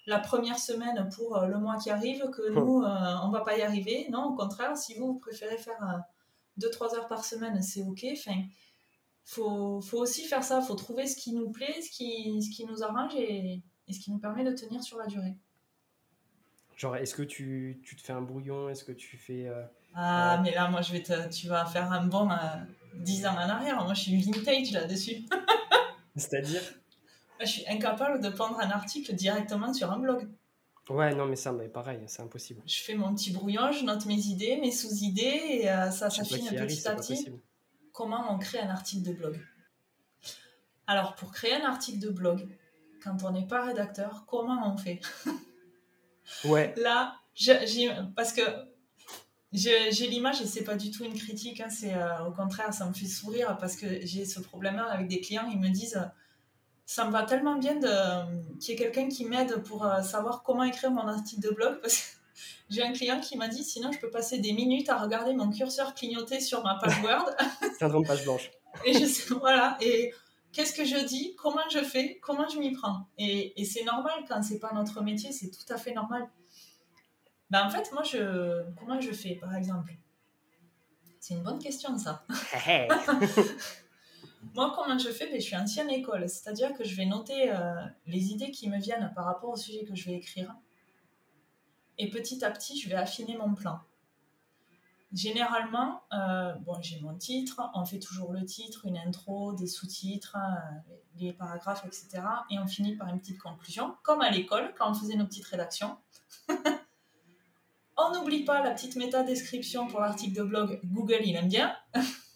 la 0.06 0.20
première 0.20 0.60
semaine 0.60 1.10
pour 1.16 1.38
euh, 1.38 1.48
le 1.48 1.58
mois 1.58 1.78
qui 1.78 1.90
arrive 1.90 2.30
que 2.30 2.50
nous, 2.52 2.84
on 2.84 3.30
va 3.30 3.42
pas 3.42 3.58
y 3.58 3.62
arriver. 3.62 4.08
Non, 4.10 4.26
au 4.26 4.36
contraire, 4.36 4.76
si 4.76 4.96
vous, 4.96 5.14
vous 5.14 5.20
préférez 5.20 5.58
faire 5.58 6.04
deux, 6.58 6.70
trois 6.70 6.96
heures 6.96 7.08
par 7.08 7.24
semaine, 7.24 7.62
c'est 7.62 7.84
ok. 7.84 8.06
Enfin, 8.12 8.42
faut, 9.24 9.82
faut 9.82 10.00
aussi 10.00 10.24
faire 10.24 10.44
ça, 10.44 10.62
faut 10.62 10.76
trouver 10.76 11.06
ce 11.06 11.16
qui 11.16 11.34
nous 11.34 11.52
plaît, 11.52 11.82
ce 11.82 11.92
qui, 11.92 12.42
ce 12.42 12.50
qui 12.50 12.66
nous 12.66 12.84
arrange 12.84 13.16
et, 13.16 13.62
et 13.88 13.94
ce 13.94 14.00
qui 14.00 14.12
nous 14.12 14.20
permet 14.20 14.44
de 14.44 14.52
tenir 14.52 14.84
sur 14.84 14.98
la 14.98 15.08
durée. 15.08 15.36
Genre, 16.80 16.96
est-ce 16.96 17.14
que 17.14 17.24
tu, 17.24 17.82
tu, 17.84 17.98
te 17.98 18.02
fais 18.02 18.14
un 18.14 18.22
brouillon? 18.22 18.70
Est-ce 18.70 18.86
que 18.86 18.94
tu 18.94 19.18
fais. 19.18 19.48
Euh, 19.48 19.66
ah, 19.94 20.36
euh, 20.36 20.42
mais 20.42 20.54
là, 20.54 20.70
moi, 20.70 20.82
je 20.82 20.94
vais 20.94 21.04
te, 21.04 21.30
tu 21.30 21.48
vas 21.48 21.66
faire 21.66 21.92
un 21.92 22.06
bon 22.06 22.30
10 22.96 23.26
ans 23.26 23.34
en 23.34 23.50
arrière. 23.50 23.84
Moi, 23.84 23.94
je 23.94 24.02
suis 24.04 24.22
vintage 24.22 24.72
là-dessus. 24.72 25.26
C'est-à-dire? 26.16 26.62
Je 27.40 27.46
suis 27.46 27.68
incapable 27.68 28.22
de 28.22 28.30
prendre 28.30 28.60
un 28.60 28.70
article 28.70 29.14
directement 29.14 29.74
sur 29.74 29.92
un 29.92 30.00
blog. 30.00 30.28
Ouais, 30.90 31.14
non, 31.14 31.26
mais 31.26 31.36
ça, 31.36 31.52
mais 31.52 31.68
pareil, 31.68 32.00
c'est 32.08 32.24
impossible. 32.24 32.62
Je 32.66 32.82
fais 32.82 32.96
mon 32.96 33.14
petit 33.14 33.32
brouillon, 33.32 33.72
je 33.72 33.86
note 33.86 34.06
mes 34.08 34.20
idées, 34.20 34.58
mes 34.58 34.72
sous-idées, 34.72 35.42
et 35.62 35.70
euh, 35.70 35.92
ça 35.92 36.10
s'affine 36.10 36.50
petit 36.50 36.88
à 36.88 36.96
petit 36.96 37.30
comment 38.00 38.34
on 38.34 38.40
crée 38.40 38.60
un 38.60 38.70
article 38.70 39.10
de 39.10 39.12
blog? 39.12 39.42
Alors, 40.88 41.16
pour 41.16 41.34
créer 41.34 41.54
un 41.54 41.66
article 41.66 42.00
de 42.00 42.10
blog, 42.10 42.48
quand 43.04 43.24
on 43.26 43.32
n'est 43.32 43.46
pas 43.46 43.66
rédacteur, 43.66 44.26
comment 44.26 44.74
on 44.74 44.78
fait? 44.78 45.02
Ouais. 46.46 46.76
Là, 46.78 47.16
parce 48.16 48.34
que 48.34 48.42
j'ai 49.52 50.08
l'image 50.08 50.44
et 50.44 50.46
c'est 50.46 50.64
pas 50.64 50.76
du 50.76 50.92
tout 50.92 51.04
une 51.04 51.16
critique, 51.16 51.60
hein, 51.60 51.68
c'est 51.68 51.96
euh, 51.96 52.28
au 52.28 52.32
contraire, 52.32 52.72
ça 52.72 52.86
me 52.86 52.94
fait 52.94 53.08
sourire 53.08 53.58
parce 53.58 53.76
que 53.76 54.06
j'ai 54.06 54.26
ce 54.26 54.40
problème-là 54.40 54.86
avec 54.92 55.08
des 55.08 55.22
clients, 55.22 55.50
ils 55.52 55.60
me 55.60 55.70
disent 55.70 56.00
ça 56.90 57.06
me 57.06 57.12
va 57.12 57.22
tellement 57.22 57.56
bien 57.56 57.80
qu'il 58.60 58.70
y 58.70 58.72
ait 58.72 58.76
quelqu'un 58.76 59.10
qui 59.10 59.24
m'aide 59.24 59.62
pour 59.62 59.86
euh, 59.86 60.02
savoir 60.02 60.42
comment 60.42 60.64
écrire 60.64 60.90
mon 60.90 61.08
article 61.08 61.40
de 61.40 61.52
blog 61.52 61.80
parce 61.82 61.96
que 61.96 62.18
j'ai 62.72 62.82
un 62.82 62.92
client 62.94 63.20
qui 63.20 63.38
m'a 63.38 63.48
dit 63.48 63.64
sinon 63.64 63.92
je 63.92 64.00
peux 64.00 64.10
passer 64.10 64.40
des 64.40 64.54
minutes 64.54 64.90
à 64.90 64.98
regarder 64.98 65.36
mon 65.36 65.52
curseur 65.52 65.94
clignoter 65.94 66.40
sur 66.40 66.64
ma 66.64 66.80
page 66.82 67.00
Word. 67.04 67.30
Syndrome 67.80 68.08
page 68.08 68.24
blanche. 68.24 68.50
et 68.86 68.94
je 68.94 69.06
sais, 69.06 69.36
voilà. 69.36 69.78
Et 69.82 70.12
qu'est-ce 70.52 70.74
que 70.74 70.84
je 70.84 70.98
dis? 71.06 71.36
Comment 71.36 71.62
je 71.72 71.84
fais? 71.84 72.18
Comment 72.24 72.50
je 72.50 72.58
m'y 72.58 72.72
prends? 72.72 73.08
Et, 73.20 73.62
et 73.62 73.66
c'est 73.66 73.84
normal 73.84 74.24
quand 74.28 74.42
c'est 74.42 74.58
pas 74.58 74.74
notre 74.74 75.04
métier, 75.04 75.32
c'est 75.32 75.52
tout 75.52 75.72
à 75.72 75.78
fait 75.78 75.94
normal. 75.94 76.28
Ben, 77.52 77.68
en 77.68 77.70
fait, 77.70 77.92
moi, 77.94 78.02
je, 78.02 78.64
comment 78.80 79.00
je 79.00 79.12
fais, 79.12 79.36
par 79.36 79.56
exemple? 79.56 79.94
C'est 81.20 81.36
une 81.36 81.44
bonne 81.44 81.60
question, 81.60 81.96
ça. 82.00 82.26
moi, 84.56 84.74
comment 84.76 84.98
je 84.98 85.10
fais 85.10 85.28
ben, 85.28 85.40
Je 85.40 85.46
suis 85.46 85.56
ancienne 85.56 85.90
école, 85.90 86.30
c'est-à-dire 86.30 86.74
que 86.74 86.84
je 86.84 86.96
vais 86.96 87.06
noter 87.06 87.52
euh, 87.52 87.74
les 88.08 88.32
idées 88.32 88.52
qui 88.52 88.70
me 88.70 88.80
viennent 88.80 89.12
par 89.16 89.26
rapport 89.26 89.50
au 89.50 89.58
sujet 89.58 89.84
que 89.86 89.96
je 89.96 90.06
vais 90.06 90.16
écrire. 90.16 90.56
Et 91.98 92.10
petit 92.10 92.44
à 92.46 92.52
petit, 92.52 92.80
je 92.80 92.90
vais 92.90 92.96
affiner 92.96 93.38
mon 93.38 93.54
plan. 93.54 93.80
Généralement, 95.12 96.04
euh, 96.14 96.54
bon, 96.54 96.80
j'ai 96.82 97.00
mon 97.02 97.16
titre, 97.16 97.62
on 97.74 97.84
fait 97.84 98.00
toujours 98.00 98.32
le 98.32 98.46
titre, 98.46 98.86
une 98.86 98.98
intro, 98.98 99.54
des 99.54 99.68
sous-titres, 99.68 100.38
euh, 100.38 100.92
les 101.16 101.34
paragraphes, 101.34 101.84
etc. 101.86 102.24
Et 102.52 102.60
on 102.60 102.68
finit 102.68 102.96
par 102.96 103.08
une 103.10 103.20
petite 103.20 103.40
conclusion, 103.40 103.96
comme 104.04 104.22
à 104.22 104.30
l'école, 104.30 104.74
quand 104.78 104.92
on 104.92 104.94
faisait 104.94 105.16
nos 105.16 105.26
petites 105.26 105.48
rédactions. 105.48 105.98
on 107.98 108.14
n'oublie 108.14 108.46
pas 108.46 108.64
la 108.64 108.72
petite 108.72 108.96
méta-description 108.96 109.88
pour 109.88 110.00
l'article 110.00 110.38
de 110.38 110.44
blog, 110.44 110.80
Google, 110.86 111.22
il 111.26 111.36
aime 111.36 111.50
bien. 111.50 111.76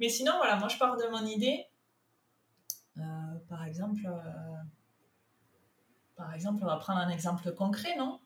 Mais 0.00 0.08
sinon, 0.08 0.32
voilà, 0.38 0.56
moi 0.56 0.68
je 0.68 0.78
pars 0.78 0.96
de 0.96 1.06
mon 1.08 1.24
idée. 1.24 1.66
Euh, 2.98 3.02
par 3.48 3.64
exemple, 3.64 4.02
par 6.16 6.34
exemple, 6.34 6.60
on 6.62 6.66
va 6.66 6.76
prendre 6.76 7.00
un 7.00 7.08
exemple 7.08 7.52
concret, 7.54 7.96
non? 7.96 8.20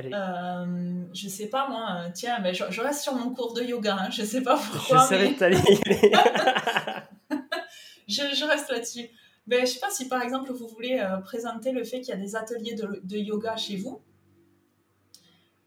Euh, 0.00 1.04
je 1.12 1.28
sais 1.28 1.48
pas 1.48 1.68
moi, 1.68 1.96
euh, 1.96 2.10
tiens, 2.12 2.40
mais 2.40 2.52
je, 2.54 2.80
reste 2.80 3.02
sur 3.02 3.14
mon 3.14 3.32
cours 3.32 3.54
de 3.54 3.62
yoga, 3.62 3.96
hein, 3.96 4.10
je 4.10 4.24
sais 4.24 4.42
pas 4.42 4.56
pourquoi. 4.56 5.02
Je 5.02 5.08
savais 5.08 5.30
je, 8.08 8.34
je, 8.34 8.44
reste 8.44 8.70
là-dessus. 8.70 9.08
ben, 9.46 9.58
je 9.58 9.62
ne 9.62 9.66
sais 9.66 9.80
pas 9.80 9.90
si 9.90 10.08
par 10.08 10.22
exemple 10.22 10.52
vous 10.52 10.66
voulez 10.66 10.98
euh, 11.00 11.18
présenter 11.18 11.72
le 11.72 11.84
fait 11.84 12.00
qu'il 12.00 12.10
y 12.10 12.12
a 12.12 12.20
des 12.20 12.36
ateliers 12.36 12.74
de, 12.74 13.00
de 13.04 13.16
yoga 13.16 13.56
chez 13.56 13.76
vous. 13.76 14.02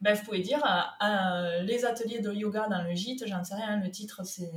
Ben, 0.02 0.14
vous 0.14 0.24
pouvez 0.24 0.42
dire 0.42 0.64
euh, 0.64 0.82
euh, 1.06 1.64
les 1.64 1.86
ateliers 1.86 2.20
de 2.20 2.32
yoga 2.32 2.68
dans 2.70 2.84
le 2.84 2.94
gîte, 2.94 3.26
j'en 3.28 3.44
sais 3.44 3.56
rien, 3.56 3.82
le 3.82 3.90
titre, 3.90 4.24
c'est 4.26 4.52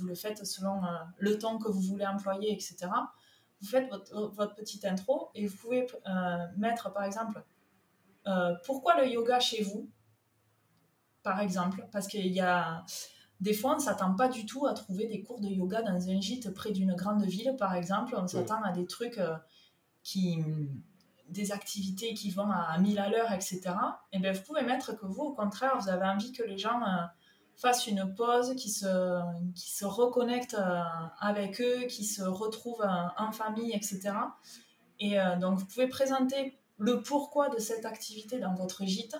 vous 0.00 0.06
le 0.06 0.14
faites 0.14 0.44
selon 0.44 0.80
le 1.18 1.38
temps 1.38 1.58
que 1.58 1.70
vous 1.70 1.80
voulez 1.80 2.06
employer, 2.06 2.52
etc. 2.52 2.88
Vous 3.60 3.68
faites 3.68 3.88
votre, 3.90 4.30
votre 4.34 4.54
petite 4.54 4.84
intro 4.84 5.30
et 5.34 5.46
vous 5.46 5.56
pouvez 5.56 5.86
mettre 6.56 6.92
par 6.92 7.04
exemple 7.04 7.44
pourquoi 8.64 9.00
le 9.00 9.08
yoga 9.08 9.38
chez 9.40 9.62
vous, 9.62 9.88
par 11.22 11.40
exemple, 11.40 11.86
parce 11.92 12.06
qu'il 12.06 12.26
y 12.26 12.40
a 12.40 12.84
des 13.40 13.54
fois, 13.54 13.72
on 13.72 13.76
ne 13.76 13.80
s'attend 13.80 14.14
pas 14.14 14.28
du 14.28 14.44
tout 14.44 14.66
à 14.66 14.74
trouver 14.74 15.06
des 15.06 15.22
cours 15.22 15.40
de 15.40 15.48
yoga 15.48 15.80
dans 15.82 16.08
un 16.10 16.20
gîte 16.20 16.52
près 16.52 16.72
d'une 16.72 16.94
grande 16.94 17.24
ville, 17.24 17.56
par 17.58 17.74
exemple. 17.74 18.14
On 18.16 18.26
s'attend 18.26 18.62
à 18.62 18.70
des 18.70 18.86
trucs 18.86 19.18
euh, 19.18 19.36
qui. 20.02 20.38
des 21.28 21.52
activités 21.52 22.12
qui 22.12 22.30
vont 22.30 22.50
à 22.50 22.76
1000 22.78 22.98
à 22.98 23.08
l'heure, 23.08 23.32
etc. 23.32 23.62
Et 24.12 24.18
bien, 24.18 24.32
vous 24.32 24.42
pouvez 24.42 24.62
mettre 24.62 24.92
que 24.92 25.06
vous, 25.06 25.22
au 25.22 25.32
contraire, 25.32 25.78
vous 25.80 25.88
avez 25.88 26.06
envie 26.06 26.32
que 26.32 26.42
les 26.42 26.58
gens 26.58 26.82
euh, 26.82 27.02
fassent 27.60 27.86
une 27.86 28.14
pause, 28.14 28.54
qui 28.56 28.70
se, 28.70 29.20
qui 29.54 29.70
se 29.70 29.84
reconnectent 29.84 30.54
euh, 30.54 30.80
avec 31.20 31.60
eux, 31.60 31.86
qui 31.86 32.04
se 32.04 32.22
retrouvent 32.22 32.86
en 33.18 33.32
famille, 33.32 33.72
etc. 33.72 34.12
Et 34.98 35.16
donc, 35.40 35.58
vous 35.58 35.64
pouvez 35.64 35.86
présenter 35.86 36.58
le 36.76 37.02
pourquoi 37.02 37.48
de 37.48 37.58
cette 37.58 37.86
activité 37.86 38.38
dans 38.38 38.54
votre 38.54 38.84
gîte 38.84 39.16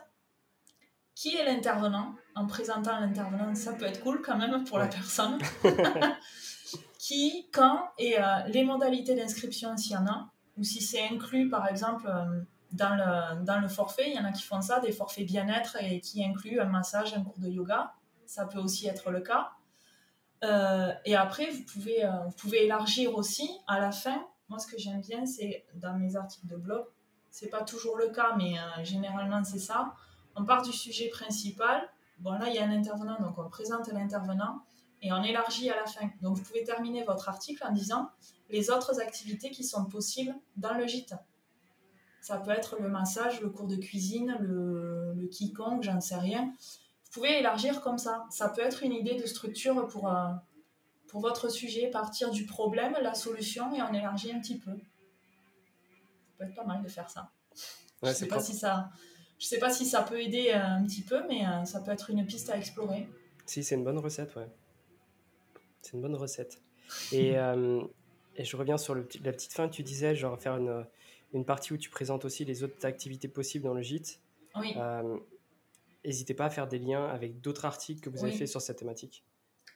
qui 1.15 1.37
est 1.37 1.45
l'intervenant? 1.45 2.15
En 2.35 2.47
présentant 2.47 2.99
l'intervenant, 2.99 3.55
ça 3.55 3.75
peut 3.75 3.85
être 3.85 4.03
cool 4.03 4.23
quand 4.23 4.39
même 4.39 4.65
pour 4.65 4.79
la 4.79 4.87
personne. 4.87 5.39
qui, 6.99 7.49
quand 7.53 7.91
et 7.99 8.19
euh, 8.19 8.23
les 8.49 8.65
modalités 8.65 9.15
d'inscription 9.15 9.77
s'il 9.77 9.93
y 9.93 9.97
en 9.97 10.07
a, 10.07 10.31
ou 10.57 10.65
si 10.65 10.81
c'est 10.81 11.07
inclus 11.09 11.49
par 11.51 11.67
exemple 11.67 12.07
euh, 12.07 12.41
dans, 12.73 12.95
le, 12.95 13.45
dans 13.45 13.59
le 13.59 13.69
forfait, 13.69 14.11
il 14.11 14.15
y 14.15 14.19
en 14.19 14.25
a 14.25 14.33
qui 14.33 14.45
font 14.45 14.63
ça, 14.63 14.81
des 14.81 14.93
forfaits 14.93 15.27
bien-être 15.27 15.77
et 15.83 16.01
qui 16.01 16.25
incluent 16.25 16.61
un 16.61 16.67
massage, 16.67 17.13
un 17.13 17.23
cours 17.23 17.39
de 17.39 17.49
yoga. 17.49 17.93
Ça 18.31 18.47
peut 18.47 18.59
aussi 18.59 18.87
être 18.87 19.11
le 19.11 19.21
cas. 19.21 19.51
Euh, 20.45 20.93
et 21.05 21.17
après, 21.17 21.51
vous 21.51 21.65
pouvez, 21.65 22.09
vous 22.27 22.33
pouvez 22.37 22.65
élargir 22.65 23.15
aussi 23.17 23.51
à 23.67 23.81
la 23.81 23.93
fin. 23.93 24.25
Moi, 24.49 24.59
ce 24.59 24.67
que 24.67 24.79
j'aime 24.79 25.01
bien, 25.01 25.27
c'est 25.27 25.67
dans 25.75 25.95
mes 25.95 26.17
articles 26.17 26.47
de 26.47 26.57
blog, 26.57 26.85
c'est 27.31 27.49
pas 27.49 27.63
toujours 27.63 27.97
le 27.97 28.09
cas, 28.09 28.35
mais 28.37 28.55
généralement 28.85 29.45
c'est 29.45 29.59
ça 29.59 29.95
on 30.37 30.45
part 30.45 30.63
du 30.63 30.73
sujet 30.73 31.09
principal. 31.09 31.89
Bon, 32.19 32.33
là, 32.33 32.49
il 32.49 32.55
y 32.55 32.59
a 32.59 32.65
un 32.65 32.71
intervenant, 32.71 33.21
donc 33.21 33.39
on 33.39 33.49
présente 33.49 33.89
l'intervenant 33.89 34.63
et 35.03 35.13
on 35.13 35.23
élargit 35.23 35.71
à 35.71 35.77
la 35.77 35.87
fin. 35.87 36.11
Donc, 36.21 36.37
vous 36.37 36.43
pouvez 36.43 36.65
terminer 36.65 37.03
votre 37.05 37.29
article 37.29 37.65
en 37.67 37.73
disant 37.73 38.11
les 38.51 38.71
autres 38.71 39.01
activités 39.01 39.51
qui 39.51 39.65
sont 39.65 39.87
possibles 39.87 40.35
dans 40.57 40.75
le 40.75 40.87
gîte. 40.87 41.15
Ça 42.21 42.37
peut 42.37 42.51
être 42.51 42.77
le 42.79 42.89
massage, 42.89 43.41
le 43.41 43.49
cours 43.49 43.67
de 43.67 43.77
cuisine, 43.77 44.37
le, 44.41 45.15
le 45.15 45.27
quiconque, 45.27 45.83
j'en 45.83 46.01
sais 46.01 46.17
rien. 46.19 46.53
Vous 47.11 47.21
pouvez 47.21 47.41
élargir 47.41 47.81
comme 47.81 47.99
ça. 47.99 48.25
Ça 48.31 48.49
peut 48.49 48.63
être 48.63 48.85
une 48.85 48.93
idée 48.93 49.17
de 49.17 49.27
structure 49.27 49.89
pour, 49.89 50.09
euh, 50.09 50.29
pour 51.09 51.21
votre 51.21 51.49
sujet, 51.49 51.89
partir 51.89 52.31
du 52.31 52.47
problème, 52.47 52.97
la 53.03 53.15
solution, 53.15 53.75
et 53.75 53.83
on 53.83 53.93
élargit 53.93 54.31
un 54.31 54.39
petit 54.39 54.59
peu. 54.59 54.71
Ça 54.71 56.35
peut 56.39 56.45
être 56.45 56.55
pas 56.55 56.65
mal 56.65 56.85
de 56.85 56.89
faire 56.89 57.11
ça. 57.11 57.33
Je 58.01 58.09
ne 58.09 58.13
sais 58.15 58.29
pas 58.29 58.39
si 58.39 58.55
ça, 58.55 58.91
je 59.41 59.47
sais 59.47 59.59
pas 59.59 59.71
si 59.71 59.87
ça 59.87 60.03
peut 60.03 60.21
aider 60.21 60.53
euh, 60.55 60.63
un 60.63 60.85
petit 60.85 61.03
peu, 61.03 61.27
mais 61.27 61.45
euh, 61.45 61.65
ça 61.65 61.81
peut 61.81 61.91
être 61.91 62.11
une 62.11 62.25
piste 62.25 62.49
à 62.49 62.57
explorer. 62.57 63.09
Si, 63.45 63.65
c'est 63.65 63.75
une 63.75 63.85
bonne 63.85 63.99
recette, 63.99 64.37
ouais. 64.37 64.49
C'est 65.83 65.95
une 65.95 66.03
bonne 66.03 66.15
recette. 66.15 66.63
Et, 67.11 67.31
et 68.37 68.45
je 68.45 68.57
reviens 68.57 68.79
sur 68.79 68.95
le, 68.95 69.09
la 69.25 69.33
petite 69.33 69.53
fin, 69.53 69.69
tu 69.69 69.83
disais, 69.83 70.15
genre 70.15 70.41
faire 70.41 70.59
une, 70.59 70.87
une, 71.33 71.45
partie 71.45 71.73
où 71.73 71.77
tu 71.77 71.91
présentes 71.91 72.25
aussi 72.25 72.45
les 72.45 72.63
autres 72.63 72.87
activités 72.87 73.27
possibles 73.27 73.65
dans 73.65 73.75
le 73.75 73.83
gîte. 73.83 74.21
Oui. 74.55 74.77
N'hésitez 76.05 76.35
pas 76.35 76.47
à 76.47 76.51
faire 76.51 76.67
des 76.67 76.79
liens 76.79 77.07
avec 77.07 77.41
d'autres 77.41 77.65
articles 77.65 78.01
que 78.01 78.11
vous 78.11 78.25
avez 78.25 78.33
fait 78.33 78.47
sur 78.47 78.61
cette 78.61 78.79
thématique. 78.79 79.25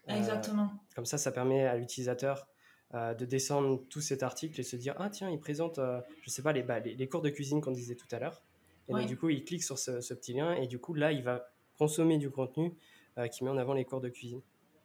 Exactement. 0.06 0.70
comme 0.94 1.06
ça, 1.06 1.16
ça 1.16 1.32
permet 1.32 1.64
à 1.66 1.76
l'utilisateur 1.76 2.46
de 2.92 3.24
descendre 3.24 3.82
tout 3.88 4.00
cet 4.00 4.22
article 4.22 4.60
et 4.60 4.62
se 4.62 4.76
dire 4.76 4.94
Ah, 4.98 5.10
tiens, 5.10 5.30
il 5.30 5.38
présente, 5.40 5.80
je 6.22 6.30
sais 6.30 6.42
pas, 6.42 6.52
les, 6.52 6.62
bah, 6.62 6.78
les, 6.80 6.94
les, 6.94 7.08
cours 7.08 7.22
de 7.22 7.30
cuisine 7.30 7.60
qu'on 7.60 7.72
disait 7.72 7.96
tout 7.96 8.06
à 8.12 8.18
l'heure. 8.18 8.42
Et 8.88 8.92
donc, 8.92 9.06
du 9.06 9.16
coup, 9.16 9.30
il 9.30 9.44
clique 9.44 9.62
sur 9.62 9.78
ce, 9.78 10.14
petit 10.14 10.34
lien 10.34 10.54
et 10.54 10.66
du 10.66 10.78
coup, 10.78 10.94
là, 10.94 11.12
il 11.12 11.22
va 11.22 11.46
consommer 11.78 12.18
du 12.18 12.30
contenu 12.30 12.74
euh, 13.18 13.28
qui 13.28 13.44
met 13.44 13.50
en 13.50 13.56
avant 13.56 13.74
les 13.74 13.84
cours 13.84 14.00
de 14.00 14.08
cuisine. 14.08 14.40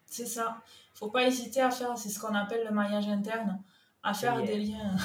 C'est 0.06 0.25
ça. 0.25 0.62
faut 0.93 1.10
pas 1.10 1.28
hésiter 1.28 1.62
à 1.62 1.69
faire, 1.69 1.97
c'est 1.97 2.10
ce 2.10 2.19
qu'on 2.19 2.34
appelle 2.34 2.65
le 2.65 2.73
maillage 2.73 3.08
interne, 3.08 3.62
à 4.02 4.13
faire 4.13 4.41
des 4.43 4.58
liens. 4.58 4.95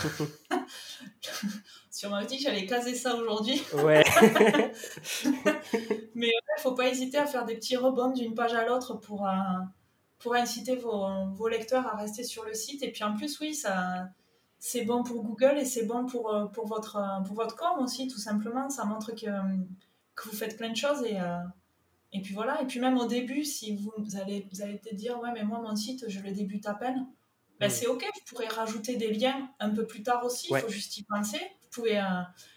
Sur 1.94 2.11
ma 2.11 2.24
dit 2.24 2.40
j'allais 2.40 2.66
caser 2.66 2.96
ça 2.96 3.14
aujourd'hui. 3.14 3.62
Ouais. 3.72 4.02
Mais 6.16 6.26
il 6.26 6.61
faut 6.61 6.72
pas 6.72 6.88
hésiter 6.88 7.18
à 7.18 7.26
faire 7.26 7.44
des 7.44 7.54
petits 7.54 7.76
rebonds 7.76 8.11
d'une 8.11 8.35
page 8.35 8.52
à 8.52 8.66
l'autre 8.66 8.94
pour, 8.94 9.28
euh, 9.28 9.30
pour 10.18 10.35
inciter 10.35 10.74
vos, 10.74 11.07
vos, 11.35 11.46
lecteurs 11.46 11.87
à 11.87 11.94
rester 11.96 12.24
sur 12.24 12.44
le 12.44 12.52
site. 12.52 12.83
Et 12.83 12.90
puis 12.90 13.04
en 13.04 13.14
plus, 13.14 13.38
oui, 13.38 13.54
ça, 13.54 14.09
c'est 14.59 14.85
bon 14.85 15.04
pour 15.04 15.22
Google 15.22 15.57
et 15.57 15.64
c'est 15.64 15.85
bon 15.85 16.04
pour, 16.04 16.35
euh, 16.35 16.46
pour, 16.46 16.66
votre, 16.66 17.00
pour 17.26 17.37
votre 17.37 17.54
com 17.54 17.78
aussi, 17.78 18.09
tout 18.09 18.18
simplement. 18.18 18.68
Ça 18.70 18.85
montre 18.85 19.12
que, 19.12 19.30
que 20.16 20.28
vous 20.28 20.37
faites 20.37 20.57
plein 20.57 20.70
de 20.70 20.76
choses 20.76 21.04
et, 21.04 21.20
euh, 21.20 21.38
et 22.12 22.20
puis 22.20 22.35
voilà. 22.35 22.61
Et 22.61 22.66
puis 22.66 22.80
même 22.80 22.98
au 22.98 23.07
début, 23.07 23.44
si 23.44 23.76
vous, 23.76 24.16
allez, 24.20 24.48
vous 24.50 24.62
allez 24.62 24.80
te 24.80 24.92
dire, 24.92 25.20
ouais, 25.20 25.30
mais 25.33 25.44
moi, 25.44 25.61
mon 25.61 25.76
site, 25.76 26.07
je 26.09 26.18
le 26.18 26.33
débute 26.33 26.66
à 26.66 26.74
peine. 26.74 27.07
Ben, 27.61 27.70
c'est 27.70 27.87
ok, 27.87 28.04
vous 28.12 28.20
pourrez 28.26 28.48
rajouter 28.48 28.96
des 28.96 29.12
liens 29.12 29.48
un 29.61 29.70
peu 29.70 29.87
plus 29.87 30.02
tard 30.02 30.24
aussi, 30.24 30.48
il 30.50 30.59
faut 30.59 30.68
juste 30.68 30.98
y 30.98 31.04
penser. 31.04 31.38
Vous 31.74 31.82
pouvez, 31.82 32.00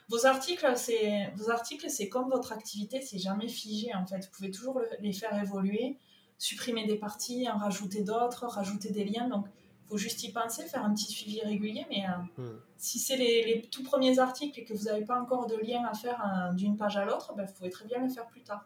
vos 0.09 0.25
articles, 0.25 0.71
c'est 0.75 1.31
vos 1.35 1.49
articles, 1.49 1.89
c'est 1.89 2.07
comme 2.07 2.29
votre 2.29 2.53
activité, 2.53 3.01
c'est 3.01 3.17
jamais 3.17 3.47
figé 3.47 3.93
en 3.95 4.05
fait. 4.05 4.19
Vous 4.19 4.31
pouvez 4.31 4.51
toujours 4.51 4.81
les 4.99 5.13
faire 5.13 5.33
évoluer, 5.41 5.97
supprimer 6.37 6.85
des 6.85 6.97
parties, 6.97 7.49
en 7.49 7.57
rajouter 7.57 8.03
d'autres, 8.03 8.45
rajouter 8.45 8.91
des 8.91 9.05
liens. 9.05 9.27
Donc 9.27 9.47
faut 9.87 9.97
juste 9.97 10.23
y 10.23 10.31
penser, 10.31 10.63
faire 10.63 10.83
un 10.83 10.93
petit 10.93 11.11
suivi 11.11 11.41
régulier. 11.41 11.85
Mais 11.89 12.03
euh, 12.05 12.41
hmm. 12.41 12.59
si 12.77 12.99
c'est 12.99 13.17
les, 13.17 13.67
tout 13.71 13.83
premiers 13.83 14.19
articles 14.19 14.59
et 14.59 14.63
que 14.63 14.73
vous 14.73 14.85
n'avez 14.85 15.05
pas 15.05 15.19
encore 15.19 15.47
de 15.47 15.55
lien 15.55 15.85
à 15.85 15.93
faire 15.93 16.21
euh, 16.23 16.53
d'une 16.53 16.77
page 16.77 16.97
à 16.97 17.05
l'autre, 17.05 17.33
ben, 17.35 17.45
vous 17.45 17.53
pouvez 17.53 17.69
très 17.69 17.85
bien 17.85 18.03
le 18.03 18.09
faire 18.09 18.27
plus 18.27 18.41
tard. 18.41 18.65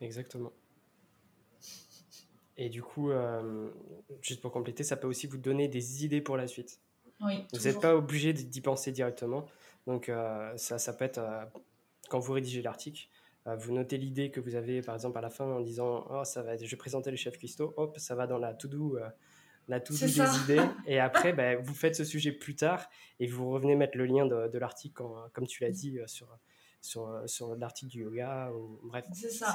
Exactement. 0.00 0.52
Et 2.56 2.68
du 2.68 2.82
coup, 2.82 3.10
euh, 3.10 3.70
juste 4.20 4.40
pour 4.40 4.52
compléter, 4.52 4.84
ça 4.84 4.96
peut 4.96 5.06
aussi 5.06 5.26
vous 5.26 5.38
donner 5.38 5.68
des 5.68 6.04
idées 6.04 6.20
pour 6.20 6.36
la 6.36 6.46
suite. 6.46 6.80
Oui, 7.20 7.44
vous 7.52 7.60
n'êtes 7.60 7.80
pas 7.80 7.94
obligé 7.94 8.32
d'y 8.32 8.60
penser 8.60 8.92
directement. 8.92 9.46
Donc, 9.86 10.10
ça, 10.56 10.78
ça 10.78 10.92
peut 10.92 11.04
être, 11.04 11.20
quand 12.08 12.18
vous 12.18 12.32
rédigez 12.32 12.62
l'article, 12.62 13.08
vous 13.46 13.72
notez 13.72 13.98
l'idée 13.98 14.30
que 14.30 14.38
vous 14.40 14.54
avez, 14.54 14.82
par 14.82 14.94
exemple, 14.94 15.18
à 15.18 15.20
la 15.20 15.30
fin 15.30 15.44
en 15.44 15.60
disant 15.60 16.06
Oh, 16.10 16.24
ça 16.24 16.42
va 16.42 16.54
être, 16.54 16.64
je 16.64 16.70
vais 16.70 16.76
présenter 16.76 17.10
le 17.10 17.16
chef 17.16 17.36
cuistot, 17.36 17.74
hop, 17.76 17.98
ça 17.98 18.14
va 18.14 18.26
dans 18.26 18.38
la 18.38 18.54
to-do 18.54 18.98
on 19.68 19.72
a 19.72 19.80
tout 19.80 19.94
des 19.94 20.18
idées. 20.18 20.60
Et 20.86 20.98
après, 21.00 21.32
ben, 21.32 21.60
vous 21.62 21.74
faites 21.74 21.94
ce 21.94 22.04
sujet 22.04 22.32
plus 22.32 22.56
tard 22.56 22.88
et 23.20 23.26
vous 23.26 23.50
revenez 23.50 23.76
mettre 23.76 23.96
le 23.96 24.06
lien 24.06 24.26
de, 24.26 24.58
l'article, 24.58 25.02
comme 25.32 25.46
tu 25.46 25.62
l'as 25.62 25.70
dit, 25.70 25.98
euh, 25.98 26.06
sur, 26.06 26.36
sur, 26.80 27.08
euh, 27.08 27.26
sur 27.26 27.54
l'article 27.56 27.90
du 27.90 28.00
yoga. 28.02 28.50
Ou, 28.52 28.80
bref, 28.84 29.04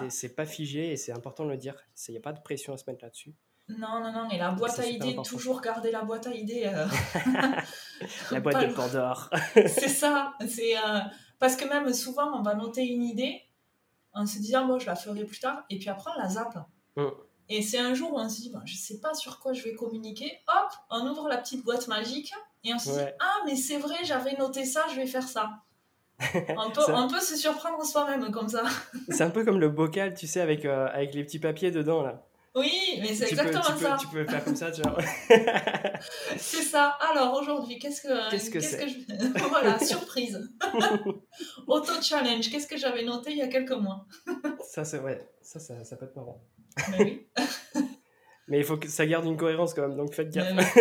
c'est 0.09 0.35
pas 0.35 0.45
figé 0.45 0.91
et 0.91 0.97
c'est 0.97 1.11
important 1.11 1.45
de 1.45 1.51
le 1.51 1.57
dire. 1.57 1.75
Il 2.07 2.11
n'y 2.11 2.17
a 2.17 2.21
pas 2.21 2.33
de 2.33 2.41
pression 2.41 2.73
à 2.73 2.77
se 2.77 2.89
mettre 2.89 3.03
là-dessus. 3.03 3.33
Non, 3.69 3.99
non, 3.99 4.11
non. 4.11 4.29
Et 4.29 4.37
la 4.37 4.51
boîte 4.51 4.79
à 4.79 4.85
idées, 4.85 5.17
toujours 5.25 5.61
garder 5.61 5.91
la 5.91 6.03
boîte 6.03 6.27
à 6.27 6.31
idées. 6.31 6.63
Euh, 6.65 6.85
la 8.31 8.39
boîte 8.39 8.67
de 8.67 8.73
Pandore. 8.73 9.29
c'est 9.55 9.89
ça. 9.89 10.33
C'est 10.47 10.75
parce 11.39 11.55
que 11.55 11.65
même 11.65 11.93
souvent, 11.93 12.37
on 12.37 12.41
va 12.41 12.55
noter 12.55 12.85
une 12.85 13.03
idée 13.03 13.41
en 14.13 14.25
se 14.25 14.39
disant, 14.39 14.65
moi, 14.65 14.79
je 14.79 14.85
la 14.85 14.95
ferai 14.95 15.23
plus 15.25 15.39
tard. 15.39 15.63
Et 15.69 15.77
puis 15.77 15.89
après, 15.89 16.11
on 16.15 16.21
la 16.21 16.29
zappe. 16.29 16.57
Hum. 16.95 17.11
Et 17.49 17.61
c'est 17.61 17.77
un 17.77 17.93
jour 17.93 18.13
où 18.13 18.19
on 18.19 18.27
se 18.27 18.41
dit, 18.41 18.53
je 18.65 18.73
je 18.73 18.77
sais 18.77 18.99
pas 18.99 19.13
sur 19.13 19.39
quoi 19.39 19.53
je 19.53 19.63
vais 19.63 19.73
communiquer. 19.73 20.39
Hop, 20.47 20.71
on 20.89 21.07
ouvre 21.07 21.29
la 21.29 21.37
petite 21.37 21.63
boîte 21.63 21.87
magique 21.87 22.33
et 22.63 22.73
on 22.73 22.79
se 22.79 22.89
dit, 22.89 23.05
ah, 23.19 23.35
mais 23.45 23.55
c'est 23.55 23.77
vrai, 23.77 23.95
j'avais 24.03 24.35
noté 24.37 24.65
ça, 24.65 24.85
je 24.91 24.95
vais 24.95 25.07
faire 25.07 25.27
ça. 25.27 25.51
on, 26.57 26.71
peut, 26.71 26.81
on 26.89 27.07
peut 27.07 27.19
se 27.19 27.37
surprendre 27.37 27.85
soi-même 27.85 28.31
comme 28.31 28.49
ça. 28.49 28.63
c'est 29.09 29.23
un 29.23 29.29
peu 29.29 29.45
comme 29.45 29.59
le 29.59 29.69
bocal, 29.69 30.15
tu 30.15 30.25
sais, 30.27 30.41
avec, 30.41 30.65
euh, 30.65 30.87
avec 30.91 31.13
les 31.13 31.23
petits 31.23 31.39
papiers 31.39 31.71
dedans, 31.71 32.01
là. 32.01 32.27
Oui, 32.57 32.99
mais 33.01 33.13
c'est 33.13 33.29
exactement 33.29 33.63
ça. 33.63 33.97
tu 33.99 34.07
peux 34.07 34.25
faire 34.25 34.43
comme 34.43 34.55
ça, 34.55 34.71
tu 34.71 34.81
vois. 34.81 34.97
c'est 36.37 36.63
ça. 36.63 36.97
Alors 37.11 37.33
aujourd'hui, 37.39 37.77
qu'est-ce 37.77 38.01
que 38.01 38.31
qu'est-ce 38.31 38.49
que 38.49 38.59
c'est 38.59 38.87
je... 38.87 38.95
Voilà, 39.49 39.77
surprise. 39.79 40.49
Auto-challenge. 41.67 42.49
Qu'est-ce 42.49 42.67
que 42.67 42.77
j'avais 42.77 43.03
noté 43.03 43.31
il 43.31 43.37
y 43.37 43.41
a 43.41 43.47
quelques 43.47 43.71
mois? 43.71 44.05
Ça, 44.67 44.83
c'est 44.83 44.97
vrai. 44.97 45.29
Ça, 45.41 45.59
ça, 45.59 45.83
ça, 45.83 45.95
peut 45.97 46.05
être 46.05 46.15
marrant. 46.15 46.41
Mais 46.91 47.03
oui. 47.03 47.27
mais 48.47 48.59
il 48.59 48.65
faut 48.65 48.77
que 48.77 48.87
ça 48.87 49.05
garde 49.05 49.25
une 49.25 49.37
cohérence 49.37 49.73
quand 49.73 49.87
même, 49.87 49.95
donc 49.95 50.13
faites 50.13 50.29
gaffe. 50.29 50.77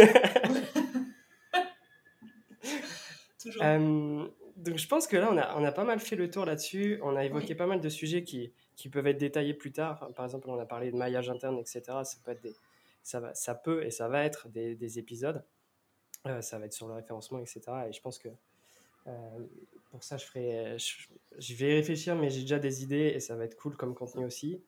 Toujours. 3.42 3.62
Euh, 3.62 4.26
donc 4.66 4.78
je 4.78 4.88
pense 4.88 5.06
que 5.06 5.16
là, 5.16 5.28
on 5.30 5.38
a, 5.38 5.56
on 5.56 5.64
a 5.64 5.72
pas 5.72 5.84
mal 5.84 6.00
fait 6.00 6.16
le 6.16 6.28
tour 6.28 6.44
là-dessus. 6.44 6.98
On 7.02 7.14
a 7.14 7.24
évoqué 7.24 7.54
pas 7.54 7.66
mal 7.66 7.80
de 7.80 7.88
sujets 7.88 8.24
qui, 8.24 8.52
qui 8.74 8.88
peuvent 8.88 9.06
être 9.06 9.18
détaillés 9.18 9.54
plus 9.54 9.72
tard. 9.72 10.10
Par 10.14 10.24
exemple, 10.24 10.50
on 10.50 10.58
a 10.58 10.66
parlé 10.66 10.90
de 10.90 10.96
maillage 10.96 11.30
interne, 11.30 11.58
etc. 11.58 11.82
Ça 12.02 12.18
peut, 12.24 12.32
être 12.32 12.42
des, 12.42 12.54
ça, 13.02 13.20
va, 13.20 13.34
ça 13.34 13.54
peut 13.54 13.84
et 13.84 13.90
ça 13.90 14.08
va 14.08 14.24
être 14.24 14.48
des, 14.48 14.74
des 14.74 14.98
épisodes. 14.98 15.44
ça 16.40 16.58
va 16.58 16.66
être 16.66 16.72
sur 16.72 16.88
le 16.88 16.94
référencement, 16.94 17.38
etc. 17.38 17.60
Et 17.88 17.92
je 17.92 18.00
pense 18.00 18.18
que 18.18 18.28
pour 19.90 20.02
ça, 20.02 20.16
je, 20.16 20.26
ferai, 20.26 20.76
je, 20.78 21.54
vais 21.54 21.74
réfléchir, 21.74 22.16
mais 22.16 22.28
j'ai 22.28 22.40
déjà 22.40 22.58
des 22.58 22.82
idées 22.82 23.12
et 23.14 23.20
ça 23.20 23.36
va 23.36 23.44
être 23.44 23.56
cool 23.56 23.76
comme 23.76 23.94
contenu 23.94 24.24
aussi. 24.24 24.60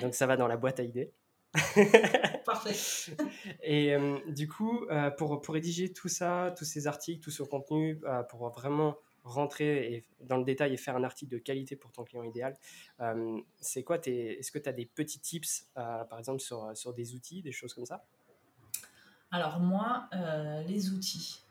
Donc 0.00 0.14
ça 0.14 0.26
va 0.26 0.36
dans 0.36 0.48
la 0.48 0.56
boîte 0.56 0.80
à 0.80 0.82
idées. 0.82 1.12
Parfait. 2.44 3.14
Et 3.62 3.96
du 4.28 4.48
coup, 4.48 4.86
pour, 5.16 5.40
pour 5.40 5.54
rédiger 5.54 5.92
tout 5.92 6.08
ça, 6.08 6.52
tous 6.56 6.64
ces 6.64 6.86
articles, 6.86 7.22
tout 7.22 7.30
ce 7.30 7.42
contenu, 7.42 8.00
pour 8.28 8.48
vraiment 8.50 8.98
rentrer 9.24 9.94
et, 9.94 10.04
dans 10.20 10.36
le 10.36 10.44
détail 10.44 10.74
et 10.74 10.76
faire 10.76 10.96
un 10.96 11.04
article 11.04 11.32
de 11.32 11.38
qualité 11.38 11.76
pour 11.76 11.92
ton 11.92 12.04
client 12.04 12.22
idéal, 12.22 12.56
c'est 13.60 13.82
quoi 13.82 13.98
Est-ce 14.04 14.50
que 14.50 14.58
tu 14.58 14.68
as 14.68 14.72
des 14.72 14.86
petits 14.86 15.20
tips, 15.20 15.68
par 15.74 16.18
exemple, 16.18 16.40
sur, 16.40 16.76
sur 16.76 16.94
des 16.94 17.14
outils, 17.14 17.42
des 17.42 17.52
choses 17.52 17.74
comme 17.74 17.86
ça? 17.86 18.04
Alors 19.30 19.60
moi, 19.60 20.08
les 20.66 20.90
outils. 20.90 21.42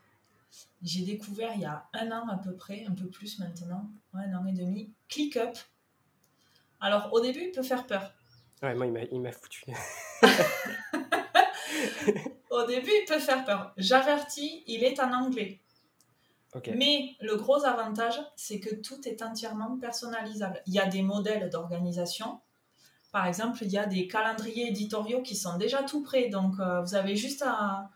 J'ai 0.82 1.04
découvert 1.04 1.52
il 1.54 1.60
y 1.60 1.66
a 1.66 1.88
un 1.92 2.10
an 2.10 2.28
à 2.28 2.36
peu 2.36 2.54
près, 2.54 2.84
un 2.86 2.94
peu 2.94 3.08
plus 3.08 3.38
maintenant, 3.38 3.88
un 4.14 4.34
an 4.34 4.46
et 4.46 4.52
demi, 4.52 4.92
ClickUp. 5.08 5.56
Alors 6.80 7.12
au 7.12 7.20
début, 7.20 7.44
il 7.44 7.52
peut 7.52 7.62
faire 7.62 7.86
peur. 7.86 8.12
Ouais, 8.62 8.74
moi, 8.74 8.86
il 8.86 9.20
m'a 9.20 9.32
foutu. 9.32 9.64
au 12.50 12.66
début, 12.66 12.90
il 12.90 13.04
peut 13.06 13.18
faire 13.18 13.44
peur. 13.44 13.72
J'avertis, 13.76 14.64
il 14.66 14.84
est 14.84 14.98
en 15.00 15.12
anglais. 15.12 15.60
Mais 16.74 17.16
le 17.20 17.36
gros 17.36 17.64
avantage, 17.64 18.20
c'est 18.36 18.60
que 18.60 18.74
tout 18.74 19.06
est 19.06 19.22
entièrement 19.22 19.78
personnalisable. 19.78 20.60
Il 20.66 20.74
y 20.74 20.80
a 20.80 20.86
des 20.86 21.02
modèles 21.02 21.48
d'organisation. 21.48 22.40
Par 23.12 23.26
exemple, 23.26 23.58
il 23.62 23.70
y 23.70 23.78
a 23.78 23.86
des 23.86 24.08
calendriers 24.08 24.68
éditoriaux 24.68 25.22
qui 25.22 25.36
sont 25.36 25.56
déjà 25.58 25.82
tout 25.82 26.02
prêts. 26.02 26.28
Donc, 26.28 26.54
euh, 26.58 26.80
vous 26.82 26.94
avez 26.94 27.16
juste 27.16 27.44
à, 27.46 27.90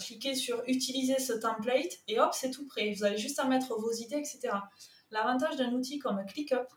cliquer 0.00 0.34
sur 0.34 0.62
utiliser 0.66 1.18
ce 1.18 1.32
template 1.32 2.00
et 2.08 2.20
hop, 2.20 2.30
c'est 2.32 2.50
tout 2.50 2.66
prêt. 2.66 2.92
Vous 2.92 3.04
avez 3.04 3.16
juste 3.16 3.38
à 3.38 3.46
mettre 3.46 3.74
vos 3.74 3.92
idées, 3.92 4.16
etc. 4.16 4.50
L'avantage 5.10 5.56
d'un 5.56 5.72
outil 5.72 5.98
comme 5.98 6.24
ClickUp, 6.26 6.68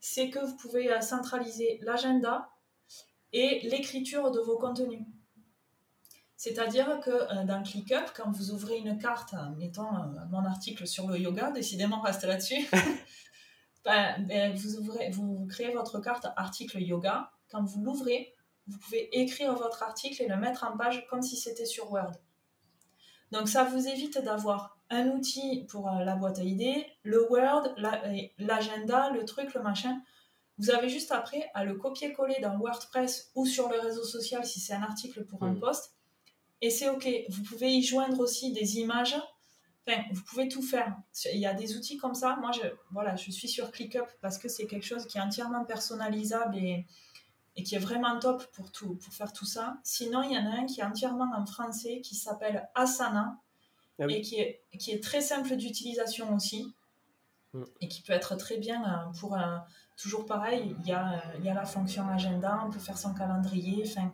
c'est 0.00 0.30
que 0.30 0.38
vous 0.38 0.56
pouvez 0.56 0.92
euh, 0.92 1.00
centraliser 1.00 1.78
l'agenda 1.82 2.48
et 3.32 3.60
l'écriture 3.68 4.30
de 4.30 4.40
vos 4.40 4.58
contenus. 4.58 5.04
C'est-à-dire 6.36 7.00
que 7.00 7.10
euh, 7.10 7.44
dans 7.44 7.62
ClickUp, 7.62 8.12
quand 8.14 8.30
vous 8.30 8.50
ouvrez 8.50 8.76
une 8.78 8.98
carte, 8.98 9.34
mettons 9.56 9.88
euh, 9.88 10.24
mon 10.30 10.44
article 10.44 10.86
sur 10.86 11.08
le 11.08 11.18
yoga, 11.18 11.50
décidément 11.50 12.00
reste 12.00 12.24
là-dessus, 12.24 12.68
ben, 13.84 14.22
ben, 14.26 14.54
vous, 14.54 14.76
ouvrez, 14.76 15.10
vous 15.10 15.46
créez 15.46 15.72
votre 15.72 15.98
carte 16.00 16.26
article 16.36 16.80
yoga. 16.80 17.30
Quand 17.50 17.64
vous 17.64 17.82
l'ouvrez, 17.82 18.34
vous 18.66 18.78
pouvez 18.78 19.08
écrire 19.18 19.54
votre 19.54 19.82
article 19.82 20.22
et 20.22 20.28
le 20.28 20.36
mettre 20.36 20.64
en 20.64 20.76
page 20.76 21.06
comme 21.08 21.22
si 21.22 21.36
c'était 21.36 21.66
sur 21.66 21.90
Word. 21.90 22.12
Donc 23.32 23.48
ça 23.48 23.64
vous 23.64 23.88
évite 23.88 24.22
d'avoir 24.22 24.78
un 24.90 25.08
outil 25.08 25.64
pour 25.70 25.90
euh, 25.90 26.04
la 26.04 26.16
boîte 26.16 26.38
à 26.38 26.42
idées, 26.42 26.86
le 27.02 27.30
Word, 27.30 27.74
l'agenda, 28.38 29.10
le 29.10 29.24
truc, 29.24 29.54
le 29.54 29.62
machin. 29.62 30.00
Vous 30.58 30.70
avez 30.70 30.88
juste 30.88 31.12
après 31.12 31.50
à 31.54 31.64
le 31.64 31.74
copier-coller 31.74 32.40
dans 32.40 32.56
WordPress 32.58 33.30
ou 33.34 33.46
sur 33.46 33.68
le 33.68 33.78
réseau 33.78 34.04
social 34.04 34.44
si 34.44 34.60
c'est 34.60 34.74
un 34.74 34.82
article 34.82 35.24
pour 35.24 35.42
un 35.42 35.54
post. 35.54 35.95
Et 36.62 36.70
c'est 36.70 36.88
OK. 36.88 37.08
Vous 37.28 37.42
pouvez 37.42 37.70
y 37.72 37.82
joindre 37.82 38.18
aussi 38.20 38.52
des 38.52 38.78
images. 38.78 39.16
Enfin, 39.86 40.02
vous 40.12 40.22
pouvez 40.22 40.48
tout 40.48 40.62
faire. 40.62 40.96
Il 41.32 41.38
y 41.38 41.46
a 41.46 41.54
des 41.54 41.76
outils 41.76 41.96
comme 41.96 42.14
ça. 42.14 42.36
Moi, 42.40 42.50
je, 42.52 42.68
voilà, 42.90 43.16
je 43.16 43.30
suis 43.30 43.48
sur 43.48 43.70
ClickUp 43.70 44.06
parce 44.20 44.38
que 44.38 44.48
c'est 44.48 44.66
quelque 44.66 44.86
chose 44.86 45.06
qui 45.06 45.18
est 45.18 45.20
entièrement 45.20 45.64
personnalisable 45.64 46.56
et, 46.56 46.86
et 47.56 47.62
qui 47.62 47.74
est 47.74 47.80
vraiment 47.80 48.18
top 48.18 48.44
pour, 48.52 48.70
tout, 48.70 48.96
pour 48.96 49.12
faire 49.14 49.32
tout 49.32 49.46
ça. 49.46 49.78
Sinon, 49.82 50.22
il 50.22 50.32
y 50.32 50.38
en 50.38 50.46
a 50.46 50.60
un 50.60 50.66
qui 50.66 50.80
est 50.80 50.84
entièrement 50.84 51.30
en 51.36 51.46
français 51.46 52.00
qui 52.02 52.14
s'appelle 52.14 52.68
Asana 52.74 53.38
ah 53.98 54.04
et 54.08 54.20
qui 54.20 54.36
est, 54.36 54.62
qui 54.78 54.90
est 54.90 55.02
très 55.02 55.22
simple 55.22 55.56
d'utilisation 55.56 56.34
aussi 56.34 56.74
mm. 57.54 57.64
et 57.80 57.88
qui 57.88 58.02
peut 58.02 58.12
être 58.12 58.36
très 58.36 58.58
bien 58.58 58.82
euh, 58.84 59.18
pour 59.18 59.34
un. 59.34 59.64
Toujours 59.96 60.26
pareil, 60.26 60.76
il 60.80 60.86
y, 60.86 60.92
a, 60.92 61.22
il 61.38 61.44
y 61.46 61.48
a 61.48 61.54
la 61.54 61.64
fonction 61.64 62.06
agenda, 62.06 62.62
on 62.66 62.70
peut 62.70 62.78
faire 62.78 62.98
son 62.98 63.14
calendrier, 63.14 63.82
enfin, 63.86 64.12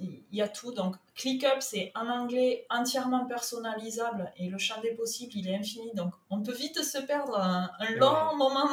il 0.00 0.24
y 0.32 0.42
a 0.42 0.48
tout. 0.48 0.72
Donc, 0.72 0.96
ClickUp, 1.14 1.60
c'est 1.60 1.92
en 1.94 2.08
anglais 2.08 2.66
entièrement 2.70 3.26
personnalisable 3.26 4.32
et 4.36 4.48
le 4.48 4.58
champ 4.58 4.80
des 4.80 4.92
possibles, 4.92 5.32
il 5.36 5.48
est 5.48 5.54
infini. 5.54 5.92
Donc, 5.94 6.12
on 6.28 6.42
peut 6.42 6.52
vite 6.52 6.82
se 6.82 6.98
perdre 6.98 7.38
un, 7.38 7.70
long 7.96 8.36
moment 8.36 8.68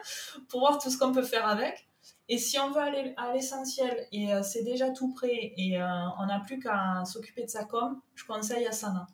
pour 0.48 0.60
voir 0.60 0.78
tout 0.78 0.90
ce 0.90 0.98
qu'on 0.98 1.12
peut 1.12 1.24
faire 1.24 1.46
avec. 1.46 1.86
Et 2.28 2.38
si 2.38 2.58
on 2.58 2.70
veut 2.70 2.80
aller 2.80 3.14
à 3.16 3.32
l'essentiel 3.32 4.06
et 4.10 4.32
euh, 4.32 4.42
c'est 4.42 4.64
déjà 4.64 4.90
tout 4.90 5.12
prêt 5.12 5.52
et 5.56 5.80
euh, 5.80 5.86
on 6.18 6.26
n'a 6.26 6.40
plus 6.40 6.58
qu'à 6.58 7.04
s'occuper 7.04 7.44
de 7.44 7.50
sa 7.50 7.64
com, 7.64 8.00
je 8.14 8.24
conseille 8.24 8.66
Asana. 8.66 9.06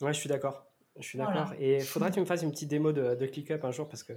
Ouais, 0.00 0.12
je 0.12 0.18
suis 0.18 0.28
d'accord. 0.28 0.66
Je 0.98 1.06
suis 1.06 1.18
d'accord. 1.18 1.52
Et 1.58 1.76
il 1.78 1.84
faudra 1.84 2.10
que 2.10 2.14
tu 2.14 2.20
me 2.20 2.26
fasses 2.26 2.42
une 2.42 2.50
petite 2.50 2.68
démo 2.68 2.92
de, 2.92 3.14
de 3.14 3.26
ClickUp 3.26 3.64
un 3.64 3.70
jour 3.70 3.88
parce 3.88 4.02
que 4.02 4.12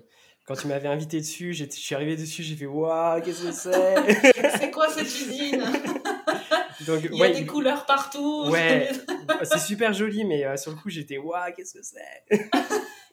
quand 0.45 0.55
tu 0.55 0.67
m'avais 0.67 0.89
invité 0.89 1.19
dessus, 1.19 1.53
je 1.53 1.65
suis 1.69 1.95
arrivé 1.95 2.17
dessus, 2.17 2.43
j'ai 2.43 2.55
fait 2.55 2.65
Waouh, 2.65 3.21
qu'est-ce 3.21 3.43
que 3.43 3.51
c'est? 3.51 4.41
C'est 4.59 4.71
quoi 4.71 4.89
cette 4.89 5.05
usine? 5.05 5.63
Donc, 6.81 7.03
il 7.11 7.17
y 7.17 7.23
a 7.23 7.29
des 7.31 7.45
couleurs 7.45 7.85
partout. 7.85 8.45
Ouais, 8.49 8.89
c'est 9.43 9.59
super 9.59 9.93
joli, 9.93 10.25
mais 10.25 10.45
euh, 10.45 10.57
sur 10.57 10.71
le 10.71 10.77
coup, 10.77 10.89
j'étais 10.89 11.17
Waouh, 11.17 11.53
qu'est-ce 11.55 11.73
que 11.75 11.83
c'est? 11.83 12.49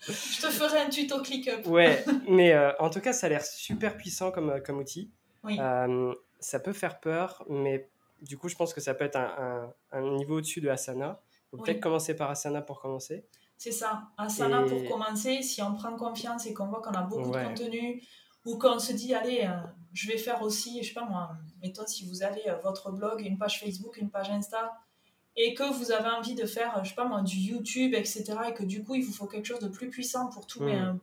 Je 0.07 0.41
te 0.41 0.51
ferai 0.51 0.81
un 0.81 0.89
tuto 0.89 1.21
ClickUp. 1.23 1.67
ouais, 1.67 2.05
mais 2.29 2.53
euh, 2.53 2.73
en 2.79 2.91
tout 2.91 3.01
cas, 3.01 3.13
ça 3.13 3.27
a 3.27 3.31
l'air 3.31 3.45
super 3.45 3.97
puissant 3.97 4.31
comme, 4.31 4.61
comme 4.65 4.79
outil. 4.79 5.11
Oui. 5.45 5.59
Euh, 5.61 6.13
ça 6.41 6.61
peut 6.61 6.73
faire 6.73 7.01
peur, 7.01 7.45
mais 7.49 7.89
du 8.21 8.37
coup, 8.37 8.49
je 8.49 8.57
pense 8.57 8.75
que 8.75 8.81
ça 8.81 8.95
peut 8.95 9.05
être 9.05 9.17
un, 9.17 9.73
un, 9.93 10.01
niveau 10.17 10.39
au-dessus 10.39 10.61
de 10.61 10.69
Asana. 10.69 11.21
Il 11.53 11.57
faut 11.57 11.65
peut-être 11.65 11.81
commencer 11.81 12.15
par 12.17 12.31
Asana 12.31 12.63
pour 12.63 12.81
commencer. 12.81 13.25
C'est 13.57 13.73
ça. 13.73 14.03
Asana, 14.19 14.63
pour 14.63 14.85
commencer, 14.89 15.43
si 15.43 15.63
on 15.63 15.75
prend 15.75 15.95
confiance 15.97 16.47
et 16.47 16.55
qu'on 16.55 16.67
voit 16.67 16.83
qu'on 16.83 16.93
a 16.93 17.03
beaucoup 17.03 17.31
de 17.31 17.45
contenu, 17.45 18.03
ou 18.45 18.59
qu'on 18.59 18.79
se 18.79 18.93
dit, 18.93 19.15
allez, 19.15 19.43
euh, 19.45 19.61
je 19.93 20.09
vais 20.09 20.19
faire 20.19 20.43
aussi, 20.43 20.83
je 20.83 20.89
sais 20.89 20.95
pas 20.95 21.05
moi, 21.05 21.37
mettons 21.63 21.87
si 21.87 22.07
vous 22.07 22.23
avez 22.23 22.49
euh, 22.49 22.57
votre 22.57 22.91
blog, 22.91 23.21
une 23.25 23.39
page 23.39 23.61
Facebook, 23.61 23.97
une 23.99 24.11
page 24.11 24.31
Insta, 24.31 24.73
et 25.37 25.55
que 25.55 25.63
vous 25.63 25.93
avez 25.93 26.11
envie 26.11 26.35
de 26.35 26.47
faire, 26.47 26.85
je 26.85 26.91
sais 26.91 26.95
pas 26.95 27.05
moi, 27.05 27.23
du 27.23 27.37
YouTube, 27.37 27.95
etc., 27.95 28.25
et 28.49 28.55
que 28.55 28.65
du 28.65 28.83
coup, 28.83 28.95
il 28.95 29.05
vous 29.05 29.13
faut 29.13 29.27
quelque 29.27 29.47
chose 29.47 29.61
de 29.61 29.69
plus 29.69 29.89
puissant 29.89 30.29
pour 30.29 30.47
tout, 30.47 30.63
hmm. 30.63 30.99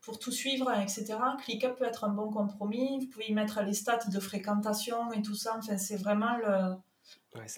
pour 0.00 0.18
tout 0.18 0.30
suivre, 0.30 0.70
etc., 0.72 1.16
ClickUp 1.42 1.76
peut 1.76 1.84
être 1.84 2.04
un 2.04 2.10
bon 2.10 2.30
compromis. 2.30 3.00
Vous 3.00 3.06
pouvez 3.06 3.28
y 3.28 3.32
mettre 3.32 3.62
les 3.62 3.74
stats 3.74 4.06
de 4.08 4.20
fréquentation 4.20 5.12
et 5.12 5.22
tout 5.22 5.34
ça. 5.34 5.56
Enfin, 5.58 5.76
c'est 5.76 5.96
vraiment 5.96 6.36
le... 6.36 6.76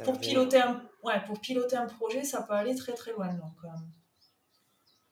pour, 0.05 0.19
piloter 0.19 0.63
un, 0.63 0.83
ouais, 1.03 1.23
pour 1.27 1.39
piloter 1.39 1.77
un 1.77 1.87
projet, 1.87 2.25
ça 2.25 2.43
peut 2.43 2.55
aller 2.55 2.75
très 2.75 2.95
très 2.95 3.13
loin. 3.13 3.35
Donc, 3.35 3.53
euh, 3.65 3.69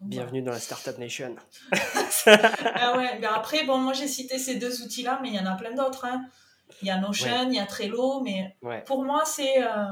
Bienvenue 0.01 0.43
dans 0.43 0.53
la 0.53 0.61
Startup 0.61 0.97
Nation. 0.99 1.35
ah 2.27 2.97
ouais, 2.97 3.25
après, 3.25 3.65
bon, 3.65 3.79
moi 3.79 3.93
j'ai 3.93 4.07
cité 4.07 4.39
ces 4.39 4.57
deux 4.57 4.83
outils-là, 4.83 5.19
mais 5.23 5.29
il 5.29 5.35
y 5.35 5.41
en 5.41 5.47
a 5.47 5.57
plein 5.57 5.75
d'autres. 5.75 6.05
Hein. 6.05 6.27
Il 6.83 6.89
y 6.89 6.91
a 6.91 6.99
Notion, 6.99 7.49
il 7.49 7.55
y 7.55 7.59
a 7.59 7.67
Trello, 7.67 8.21
mais 8.21 8.57
pour 8.87 9.05
moi, 9.05 9.25
c'est 9.25 9.63
euh, 9.63 9.87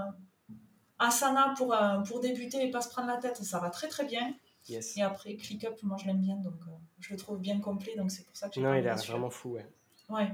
Asana 0.99 1.55
pour, 1.57 1.75
euh, 1.75 2.01
pour 2.01 2.21
débuter 2.21 2.65
et 2.67 2.71
pas 2.71 2.81
se 2.81 2.89
prendre 2.89 3.09
la 3.09 3.17
tête, 3.17 3.37
ça 3.37 3.59
va 3.59 3.71
très 3.71 3.89
très 3.89 4.05
bien. 4.05 4.35
Et 4.69 5.03
après, 5.03 5.37
ClickUp, 5.37 5.83
moi 5.83 5.97
je 6.01 6.07
l'aime 6.07 6.21
bien, 6.21 6.37
donc 6.37 6.61
euh, 6.67 6.73
je 7.01 7.11
le 7.13 7.17
trouve 7.17 7.39
bien 7.39 7.61
complet, 7.61 7.95
donc 7.97 8.11
c'est 8.11 8.25
pour 8.25 8.37
ça 8.37 8.49
que 8.49 8.59
Non, 8.61 8.75
il 8.75 8.87
est 8.87 9.07
vraiment 9.07 9.31
fou, 9.31 9.51
ouais. 9.51 9.67
Ouais. 10.09 10.33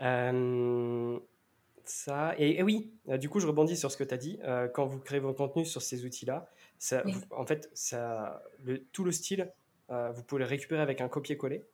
ça, 1.94 2.34
et, 2.38 2.62
oui, 2.62 2.92
du 3.18 3.28
coup, 3.28 3.38
je 3.40 3.46
rebondis 3.46 3.76
sur 3.76 3.90
ce 3.90 3.96
que 3.96 4.04
tu 4.04 4.14
as 4.14 4.18
dit. 4.18 4.38
quand 4.74 4.86
vous 4.86 4.98
créez 4.98 5.20
vos 5.20 5.34
contenus 5.34 5.70
sur 5.70 5.82
ces 5.82 6.04
outils-là, 6.04 6.48
en 7.30 7.46
fait, 7.46 7.70
ça, 7.74 8.42
le, 8.64 8.84
tout 8.92 9.04
le 9.04 9.12
style, 9.12 9.52
euh, 9.90 10.10
vous 10.10 10.22
pouvez 10.22 10.40
le 10.40 10.48
récupérer 10.48 10.80
avec 10.80 11.00
un 11.00 11.08
copier-coller 11.08 11.64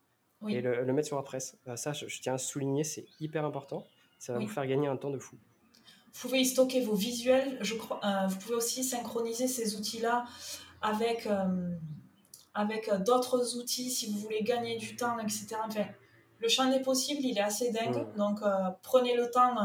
et 0.47 0.61
le, 0.61 0.85
mettre 0.93 1.07
sur 1.07 1.15
WordPress. 1.15 1.57
Euh, 1.67 1.75
ça, 1.75 1.93
je, 1.93 2.05
tiens 2.21 2.35
à 2.35 2.37
souligner, 2.37 2.83
c'est 2.83 3.05
hyper 3.19 3.45
important. 3.45 3.85
Ça 4.19 4.33
va 4.33 4.39
vous 4.39 4.47
faire 4.47 4.67
gagner 4.67 4.87
un 4.87 4.97
temps 4.97 5.09
de 5.09 5.19
fou. 5.19 5.37
Vous 6.13 6.27
pouvez 6.27 6.41
y 6.41 6.45
stocker 6.45 6.81
vos 6.81 6.95
visuels. 6.95 7.57
Je 7.61 7.75
crois, 7.75 7.99
euh, 8.03 8.27
vous 8.27 8.37
pouvez 8.37 8.55
aussi 8.55 8.83
synchroniser 8.83 9.47
ces 9.47 9.75
outils-là 9.75 10.25
avec, 10.81 11.27
avec 12.53 12.89
d'autres 13.05 13.57
outils 13.57 13.89
si 13.91 14.11
vous 14.11 14.17
voulez 14.17 14.43
gagner 14.43 14.77
du 14.77 14.95
temps, 14.95 15.17
etc. 15.19 15.55
Enfin, 15.65 15.85
le 16.39 16.47
champ 16.47 16.69
des 16.69 16.79
possibles, 16.79 17.21
il 17.23 17.37
est 17.37 17.41
assez 17.41 17.71
dingue. 17.71 18.07
Mmh. 18.13 18.17
Donc, 18.17 18.39
prenez 18.81 19.15
le 19.15 19.29
temps 19.29 19.55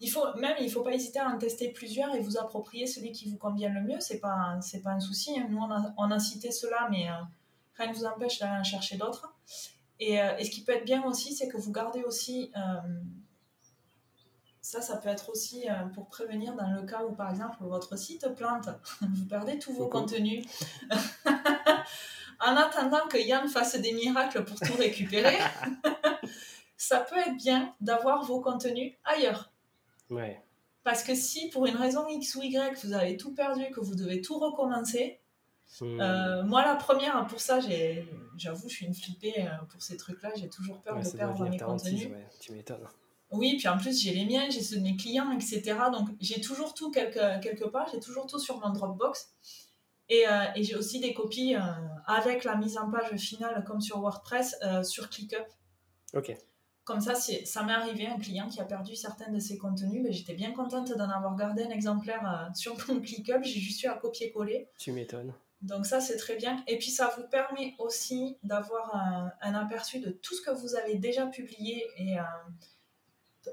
il 0.00 0.10
faut 0.10 0.24
même 0.38 0.56
il 0.60 0.70
faut 0.70 0.82
pas 0.82 0.94
hésiter 0.94 1.18
à 1.18 1.28
en 1.28 1.38
tester 1.38 1.68
plusieurs 1.68 2.14
et 2.14 2.20
vous 2.20 2.38
approprier 2.38 2.86
celui 2.86 3.12
qui 3.12 3.30
vous 3.30 3.36
convient 3.36 3.68
le 3.68 3.82
mieux 3.82 4.00
c'est 4.00 4.18
pas 4.18 4.58
c'est 4.62 4.80
pas 4.80 4.90
un 4.90 5.00
souci 5.00 5.38
hein. 5.38 5.46
nous 5.48 5.58
on 5.58 5.70
a, 5.70 5.94
on 5.98 6.10
a 6.10 6.18
cité 6.18 6.50
cela 6.50 6.88
mais 6.90 7.08
euh, 7.08 7.14
rien 7.76 7.92
ne 7.92 7.94
vous 7.94 8.06
empêche 8.06 8.38
d'aller 8.38 8.58
en 8.58 8.64
chercher 8.64 8.96
d'autres 8.96 9.32
et, 9.98 10.20
euh, 10.20 10.36
et, 10.38 10.44
ce 10.44 10.50
qui 10.50 10.64
peut 10.64 10.72
être 10.72 10.86
bien 10.86 11.04
aussi 11.04 11.34
c'est 11.34 11.48
que 11.48 11.58
vous 11.58 11.70
gardez 11.70 12.02
aussi 12.02 12.50
euh, 12.56 12.80
ça 14.62 14.80
ça 14.80 14.96
peut 14.96 15.10
être 15.10 15.28
aussi 15.28 15.66
pour 15.94 16.08
prévenir 16.08 16.54
dans 16.54 16.70
le 16.70 16.82
cas 16.82 17.04
où 17.04 17.12
par 17.12 17.30
exemple 17.30 17.58
votre 17.60 17.96
site 17.96 18.26
plante 18.34 18.68
vous 19.02 19.26
perdez 19.26 19.58
tous 19.58 19.72
vos 19.74 19.88
contenus 19.88 20.46
en 22.40 22.56
attendant 22.56 23.06
que 23.08 23.18
Yann 23.18 23.48
fasse 23.48 23.76
des 23.76 23.92
miracles 23.92 24.44
pour 24.44 24.58
tout 24.60 24.74
récupérer 24.78 25.36
ça 26.76 27.00
peut 27.00 27.16
être 27.18 27.36
bien 27.36 27.74
d'avoir 27.80 28.24
vos 28.24 28.40
contenus 28.40 28.94
ailleurs 29.04 29.50
Ouais. 30.10 30.42
Parce 30.82 31.04
que 31.04 31.14
si 31.14 31.50
pour 31.50 31.66
une 31.66 31.76
raison 31.76 32.08
X 32.08 32.34
ou 32.34 32.42
Y, 32.42 32.74
vous 32.84 32.92
avez 32.94 33.16
tout 33.16 33.32
perdu, 33.32 33.70
que 33.70 33.78
vous 33.80 33.94
devez 33.94 34.20
tout 34.22 34.38
recommencer, 34.38 35.18
Hmm. 35.80 36.00
euh, 36.00 36.42
moi 36.42 36.64
la 36.64 36.74
première, 36.74 37.24
pour 37.28 37.40
ça, 37.40 37.60
j'avoue, 38.36 38.68
je 38.68 38.74
suis 38.74 38.86
une 38.86 38.94
flippée 38.94 39.34
euh, 39.38 39.50
pour 39.68 39.80
ces 39.80 39.96
trucs-là, 39.96 40.30
j'ai 40.34 40.48
toujours 40.48 40.80
peur 40.80 40.96
Ouais, 40.96 41.02
de 41.04 41.10
perdre 41.16 41.48
mes 41.48 41.58
contenus. 41.58 42.06
ouais, 42.08 42.26
tu 42.40 42.50
m'étonnes. 42.52 42.88
Oui, 43.30 43.54
puis 43.56 43.68
en 43.68 43.78
plus, 43.78 44.02
j'ai 44.02 44.12
les 44.12 44.24
miens, 44.24 44.50
j'ai 44.50 44.62
ceux 44.62 44.78
de 44.78 44.82
mes 44.82 44.96
clients, 44.96 45.30
etc. 45.30 45.62
Donc, 45.92 46.08
j'ai 46.20 46.40
toujours 46.40 46.74
tout 46.74 46.90
quelque, 46.90 47.40
quelque 47.40 47.66
part, 47.66 47.86
j'ai 47.92 48.00
toujours 48.00 48.26
tout 48.26 48.40
sur 48.40 48.58
mon 48.58 48.70
Dropbox. 48.72 49.30
Et, 50.10 50.26
euh, 50.28 50.44
et 50.56 50.64
j'ai 50.64 50.74
aussi 50.74 51.00
des 51.00 51.14
copies 51.14 51.54
euh, 51.54 51.60
avec 52.06 52.44
la 52.44 52.56
mise 52.56 52.76
en 52.76 52.90
page 52.90 53.16
finale, 53.16 53.64
comme 53.64 53.80
sur 53.80 54.00
WordPress, 54.00 54.56
euh, 54.62 54.82
sur 54.82 55.08
ClickUp. 55.08 55.46
Ok. 56.14 56.36
Comme 56.82 57.00
ça, 57.00 57.14
ça 57.14 57.62
m'est 57.62 57.72
arrivé, 57.72 58.08
un 58.08 58.18
client 58.18 58.48
qui 58.48 58.60
a 58.60 58.64
perdu 58.64 58.96
certains 58.96 59.30
de 59.30 59.38
ses 59.38 59.56
contenus, 59.56 60.02
mais 60.02 60.12
j'étais 60.12 60.34
bien 60.34 60.52
contente 60.52 60.92
d'en 60.96 61.08
avoir 61.08 61.36
gardé 61.36 61.62
un 61.62 61.70
exemplaire 61.70 62.50
sur 62.54 62.76
mon 62.88 63.00
ClickUp. 63.00 63.44
J'ai 63.44 63.60
juste 63.60 63.82
eu 63.84 63.86
à 63.86 63.94
copier-coller. 63.94 64.68
Tu 64.76 64.90
m'étonnes. 64.90 65.32
Donc 65.62 65.86
ça, 65.86 66.00
c'est 66.00 66.16
très 66.16 66.34
bien. 66.36 66.64
Et 66.66 66.78
puis, 66.78 66.90
ça 66.90 67.14
vous 67.16 67.28
permet 67.30 67.76
aussi 67.78 68.36
d'avoir 68.42 68.96
un, 68.96 69.30
un 69.42 69.54
aperçu 69.54 70.00
de 70.00 70.10
tout 70.10 70.34
ce 70.34 70.42
que 70.42 70.50
vous 70.50 70.74
avez 70.74 70.96
déjà 70.96 71.26
publié. 71.26 71.86
Et 71.98 72.18
euh, 72.18 72.22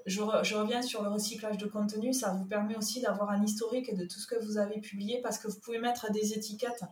je, 0.06 0.22
re- 0.22 0.44
je 0.44 0.56
reviens 0.56 0.82
sur 0.82 1.02
le 1.04 1.10
recyclage 1.10 1.58
de 1.58 1.66
contenu. 1.66 2.14
Ça 2.14 2.34
vous 2.34 2.46
permet 2.46 2.76
aussi 2.76 3.02
d'avoir 3.02 3.30
un 3.30 3.44
historique 3.44 3.96
de 3.96 4.06
tout 4.06 4.20
ce 4.20 4.28
que 4.28 4.36
vous 4.44 4.58
avez 4.58 4.80
publié 4.80 5.22
parce 5.22 5.38
que 5.38 5.48
vous 5.48 5.60
pouvez 5.60 5.80
mettre 5.80 6.12
des 6.12 6.34
étiquettes. 6.34 6.84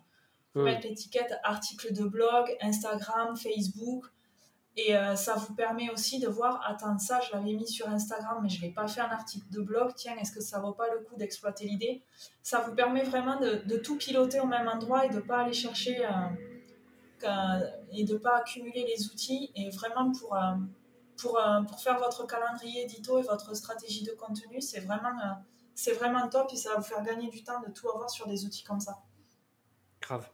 Vous 0.54 0.62
pouvez 0.62 0.74
mettre 0.74 0.88
l'étiquette 0.88 1.34
article 1.44 1.94
de 1.94 2.06
blog, 2.06 2.56
Instagram, 2.62 3.36
Facebook. 3.36 4.06
Et 4.78 4.96
euh, 4.98 5.16
ça 5.16 5.36
vous 5.36 5.54
permet 5.54 5.90
aussi 5.90 6.20
de 6.20 6.28
voir, 6.28 6.62
attends, 6.68 6.98
ça, 7.00 7.22
je 7.22 7.34
l'avais 7.34 7.54
mis 7.54 7.68
sur 7.68 7.88
Instagram, 7.88 8.40
mais 8.44 8.50
je 8.50 8.58
ne 8.60 8.68
l'ai 8.68 8.74
pas 8.74 8.88
fait 8.90 9.00
un 9.00 9.10
article 9.10 9.46
de 9.50 9.62
blog. 9.62 9.94
Tiens, 9.96 10.18
est-ce 10.18 10.34
que 10.34 10.42
ça 10.42 10.60
vaut 10.60 10.74
pas 10.74 10.94
le 10.94 11.00
coup 11.00 11.16
d'exploiter 11.16 11.66
l'idée? 11.66 12.02
Ça 12.44 12.60
vous 12.60 12.76
permet 12.76 13.04
vraiment 13.04 13.40
de, 13.40 13.62
de 13.66 13.78
tout 13.78 13.96
piloter 13.96 14.42
au 14.42 14.46
même 14.48 14.68
endroit 14.68 15.06
et 15.06 15.10
de 15.10 15.16
ne 15.16 15.22
pas 15.22 15.44
aller 15.44 15.54
chercher 15.54 16.06
euh, 16.06 17.60
et 17.94 18.04
de 18.04 18.14
ne 18.14 18.18
pas 18.18 18.38
accumuler 18.40 18.86
les 18.86 19.06
outils. 19.08 19.50
Et 19.56 19.70
vraiment, 19.70 20.12
pour, 20.12 20.36
euh, 20.36 20.56
pour, 21.18 21.40
euh, 21.40 21.62
pour 21.64 21.80
faire 21.82 21.98
votre 22.00 22.26
calendrier 22.28 22.84
édito 22.84 23.18
et 23.20 23.24
votre 23.24 23.56
stratégie 23.56 24.04
de 24.04 24.12
contenu, 24.12 24.62
c'est 24.62 24.80
vraiment, 24.82 25.18
euh, 25.20 25.34
c'est 25.74 25.94
vraiment 25.94 26.28
top 26.30 26.50
et 26.54 26.56
ça 26.58 26.72
va 26.72 26.78
vous 26.78 26.84
faire 26.84 27.04
gagner 27.04 27.30
du 27.30 27.44
temps 27.44 27.62
de 27.62 27.72
tout 27.72 27.90
avoir 27.90 28.10
sur 28.10 28.28
des 28.28 28.46
outils 28.46 28.64
comme 28.64 28.80
ça. 28.80 28.98
Grave. 30.02 30.30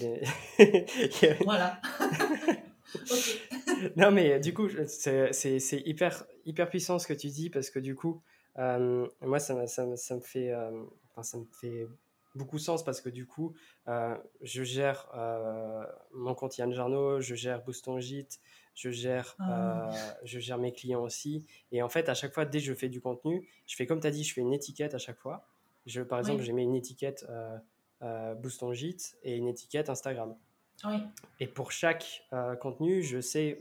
Les- 0.00 0.22
Voilà. 1.44 1.80
non, 3.96 4.10
mais 4.10 4.40
du 4.40 4.54
coup, 4.54 4.68
c'est 4.86 5.32
c'est- 5.32 5.58
c'est 5.58 5.80
hyper, 5.86 6.24
hyper 6.44 6.68
puissant 6.68 6.98
ce 6.98 7.06
que 7.06 7.12
tu 7.12 7.28
dis 7.28 7.50
parce 7.50 7.70
que 7.70 7.78
du 7.78 7.94
coup, 7.94 8.22
euh, 8.58 9.06
moi, 9.20 9.38
ça, 9.38 9.54
me- 9.54 9.66
ça, 9.66 9.96
ça 9.96 10.14
me 10.14 10.20
fait, 10.20 10.50
euh, 10.50 10.70
enfin, 11.10 11.22
ça 11.22 11.38
me 11.38 11.44
fait 11.60 11.86
beaucoup 12.34 12.58
sens 12.58 12.84
parce 12.84 13.00
que 13.00 13.08
du 13.08 13.26
coup, 13.26 13.54
euh, 13.88 14.16
je 14.42 14.62
gère 14.62 15.08
euh, 15.14 15.84
mon 16.12 16.34
compte 16.34 16.56
Yann 16.58 16.72
Jarno, 16.72 17.20
je 17.20 17.34
gère 17.34 17.62
Boost 17.64 17.84
ton 17.84 17.98
Gîte, 18.00 18.38
je 18.76 18.90
gère, 18.90 19.34
Ah. 19.40 19.88
euh, 19.90 19.96
je 20.22 20.38
gère 20.38 20.58
mes 20.58 20.72
clients 20.72 21.02
aussi. 21.02 21.44
Et 21.72 21.82
en 21.82 21.88
fait, 21.88 22.08
à 22.08 22.14
chaque 22.14 22.32
fois, 22.32 22.44
dès 22.44 22.58
que 22.58 22.64
je 22.64 22.74
fais 22.74 22.88
du 22.88 23.00
contenu, 23.00 23.48
je 23.66 23.74
fais 23.74 23.86
comme 23.86 23.98
tu 24.00 24.06
as 24.06 24.10
dit, 24.12 24.22
je 24.22 24.32
fais 24.32 24.42
une 24.42 24.52
étiquette 24.52 24.94
à 24.94 24.98
chaque 24.98 25.18
fois. 25.18 25.48
Je, 25.86 26.02
par 26.02 26.18
exemple, 26.20 26.40
Oui. 26.40 26.46
j'ai 26.46 26.52
mis 26.52 26.62
une 26.62 26.74
étiquette 26.76 27.24
euh, 27.28 27.56
euh, 28.02 28.34
Boost 28.34 28.60
ton 28.60 28.72
Gîte 28.72 29.16
et 29.24 29.34
une 29.36 29.48
étiquette 29.48 29.88
Instagram. 29.90 30.36
Oui. 30.84 30.96
Et 31.40 31.46
pour 31.46 31.72
chaque 31.72 32.24
euh, 32.32 32.54
contenu, 32.54 33.02
je 33.02 33.20
sais 33.20 33.58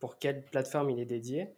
pour 0.00 0.18
quelle 0.18 0.44
plateforme 0.44 0.90
il 0.90 0.98
est 1.00 1.04
dédié. 1.06 1.48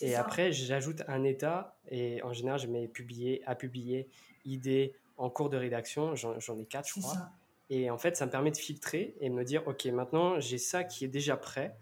Et 0.00 0.12
ça. 0.12 0.20
après, 0.20 0.52
j'ajoute 0.52 1.02
un 1.08 1.22
état. 1.24 1.76
Et 1.90 2.22
en 2.22 2.32
général, 2.32 2.58
je 2.60 2.66
mets 2.66 2.88
publier, 2.88 3.42
à 3.46 3.54
publier, 3.54 4.08
idée, 4.44 4.94
en 5.16 5.30
cours 5.30 5.50
de 5.50 5.56
rédaction. 5.56 6.14
J'en 6.14 6.58
ai 6.58 6.64
quatre, 6.64 6.88
je 6.88 7.00
crois. 7.00 7.14
ça. 7.14 7.32
Et 7.70 7.90
en 7.90 7.98
fait, 7.98 8.16
ça 8.16 8.24
me 8.24 8.30
permet 8.30 8.50
de 8.50 8.56
filtrer 8.56 9.14
et 9.20 9.28
me 9.30 9.44
dire, 9.44 9.66
OK, 9.68 9.84
maintenant, 9.86 10.40
j'ai 10.40 10.58
ça 10.58 10.84
qui 10.84 11.04
est 11.04 11.08
déjà 11.08 11.36
prêt. 11.36 11.76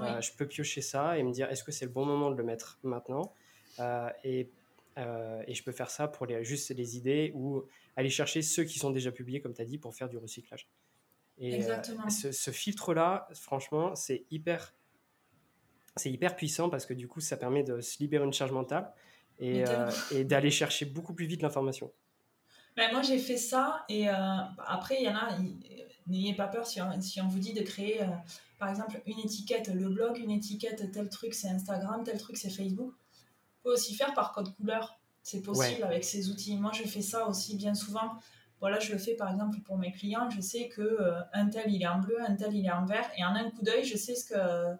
Oui. 0.00 0.06
Euh, 0.08 0.20
je 0.20 0.32
peux 0.32 0.46
piocher 0.46 0.80
ça 0.80 1.18
et 1.18 1.22
me 1.22 1.30
dire, 1.32 1.48
est-ce 1.50 1.62
que 1.64 1.72
c'est 1.72 1.84
le 1.84 1.90
bon 1.90 2.04
moment 2.04 2.30
de 2.30 2.36
le 2.36 2.44
mettre 2.44 2.78
maintenant 2.82 3.32
Euh, 3.78 4.10
et, 4.24 4.50
euh, 4.98 5.42
et 5.46 5.54
je 5.54 5.62
peux 5.62 5.72
faire 5.72 5.90
ça 5.90 6.08
pour 6.08 6.26
les, 6.26 6.44
juste 6.44 6.70
les 6.70 6.96
idées 6.96 7.30
ou 7.34 7.64
aller 7.96 8.10
chercher 8.10 8.42
ceux 8.42 8.64
qui 8.64 8.78
sont 8.78 8.90
déjà 8.90 9.12
publiés, 9.12 9.40
comme 9.40 9.54
tu 9.54 9.62
as 9.62 9.64
dit, 9.64 9.78
pour 9.78 9.94
faire 9.94 10.08
du 10.08 10.18
recyclage. 10.18 10.68
Et 11.38 11.54
Exactement. 11.54 12.10
ce, 12.10 12.32
ce 12.32 12.50
filtre-là, 12.50 13.28
franchement, 13.32 13.94
c'est 13.94 14.26
hyper, 14.30 14.74
c'est 15.96 16.10
hyper 16.10 16.34
puissant 16.36 16.68
parce 16.68 16.84
que 16.84 16.94
du 16.94 17.06
coup, 17.08 17.20
ça 17.20 17.36
permet 17.36 17.62
de 17.62 17.80
se 17.80 17.98
libérer 18.00 18.24
une 18.24 18.32
charge 18.32 18.52
mentale 18.52 18.92
et, 19.38 19.64
et 20.10 20.24
d'aller 20.24 20.50
chercher 20.50 20.84
beaucoup 20.84 21.14
plus 21.14 21.26
vite 21.26 21.40
l'information. 21.40 21.90
Ben, 22.76 22.92
moi, 22.92 23.02
j'ai 23.02 23.18
fait 23.18 23.38
ça 23.38 23.84
et 23.88 24.08
après, 24.08 24.96
il 25.00 25.04
y 25.04 25.08
en 25.08 25.16
a, 25.16 25.38
n'ayez 26.10 26.34
pas 26.34 26.48
peur 26.48 26.66
si 26.66 26.80
on, 26.82 27.00
si 27.00 27.20
on 27.20 27.28
vous 27.28 27.38
dit 27.38 27.52
de 27.52 27.62
créer, 27.62 28.02
euh, 28.02 28.06
par 28.58 28.68
exemple, 28.68 29.00
une 29.06 29.18
étiquette, 29.20 29.68
le 29.68 29.88
blog, 29.88 30.18
une 30.18 30.30
étiquette, 30.30 30.90
tel 30.92 31.08
truc 31.08 31.34
c'est 31.34 31.48
Instagram, 31.48 32.02
tel 32.04 32.18
truc 32.18 32.36
c'est 32.36 32.50
Facebook. 32.50 32.90
Vous 32.92 33.62
pouvez 33.62 33.74
aussi 33.74 33.94
faire 33.94 34.12
par 34.14 34.32
code 34.32 34.54
couleur. 34.56 34.98
C'est 35.22 35.42
possible 35.42 35.80
Ouais. 35.80 35.82
avec 35.82 36.04
ces 36.04 36.30
outils. 36.30 36.56
Moi, 36.56 36.72
je 36.74 36.82
fais 36.84 37.02
ça 37.02 37.26
aussi 37.28 37.54
bien 37.56 37.74
souvent. 37.74 38.16
Voilà, 38.58 38.78
je 38.78 38.92
le 38.92 38.98
fais 38.98 39.14
par 39.14 39.30
exemple 39.30 39.58
pour 39.60 39.76
mes 39.78 39.92
clients. 39.92 40.28
Je 40.30 40.40
sais 40.40 40.68
que 40.68 40.80
euh, 40.82 41.20
un 41.32 41.46
tel 41.48 41.70
il 41.72 41.82
est 41.82 41.86
en 41.86 41.98
bleu, 41.98 42.16
un 42.26 42.34
tel 42.36 42.54
il 42.54 42.64
est 42.66 42.70
en 42.72 42.84
vert, 42.86 43.10
et 43.16 43.24
en 43.24 43.34
un 43.34 43.50
coup 43.50 43.62
d'œil, 43.62 43.84
je 43.84 43.96
sais 43.96 44.14
ce 44.14 44.24
que 44.24 44.76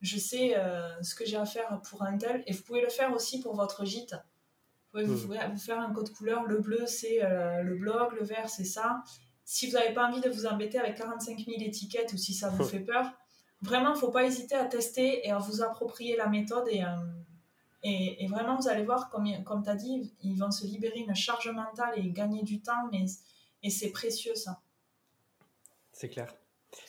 je 0.00 0.16
sais 0.18 0.56
euh, 0.56 1.02
ce 1.02 1.14
que 1.16 1.24
j'ai 1.26 1.36
à 1.36 1.44
faire 1.44 1.80
pour 1.90 2.02
un 2.02 2.16
tel. 2.18 2.42
Et 2.46 2.52
vous 2.52 2.62
pouvez 2.62 2.80
le 2.82 2.88
faire 2.88 3.12
aussi 3.12 3.40
pour 3.40 3.54
votre 3.56 3.84
gîte. 3.84 4.12
Vous 4.14 4.90
pouvez 4.92 5.04
vous, 5.04 5.26
Hmm. 5.34 5.52
vous 5.52 5.58
faire 5.58 5.80
un 5.80 5.92
code 5.92 6.10
couleur. 6.12 6.44
Le 6.44 6.60
bleu, 6.60 6.86
c'est 6.86 7.22
euh, 7.24 7.62
le 7.62 7.74
blog, 7.76 8.12
le 8.18 8.24
vert, 8.24 8.48
c'est 8.48 8.64
ça. 8.64 9.02
Si 9.50 9.66
vous 9.66 9.78
n'avez 9.78 9.94
pas 9.94 10.06
envie 10.06 10.20
de 10.20 10.28
vous 10.28 10.44
embêter 10.44 10.78
avec 10.78 10.96
45 10.96 11.38
000 11.38 11.62
étiquettes 11.62 12.12
ou 12.12 12.18
si 12.18 12.34
ça 12.34 12.50
vous 12.50 12.64
fait 12.64 12.80
peur, 12.80 13.10
vraiment, 13.62 13.92
il 13.92 13.94
ne 13.94 13.98
faut 13.98 14.10
pas 14.10 14.26
hésiter 14.26 14.54
à 14.54 14.66
tester 14.66 15.26
et 15.26 15.30
à 15.30 15.38
vous 15.38 15.62
approprier 15.62 16.18
la 16.18 16.26
méthode. 16.26 16.68
Et, 16.70 16.84
euh, 16.84 16.88
et, 17.82 18.22
et 18.22 18.26
vraiment, 18.26 18.56
vous 18.56 18.68
allez 18.68 18.84
voir, 18.84 19.08
comme, 19.08 19.26
comme 19.44 19.62
tu 19.64 19.70
as 19.70 19.74
dit, 19.74 20.12
ils 20.22 20.34
vont 20.34 20.50
se 20.50 20.66
libérer 20.66 20.98
une 20.98 21.14
charge 21.14 21.48
mentale 21.48 21.94
et 21.96 22.10
gagner 22.10 22.42
du 22.42 22.60
temps. 22.60 22.90
Mais, 22.92 23.06
et 23.62 23.70
c'est 23.70 23.88
précieux, 23.88 24.34
ça. 24.34 24.60
C'est 25.92 26.10
clair. 26.10 26.34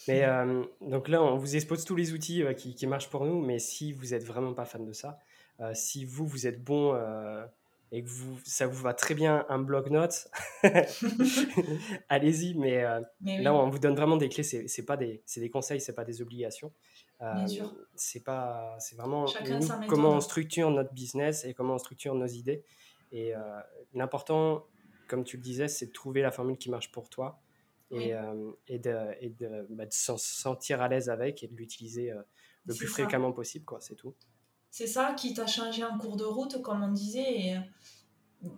Mais 0.10 0.26
euh, 0.26 0.66
donc 0.82 1.08
là, 1.08 1.24
on 1.24 1.38
vous 1.38 1.56
expose 1.56 1.86
tous 1.86 1.96
les 1.96 2.12
outils 2.12 2.44
euh, 2.44 2.52
qui, 2.52 2.76
qui 2.76 2.88
marchent 2.88 3.10
pour 3.10 3.26
nous, 3.26 3.40
mais 3.40 3.60
si 3.60 3.94
vous 3.94 4.08
n'êtes 4.08 4.26
vraiment 4.26 4.54
pas 4.54 4.66
fan 4.66 4.86
de 4.86 4.92
ça, 4.92 5.18
si 5.74 6.04
vous, 6.04 6.28
vous 6.28 6.46
êtes 6.46 6.62
bon 6.62 6.94
et 7.92 8.04
que 8.04 8.10
vous, 8.10 8.40
ça 8.46 8.68
vous 8.68 8.82
va 8.82 8.94
très 8.94 9.16
bien 9.16 9.46
un 9.50 9.60
bloc-notes, 9.60 10.28
allez-y, 12.10 12.54
mais 12.56 12.84
euh, 12.84 13.02
Mais 13.22 13.38
oui, 13.38 13.44
là, 13.44 13.54
on 13.54 13.70
vous 13.70 13.80
donne 13.80 13.96
vraiment 13.96 14.18
des 14.18 14.30
clés, 14.30 14.44
c'est 14.44 14.68
c'est 14.68 14.86
pas 14.86 14.98
des, 14.98 15.24
c'est 15.26 15.40
des 15.40 15.50
conseils, 15.50 15.82
c'est 15.82 15.94
pas 15.96 16.06
des 16.06 16.22
obligations. 16.22 16.74
Euh, 17.22 17.34
Bien 17.36 17.48
sûr. 17.48 17.76
C'est 17.96 18.24
pas, 18.24 18.76
c'est 18.80 18.96
vraiment 18.96 19.26
nous, 19.26 19.68
comment 19.88 20.12
on 20.12 20.22
structure 20.22 20.70
notre 20.72 20.94
business 20.94 21.46
et 21.46 21.54
comment 21.54 21.76
on 21.76 21.78
structure 21.80 22.16
nos 22.16 22.28
idées. 22.28 22.64
Et 23.12 23.36
euh, 23.36 23.60
l'important, 23.94 24.68
comme 25.08 25.24
tu 25.24 25.38
le 25.38 25.44
disais, 25.44 25.68
c'est 25.68 25.88
de 25.88 25.92
trouver 25.92 26.22
la 26.22 26.32
formule 26.32 26.58
qui 26.58 26.70
marche 26.70 26.92
pour 26.92 27.10
toi 27.10 27.42
et, 27.92 27.96
Oui. 27.98 28.12
euh, 28.14 28.52
et 28.68 28.80
de, 28.80 28.96
et 29.20 29.30
de, 29.32 29.66
bah, 29.72 29.86
de 29.86 29.94
s'en 29.94 30.18
sentir 30.18 30.82
à 30.82 30.88
l'aise 30.88 31.10
avec 31.10 31.44
et 31.44 31.48
de 31.48 31.56
l'utiliser 31.56 32.14
le 32.66 32.76
plus 32.76 32.88
ça. 32.88 32.94
fréquemment 32.94 33.32
possible, 33.34 33.66
quoi. 33.66 33.80
C'est 33.82 33.96
tout. 33.96 34.16
C'est 34.72 34.88
ça 34.88 35.14
qui 35.14 35.34
t'a 35.34 35.48
changé 35.48 35.84
en 35.84 35.98
cours 35.98 36.16
de 36.18 36.24
route, 36.26 36.62
comme 36.62 36.84
on 36.84 36.92
disait. 36.92 37.22
Et 37.32 37.58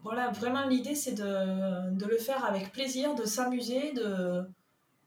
voilà, 0.03 0.29
vraiment, 0.31 0.67
l'idée, 0.67 0.95
c'est 0.95 1.13
de, 1.13 1.91
de 1.95 2.05
le 2.05 2.17
faire 2.17 2.45
avec 2.45 2.71
plaisir, 2.71 3.15
de 3.15 3.25
s'amuser, 3.25 3.93
de, 3.93 4.43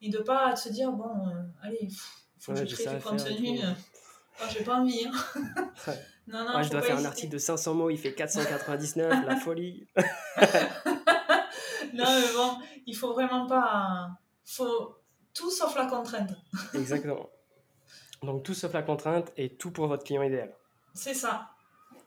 et 0.02 0.08
de 0.08 0.18
pas 0.18 0.56
se 0.56 0.68
dire, 0.70 0.90
bon, 0.92 1.28
euh, 1.28 1.32
allez, 1.62 1.78
il 1.82 1.90
faut 2.38 2.52
Ouais, 2.52 2.62
que 2.64 2.68
je 2.68 2.76
crée 2.76 2.96
du 2.96 3.02
contenu. 3.02 3.58
oh, 4.40 4.44
j'ai 4.50 4.64
pas 4.64 4.76
envie. 4.76 5.06
hein. 5.06 5.70
Non, 6.26 6.42
non, 6.42 6.56
Ouais, 6.56 6.64
je 6.64 6.70
dois 6.70 6.80
pas 6.80 6.86
faire 6.86 6.96
un 6.96 7.04
article 7.04 7.32
de 7.34 7.38
500 7.38 7.74
mots, 7.74 7.90
il 7.90 7.98
fait 7.98 8.14
499, 8.14 9.26
la 9.26 9.36
folie. 9.36 9.86
non, 11.92 12.04
mais 12.06 12.32
bon, 12.34 12.58
il 12.86 12.96
faut 12.96 13.12
vraiment 13.12 13.46
pas. 13.46 14.08
faut 14.44 14.96
tout 15.34 15.50
sauf 15.50 15.76
la 15.76 15.84
contrainte. 15.86 16.30
Exactement. 16.72 17.28
Donc 18.22 18.42
tout 18.42 18.54
sauf 18.54 18.72
la 18.72 18.82
contrainte 18.82 19.32
et 19.36 19.54
tout 19.56 19.70
pour 19.70 19.86
votre 19.86 20.04
client 20.04 20.22
idéal. 20.22 20.54
C'est 20.94 21.14
ça. 21.14 21.50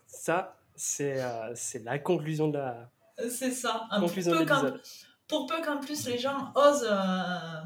Ça, 0.07 0.57
c'est 0.75 1.21
euh, 1.21 1.53
c'est 1.55 1.83
la 1.83 1.99
conclusion 1.99 2.47
de 2.47 2.57
la 2.57 2.89
C'est 3.29 3.51
ça. 3.51 3.85
Un 3.91 3.99
conclusion 3.99 4.31
de 4.31 4.38
peu 4.38 4.43
l'épisode. 4.45 4.81
pour 5.27 5.45
peu 5.47 5.61
qu'en 5.61 5.77
plus 5.79 6.07
les 6.07 6.17
gens 6.17 6.51
osent 6.55 6.88
euh, 6.89 7.61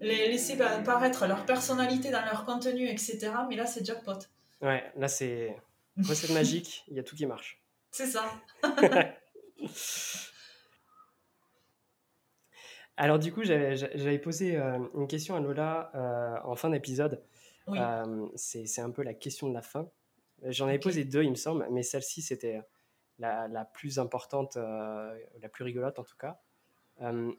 les 0.00 0.28
laisser 0.28 0.56
pa- 0.56 0.78
paraître 0.80 1.26
leur 1.26 1.44
personnalité 1.46 2.10
dans 2.10 2.24
leur 2.24 2.44
contenu, 2.44 2.86
etc. 2.88 3.30
Mais 3.48 3.56
là, 3.56 3.66
c'est 3.66 3.84
jackpot. 3.84 4.12
Ouais, 4.60 4.92
là 4.96 5.08
c'est 5.08 5.56
recette 5.96 6.30
magique, 6.30 6.84
il 6.88 6.96
y 6.96 7.00
a 7.00 7.02
tout 7.02 7.16
qui 7.16 7.26
marche. 7.26 7.60
C'est 7.90 8.06
ça. 8.06 8.24
Alors 12.96 13.18
du 13.18 13.32
coup, 13.32 13.44
j'avais 13.44 13.76
j'avais 13.76 14.18
posé 14.18 14.56
euh, 14.56 14.78
une 14.94 15.06
question 15.06 15.36
à 15.36 15.40
Lola 15.40 15.90
euh, 15.94 16.36
en 16.44 16.56
fin 16.56 16.70
d'épisode. 16.70 17.22
Oui. 17.68 17.78
Euh, 17.78 18.26
c'est 18.34 18.80
un 18.80 18.90
peu 18.90 19.02
la 19.02 19.14
question 19.14 19.48
de 19.48 19.54
la 19.54 19.62
fin. 19.62 19.88
J'en 20.42 20.68
avais 20.68 20.78
posé 20.78 21.04
deux, 21.04 21.24
il 21.24 21.30
me 21.30 21.36
semble, 21.36 21.66
mais 21.70 21.82
celle-ci, 21.82 22.22
c'était 22.22 22.62
la, 23.18 23.48
la, 23.48 23.64
plus 23.64 23.98
importante, 23.98 24.56
euh, 24.56 25.18
la 25.40 25.48
plus 25.48 25.64
rigolote 25.64 25.98
en 25.98 26.04
tout 26.04 26.16
cas. 26.16 26.40
Euh, 27.02 27.32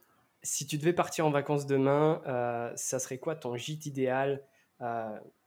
si 0.44 0.68
tu 0.68 0.78
devais 0.78 0.94
partir 0.94 1.26
en 1.26 1.32
vacances 1.32 1.66
demain, 1.66 2.22
euh, 2.28 2.72
ça 2.76 3.00
serait 3.00 3.18
quoi 3.18 3.36
ton 3.36 3.56
gîte 3.56 3.86
idéal 3.86 4.44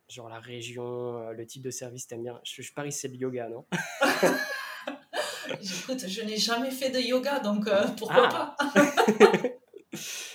Genre 0.08 0.28
la 0.28 0.40
région, 0.40 1.30
le 1.30 1.46
type 1.46 1.62
de 1.62 1.70
service, 1.70 2.06
t'aimes 2.06 2.24
bien? 2.24 2.38
Je, 2.44 2.60
je 2.60 2.74
parie 2.74 2.92
c'est 2.92 3.08
le 3.08 3.14
yoga, 3.14 3.48
non? 3.48 3.64
Écoute, 5.62 6.06
je 6.06 6.22
n'ai 6.22 6.36
jamais 6.36 6.70
fait 6.70 6.90
de 6.90 6.98
yoga, 6.98 7.40
donc 7.40 7.66
pourquoi 7.96 8.28
ah. 8.30 8.56
pas? 8.58 8.72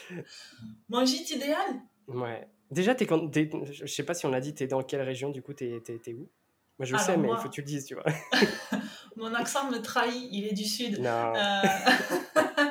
Mon 0.90 1.06
gîte 1.06 1.30
idéal? 1.32 1.82
Ouais. 2.08 2.48
Déjà, 2.72 2.94
es, 2.94 3.04
es, 3.04 3.50
je 3.72 3.86
sais 3.86 4.04
pas 4.04 4.14
si 4.14 4.26
on 4.26 4.30
l'a 4.30 4.42
dit, 4.42 4.54
tu 4.54 4.64
es 4.64 4.68
dans 4.68 4.84
quelle 4.84 5.02
région 5.02 5.30
du 5.30 5.42
coup 5.42 5.54
Tu 5.54 5.66
es, 5.66 6.14
où? 6.14 6.30
Moi 6.80 6.86
je 6.86 6.96
sais, 6.98 7.18
mais 7.18 7.30
il 7.30 7.38
faut 7.38 7.50
que 7.50 7.54
tu 7.54 7.62
le 7.62 7.68
dises, 7.68 7.86
tu 7.86 7.96
vois. 7.96 8.06
Mon 9.16 9.34
accent 9.34 9.72
me 9.72 9.80
trahit, 9.80 10.30
il 10.32 10.46
est 10.46 10.54
du 10.54 10.66
sud. 10.66 11.00
Non. 11.00 11.34
Euh, 11.36 11.62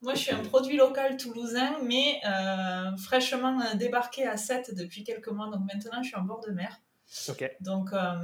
moi 0.00 0.14
je 0.14 0.20
suis 0.20 0.32
un 0.32 0.42
produit 0.42 0.78
local 0.78 1.18
toulousain, 1.18 1.76
mais 1.82 2.20
euh, 2.26 2.96
fraîchement 2.96 3.74
débarqué 3.74 4.26
à 4.26 4.38
7 4.38 4.74
depuis 4.74 5.04
quelques 5.04 5.28
mois, 5.28 5.50
donc 5.50 5.60
maintenant 5.70 6.02
je 6.02 6.08
suis 6.08 6.16
en 6.16 6.22
bord 6.22 6.40
de 6.40 6.52
mer. 6.52 6.80
Ok. 7.28 7.54
Donc, 7.60 7.92
euh, 7.92 8.14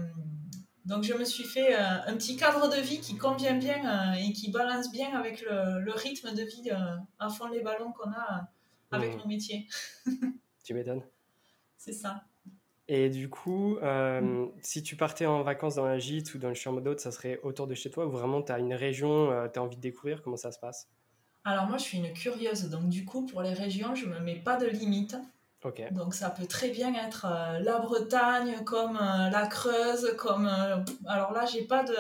donc 0.87 1.05
je 1.05 1.13
me 1.13 1.25
suis 1.25 1.45
fait 1.45 1.75
un 1.75 2.15
petit 2.15 2.37
cadre 2.37 2.75
de 2.75 2.81
vie 2.81 3.01
qui 3.01 3.19
convient 3.19 3.57
bien 3.57 4.15
et 4.15 4.33
qui 4.33 4.51
balance 4.51 4.91
bien 4.91 5.13
avec 5.19 5.43
le, 5.43 5.81
le 5.81 5.93
rythme 5.93 6.35
de 6.35 6.43
vie 6.43 6.71
à 7.19 7.29
fond 7.29 7.49
les 7.49 7.61
ballons 7.61 7.93
qu'on 7.93 8.11
a 8.11 8.49
avec 8.91 9.15
mmh. 9.15 9.19
mon 9.19 9.27
métier. 9.27 9.69
tu 10.65 10.75
m'étonnes. 10.75 11.03
C'est 11.77 11.93
ça. 11.93 12.25
Et 12.93 13.09
du 13.09 13.31
coup, 13.31 13.77
euh, 13.77 14.47
si 14.63 14.83
tu 14.83 14.97
partais 14.97 15.25
en 15.25 15.45
vacances 15.45 15.77
dans 15.77 15.85
un 15.85 15.99
gîte 15.99 16.35
ou 16.35 16.39
dans 16.39 16.49
une 16.49 16.57
chambre 16.57 16.81
d'hôte, 16.81 16.99
ça 16.99 17.13
serait 17.13 17.39
autour 17.45 17.69
de 17.69 17.75
chez 17.77 17.89
toi 17.89 18.05
ou 18.05 18.11
vraiment 18.11 18.43
tu 18.43 18.51
as 18.51 18.59
une 18.59 18.75
région, 18.75 19.31
euh, 19.31 19.47
tu 19.47 19.61
as 19.61 19.63
envie 19.63 19.77
de 19.77 19.81
découvrir? 19.81 20.23
Comment 20.23 20.37
ça 20.37 20.51
se 20.51 20.59
passe? 20.59 20.89
Alors 21.45 21.67
moi, 21.69 21.79
je 21.79 21.85
suis 21.85 21.99
une 21.99 22.13
curieuse. 22.13 22.69
Donc 22.69 22.89
du 22.89 23.05
coup, 23.05 23.27
pour 23.27 23.43
les 23.43 23.53
régions, 23.53 23.95
je 23.95 24.07
ne 24.07 24.15
me 24.15 24.19
mets 24.19 24.41
pas 24.41 24.57
de 24.57 24.67
limite. 24.67 25.17
Ok. 25.63 25.81
Donc 25.93 26.15
ça 26.15 26.31
peut 26.31 26.47
très 26.47 26.71
bien 26.71 26.93
être 26.95 27.27
euh, 27.27 27.61
la 27.61 27.79
Bretagne, 27.79 28.65
comme 28.65 28.99
la 28.99 29.47
Creuse, 29.47 30.17
comme... 30.19 30.51
alors 31.07 31.33
là, 31.33 31.47
j'ai 31.47 31.63
pas 31.63 31.85
de... 31.85 31.95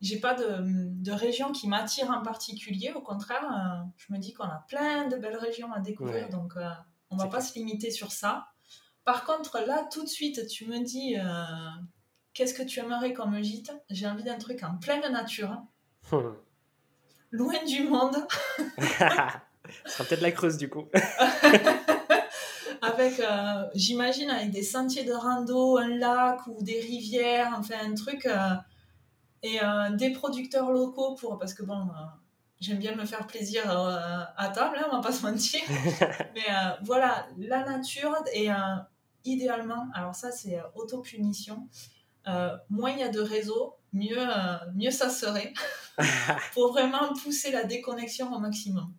J'ai 0.00 0.18
pas 0.18 0.34
de, 0.34 0.56
de, 0.60 1.12
région 1.12 1.52
qui 1.52 1.68
m'attire 1.68 2.10
en 2.10 2.22
particulier. 2.22 2.90
Au 2.92 3.02
contraire, 3.02 3.84
je 3.98 4.12
me 4.12 4.18
dis 4.18 4.32
qu'on 4.32 4.44
a 4.44 4.64
plein 4.66 5.06
de 5.06 5.16
belles 5.16 5.36
régions 5.36 5.72
à 5.72 5.78
découvrir. 5.78 6.28
Donc 6.28 6.54
on 7.12 7.16
va 7.16 7.26
pas 7.26 7.40
se 7.40 7.54
limiter 7.54 7.90
sur 7.90 8.10
ça. 8.12 8.46
Par 9.04 9.24
contre, 9.24 9.58
là, 9.60 9.86
tout 9.90 10.02
de 10.02 10.08
suite, 10.08 10.46
tu 10.46 10.66
me 10.66 10.78
dis 10.78 11.16
euh, 11.18 11.22
qu'est-ce 12.34 12.54
que 12.54 12.62
tu 12.62 12.80
aimerais 12.80 13.12
comme 13.12 13.40
gîte? 13.42 13.72
J'ai 13.90 14.06
envie 14.06 14.22
d'un 14.22 14.38
truc 14.38 14.62
en 14.62 14.76
pleine 14.78 15.00
nature. 15.12 15.62
Hmm. 16.10 16.32
Loin 17.30 17.64
du 17.64 17.84
monde. 17.84 18.16
Ce 19.86 19.92
sera 19.92 20.04
peut-être 20.04 20.20
la 20.20 20.32
creuse 20.32 20.56
du 20.56 20.68
coup. 20.68 20.86
avec, 22.82 23.20
euh, 23.20 23.64
j'imagine, 23.74 24.30
avec 24.30 24.50
des 24.50 24.62
sentiers 24.62 25.04
de 25.04 25.12
rando, 25.12 25.78
un 25.78 25.88
lac 25.88 26.46
ou 26.46 26.62
des 26.62 26.80
rivières, 26.80 27.54
enfin 27.58 27.76
un 27.84 27.94
truc. 27.94 28.26
Euh, 28.26 28.54
et 29.44 29.58
des 29.96 30.10
producteurs 30.10 30.70
locaux 30.70 31.16
pour. 31.16 31.36
Parce 31.36 31.52
que 31.52 31.64
bon 31.64 31.88
j'aime 32.62 32.78
bien 32.78 32.94
me 32.94 33.04
faire 33.04 33.26
plaisir 33.26 33.62
à 33.68 34.48
table, 34.48 34.76
hein, 34.78 34.86
on 34.90 34.96
va 34.96 35.02
pas 35.02 35.12
se 35.12 35.22
mentir. 35.22 35.60
Mais 36.34 36.46
voilà, 36.82 37.26
la 37.36 37.64
nature 37.64 38.14
et 38.32 38.48
idéalement, 39.24 39.88
alors 39.94 40.14
ça 40.14 40.30
c'est 40.30 40.58
euh, 40.58 40.62
autopunition, 40.74 41.68
euh, 42.28 42.56
moins 42.70 42.90
il 42.90 42.98
y 42.98 43.02
a 43.02 43.08
de 43.08 43.20
réseau, 43.20 43.76
mieux, 43.92 44.18
euh, 44.18 44.56
mieux 44.74 44.90
ça 44.90 45.08
serait, 45.08 45.52
pour 46.54 46.72
vraiment 46.72 47.12
pousser 47.14 47.50
la 47.50 47.64
déconnexion 47.64 48.32
au 48.32 48.38
maximum. 48.38 48.92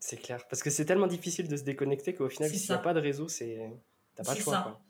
C'est 0.00 0.16
clair, 0.16 0.40
parce 0.48 0.62
que 0.62 0.70
c'est 0.70 0.84
tellement 0.84 1.06
difficile 1.06 1.48
de 1.48 1.56
se 1.56 1.64
déconnecter 1.64 2.14
qu'au 2.14 2.28
final, 2.28 2.50
s'il 2.50 2.70
n'y 2.70 2.74
a 2.74 2.78
pas 2.78 2.94
de 2.94 3.00
réseau, 3.00 3.28
c'est 3.28 3.58
t'as 4.14 4.24
pas 4.24 4.34
le 4.34 4.40
choix. 4.40 4.52
Ça. 4.52 4.80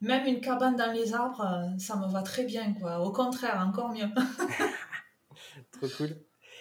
Même 0.00 0.26
une 0.26 0.40
cabane 0.40 0.76
dans 0.76 0.92
les 0.92 1.14
arbres, 1.14 1.70
ça 1.78 1.96
me 1.96 2.06
va 2.08 2.22
très 2.22 2.44
bien, 2.44 2.74
quoi. 2.74 3.00
Au 3.00 3.12
contraire, 3.12 3.62
encore 3.66 3.90
mieux. 3.90 4.08
Trop 5.72 5.88
cool. 5.96 6.16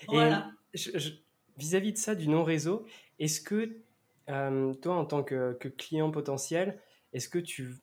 Voilà. 0.08 0.52
Vis-à-vis 1.58 1.94
de 1.94 1.98
ça, 1.98 2.16
du 2.16 2.28
non-réseau, 2.28 2.86
est-ce 3.20 3.42
que 3.42 3.78
toi, 4.82 4.96
en 4.96 5.06
tant 5.06 5.24
que, 5.24 5.54
client 5.78 6.12
potentiel, 6.12 6.80
est-ce 7.14 7.30
que 7.30 7.40
tu 7.40 7.76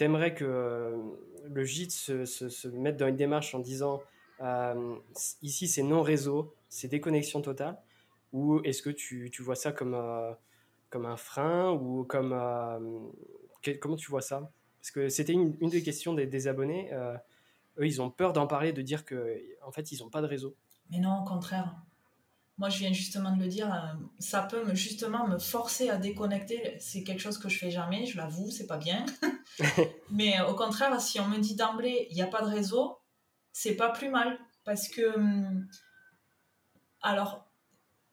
aimerais 0.00 0.34
que 0.34 0.44
euh, 0.44 0.96
le 1.44 1.64
gîte 1.64 1.92
se, 1.92 2.68
mette 2.68 2.96
dans 2.96 3.06
une 3.06 3.16
démarche 3.16 3.54
en 3.54 3.60
disant 3.60 4.02
euh, 4.40 4.96
ici 5.42 5.68
c'est 5.68 5.82
non 5.82 6.02
réseau, 6.02 6.54
c'est 6.68 6.88
déconnexion 6.88 7.40
totale 7.40 7.78
Ou 8.32 8.60
est-ce 8.64 8.82
que 8.82 8.90
tu, 8.90 9.30
vois 9.40 9.54
ça 9.54 9.72
comme, 9.72 9.94
euh, 9.94 10.32
comme 10.90 11.06
un 11.06 11.16
frein 11.16 11.70
ou 11.72 12.04
comme. 12.04 12.30
comment 13.80 13.96
tu 13.96 14.10
vois 14.10 14.22
ça? 14.22 14.50
Parce 14.80 14.90
que 14.90 15.08
c'était 15.08 15.32
une, 15.32 15.52
des 15.52 15.82
questions 15.82 16.12
des, 16.12 16.48
abonnés. 16.48 16.92
eux, 16.92 17.86
ils 17.86 18.02
ont 18.02 18.10
peur 18.10 18.32
d'en 18.32 18.46
parler, 18.46 18.72
de 18.72 18.82
dire 18.82 19.04
que 19.04 19.40
en 19.64 19.72
fait, 19.72 19.92
ils 19.92 20.02
n'ont 20.02 20.10
pas 20.10 20.20
de 20.20 20.26
réseau. 20.26 20.56
Mais 20.90 20.98
non, 20.98 21.22
au 21.22 21.24
contraire. 21.24 21.74
Moi, 22.56 22.68
je 22.68 22.78
viens 22.78 22.92
justement 22.92 23.34
de 23.36 23.42
le 23.42 23.48
dire, 23.48 23.72
euh, 23.72 23.94
ça 24.20 24.42
peut 24.42 24.64
me, 24.64 24.74
justement 24.74 25.26
me 25.26 25.38
forcer 25.38 25.90
à 25.90 25.96
déconnecter. 25.96 26.76
C'est 26.78 27.02
quelque 27.02 27.20
chose 27.20 27.38
que 27.38 27.48
je 27.48 27.58
fais 27.58 27.70
jamais, 27.70 28.06
je 28.06 28.16
l'avoue, 28.16 28.50
c'est 28.50 28.66
pas 28.66 28.76
bien. 28.76 29.04
Mais 30.10 30.38
euh, 30.38 30.46
au 30.46 30.54
contraire, 30.54 31.00
si 31.00 31.18
on 31.18 31.26
me 31.26 31.38
dit 31.38 31.56
d'emblée, 31.56 32.06
il 32.10 32.14
n'y 32.14 32.22
a 32.22 32.28
pas 32.28 32.42
de 32.42 32.50
réseau, 32.50 32.98
c'est 33.52 33.74
pas 33.74 33.90
plus 33.90 34.08
mal. 34.08 34.38
Parce 34.64 34.88
que, 34.88 35.16
hum, 35.16 35.66
alors, 37.02 37.44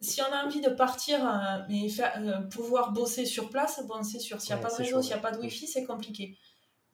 si 0.02 0.22
on 0.22 0.34
a 0.34 0.44
envie 0.44 0.62
de 0.62 0.70
partir 0.70 1.20
et 1.70 1.88
euh, 2.18 2.42
pouvoir 2.42 2.92
bosser 2.92 3.26
sur 3.26 3.50
place, 3.52 3.84
bon, 3.88 4.02
c'est 4.02 4.20
sûr, 4.20 4.42
s'il 4.42 4.56
n'y 4.56 4.60
a 4.60 4.64
pas 4.64 4.70
de 4.70 4.76
réseau, 4.76 5.02
s'il 5.02 5.12
n'y 5.12 5.20
a 5.20 5.22
pas 5.22 5.32
de 5.32 5.38
Wi-Fi, 5.38 5.68
c'est 5.68 5.86
compliqué. 5.86 6.38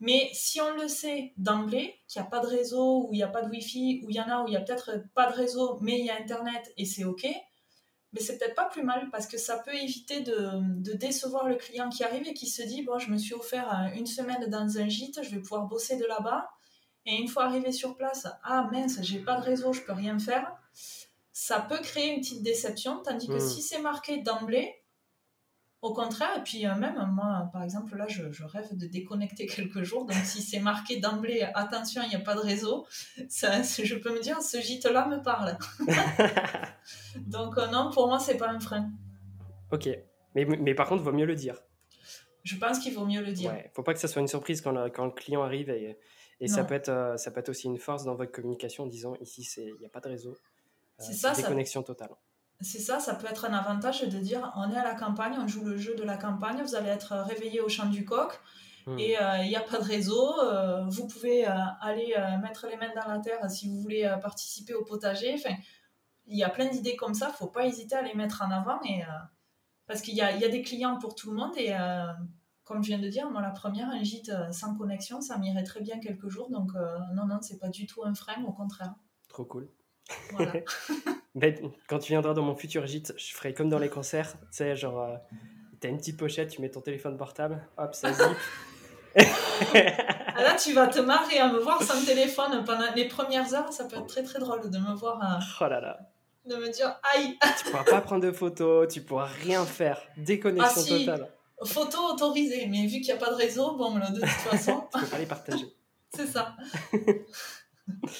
Mais 0.00 0.30
si 0.32 0.60
on 0.60 0.74
le 0.74 0.86
sait 0.86 1.32
d'emblée, 1.36 1.94
qu'il 2.06 2.22
n'y 2.22 2.26
a 2.26 2.30
pas 2.30 2.40
de 2.40 2.46
réseau, 2.46 3.06
ou 3.06 3.08
il 3.12 3.16
n'y 3.16 3.22
a 3.22 3.28
pas 3.28 3.42
de 3.42 3.50
Wi-Fi, 3.50 4.02
ou 4.04 4.10
il 4.10 4.16
y 4.16 4.20
en 4.20 4.28
a 4.28 4.42
où 4.42 4.46
il 4.46 4.50
n'y 4.50 4.56
a 4.56 4.60
peut-être 4.60 5.02
pas 5.14 5.30
de 5.30 5.36
réseau, 5.36 5.78
mais 5.80 5.98
il 5.98 6.06
y 6.06 6.10
a 6.10 6.16
Internet 6.16 6.72
et 6.76 6.84
c'est 6.84 7.04
OK, 7.04 7.26
mais 8.12 8.20
c'est 8.20 8.38
peut-être 8.38 8.54
pas 8.54 8.66
plus 8.66 8.82
mal 8.82 9.10
parce 9.10 9.26
que 9.26 9.36
ça 9.36 9.58
peut 9.58 9.74
éviter 9.74 10.20
de, 10.20 10.50
de, 10.80 10.92
décevoir 10.92 11.46
le 11.46 11.56
client 11.56 11.90
qui 11.90 12.04
arrive 12.04 12.26
et 12.26 12.32
qui 12.32 12.46
se 12.46 12.62
dit 12.62 12.82
Bon, 12.82 12.98
je 12.98 13.10
me 13.10 13.18
suis 13.18 13.34
offert 13.34 13.68
euh, 13.70 13.98
une 13.98 14.06
semaine 14.06 14.46
dans 14.48 14.78
un 14.78 14.88
gîte, 14.88 15.20
je 15.22 15.30
vais 15.30 15.40
pouvoir 15.40 15.66
bosser 15.66 15.96
de 15.96 16.06
là-bas. 16.06 16.48
Et 17.04 17.16
une 17.16 17.28
fois 17.28 17.44
arrivé 17.44 17.72
sur 17.72 17.96
place, 17.96 18.26
ah 18.44 18.68
mince, 18.72 18.98
j'ai 19.02 19.18
pas 19.18 19.36
de 19.36 19.42
réseau, 19.42 19.72
je 19.72 19.82
peux 19.82 19.92
rien 19.92 20.18
faire. 20.18 20.52
Ça 21.32 21.60
peut 21.60 21.78
créer 21.78 22.14
une 22.14 22.20
petite 22.20 22.42
déception, 22.42 23.02
tandis 23.02 23.28
que 23.28 23.34
hmm. 23.34 23.48
si 23.48 23.62
c'est 23.62 23.80
marqué 23.80 24.18
d'emblée, 24.18 24.74
au 25.80 25.92
contraire, 25.92 26.30
et 26.36 26.42
puis 26.42 26.66
euh, 26.66 26.74
même 26.74 26.96
moi, 27.12 27.48
par 27.52 27.62
exemple, 27.62 27.96
là, 27.96 28.06
je, 28.08 28.44
rêve 28.44 28.76
de 28.76 28.86
déconnecter 28.86 29.46
quelques 29.54 29.82
jours. 29.82 30.06
Donc, 30.06 30.16
si 30.24 30.42
c'est 30.42 30.60
marqué 30.60 30.98
d'emblée, 30.98 31.42
attention, 31.54 32.02
il 32.02 32.08
n'y 32.08 32.16
a 32.16 32.20
pas 32.20 32.34
de 32.34 32.40
réseau, 32.40 32.86
ça, 33.28 33.62
je 33.62 33.94
peux 33.94 34.12
me 34.12 34.20
dire, 34.20 34.42
ce 34.42 34.60
gîte-là 34.60 35.06
me 35.06 35.22
parle. 35.22 35.56
donc, 37.26 37.56
euh, 37.58 37.66
non, 37.68 37.90
pour 37.92 38.08
moi, 38.08 38.18
c'est 38.18 38.36
pas 38.36 38.48
un 38.48 38.60
frein. 38.60 38.90
Ok, 39.70 39.88
mais, 40.34 40.44
mais 40.44 40.74
par 40.74 40.88
contre, 40.88 41.02
il 41.02 41.04
vaut 41.04 41.12
mieux 41.12 41.26
le 41.26 41.36
dire. 41.36 41.56
Je 42.42 42.56
pense 42.56 42.78
qu'il 42.78 42.94
vaut 42.94 43.04
mieux 43.04 43.22
le 43.22 43.32
dire. 43.32 43.52
Ouais, 43.52 43.70
faut 43.74 43.82
pas 43.82 43.92
que 43.92 44.00
ça 44.00 44.08
soit 44.08 44.22
une 44.22 44.28
surprise 44.28 44.62
quand 44.62 44.72
le, 44.72 44.88
quand 44.88 45.04
le 45.04 45.10
client 45.10 45.42
arrive 45.42 45.68
et, 45.68 45.98
et 46.40 46.48
ça, 46.48 46.64
peut 46.64 46.74
être, 46.74 46.88
euh, 46.88 47.16
ça 47.16 47.30
peut 47.30 47.40
être 47.40 47.48
aussi 47.48 47.66
une 47.66 47.78
force 47.78 48.04
dans 48.04 48.14
votre 48.14 48.32
communication 48.32 48.84
en 48.84 48.86
disant 48.86 49.14
ici, 49.20 49.46
il 49.58 49.74
n'y 49.80 49.86
a 49.86 49.88
pas 49.88 50.00
de 50.00 50.08
réseau. 50.08 50.36
c'est 50.98 51.12
ça. 51.12 51.34
Déconnexion 51.34 51.82
totale 51.82 52.10
c'est 52.60 52.80
ça, 52.80 52.98
ça 52.98 53.14
peut 53.14 53.28
être 53.28 53.44
un 53.44 53.52
avantage 53.52 54.02
de 54.02 54.18
dire 54.18 54.52
on 54.56 54.70
est 54.70 54.76
à 54.76 54.82
la 54.82 54.94
campagne, 54.94 55.34
on 55.38 55.46
joue 55.46 55.64
le 55.64 55.76
jeu 55.76 55.94
de 55.94 56.02
la 56.02 56.16
campagne, 56.16 56.60
vous 56.62 56.74
allez 56.74 56.88
être 56.88 57.14
réveillé 57.14 57.60
au 57.60 57.68
champ 57.68 57.86
du 57.86 58.04
coq 58.04 58.40
hmm. 58.86 58.98
et 58.98 59.20
euh, 59.20 59.38
il 59.44 59.48
n'y 59.48 59.56
a 59.56 59.60
pas 59.60 59.78
de 59.78 59.84
réseau. 59.84 60.40
Euh, 60.42 60.84
vous 60.88 61.06
pouvez 61.06 61.46
euh, 61.46 61.52
aller 61.80 62.14
mettre 62.42 62.66
les 62.66 62.76
mains 62.76 62.92
dans 62.94 63.08
la 63.08 63.20
terre 63.20 63.48
si 63.48 63.68
vous 63.68 63.80
voulez 63.80 64.12
participer 64.20 64.74
au 64.74 64.84
potager. 64.84 65.34
Enfin, 65.34 65.54
il 66.26 66.36
y 66.36 66.42
a 66.42 66.50
plein 66.50 66.66
d'idées 66.66 66.96
comme 66.96 67.14
ça, 67.14 67.26
il 67.26 67.32
ne 67.32 67.36
faut 67.36 67.46
pas 67.46 67.64
hésiter 67.64 67.94
à 67.94 68.02
les 68.02 68.14
mettre 68.14 68.42
en 68.42 68.50
avant 68.50 68.80
et, 68.84 69.02
parce 69.86 70.02
qu'il 70.02 70.14
y 70.14 70.20
a, 70.20 70.36
y 70.36 70.44
a, 70.44 70.48
des 70.48 70.60
clients 70.60 70.98
pour 70.98 71.14
tout 71.14 71.30
le 71.30 71.36
monde 71.36 71.56
et 71.56 71.72
comme 72.64 72.82
je 72.82 72.88
viens 72.88 72.98
de 72.98 73.08
dire, 73.08 73.30
moi 73.30 73.40
la 73.40 73.50
première, 73.50 73.88
un 73.88 74.02
gîte 74.02 74.30
sans 74.52 74.74
connexion, 74.76 75.22
ça 75.22 75.38
m'irait 75.38 75.64
très 75.64 75.80
bien 75.80 76.00
quelques 76.00 76.28
jours. 76.28 76.50
Donc 76.50 76.72
non, 77.14 77.24
non, 77.24 77.38
c'est 77.40 77.58
pas 77.58 77.68
du 77.68 77.86
tout 77.86 78.04
un 78.04 78.14
frein, 78.14 78.44
au 78.44 78.52
contraire. 78.52 78.94
Trop 79.28 79.46
cool. 79.46 79.70
Voilà. 80.32 80.52
Ben, 81.34 81.54
quand 81.86 82.00
tu 82.00 82.12
viendras 82.12 82.34
dans 82.34 82.42
mon 82.42 82.56
futur 82.56 82.84
gîte, 82.86 83.14
je 83.16 83.32
ferai 83.32 83.54
comme 83.54 83.68
dans 83.68 83.78
les 83.78 83.88
concerts. 83.88 84.32
Tu 84.32 84.46
sais, 84.50 84.74
genre, 84.74 85.02
euh, 85.02 85.16
t'as 85.78 85.88
une 85.88 85.98
petite 85.98 86.16
pochette, 86.16 86.50
tu 86.50 86.60
mets 86.60 86.70
ton 86.70 86.80
téléphone 86.80 87.16
portable, 87.16 87.62
hop, 87.76 87.94
ça 87.94 88.12
zip. 88.12 88.24
Ah, 89.16 90.42
là, 90.42 90.54
tu 90.54 90.72
vas 90.72 90.86
te 90.88 90.98
marrer 90.98 91.38
à 91.38 91.52
me 91.52 91.58
voir 91.58 91.82
sans 91.82 92.04
téléphone 92.04 92.64
pendant 92.64 92.92
les 92.94 93.06
premières 93.06 93.52
heures. 93.54 93.72
Ça 93.72 93.84
peut 93.84 93.96
être 93.96 94.06
très 94.06 94.22
très 94.22 94.38
drôle 94.38 94.68
de 94.68 94.78
me 94.78 94.94
voir. 94.94 95.20
Euh, 95.22 95.44
oh 95.60 95.68
là 95.68 95.80
là. 95.80 95.98
De 96.46 96.56
me 96.56 96.70
dire 96.70 96.96
aïe. 97.14 97.36
tu 97.58 97.70
pourras 97.70 97.84
pas 97.84 98.00
prendre 98.00 98.22
de 98.22 98.32
photos, 98.32 98.92
tu 98.92 99.02
pourras 99.02 99.26
rien 99.26 99.64
faire. 99.64 100.00
Déconnexion 100.16 100.82
ah, 100.82 100.84
si. 100.84 101.06
totale. 101.06 101.28
Photos 101.64 102.12
autorisées, 102.12 102.66
mais 102.66 102.86
vu 102.86 103.00
qu'il 103.00 103.06
n'y 103.06 103.12
a 103.12 103.16
pas 103.16 103.30
de 103.30 103.34
réseau, 103.36 103.76
bon, 103.76 103.94
de 103.96 104.20
toute 104.20 104.24
façon. 104.50 104.88
tu 104.92 105.00
peux 105.00 105.06
pas 105.06 105.18
les 105.18 105.26
partager. 105.26 105.66
C'est 106.14 106.26
ça. 106.26 106.56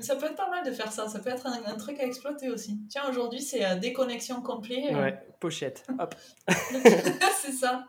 ça 0.00 0.16
peut 0.16 0.26
être 0.26 0.36
pas 0.36 0.50
mal 0.50 0.64
de 0.64 0.70
faire 0.70 0.92
ça. 0.92 1.08
Ça 1.08 1.18
peut 1.20 1.30
être 1.30 1.46
un, 1.46 1.76
truc 1.76 1.98
à 2.00 2.04
exploiter 2.04 2.50
aussi. 2.50 2.80
Tiens, 2.88 3.08
aujourd'hui, 3.08 3.40
c'est 3.40 3.64
euh, 3.64 3.76
déconnexion 3.76 4.42
complet. 4.42 4.92
Euh. 4.92 5.00
Ouais, 5.00 5.18
pochette. 5.40 5.86
Hop. 5.98 6.14
c'est 6.48 7.52
ça. 7.52 7.86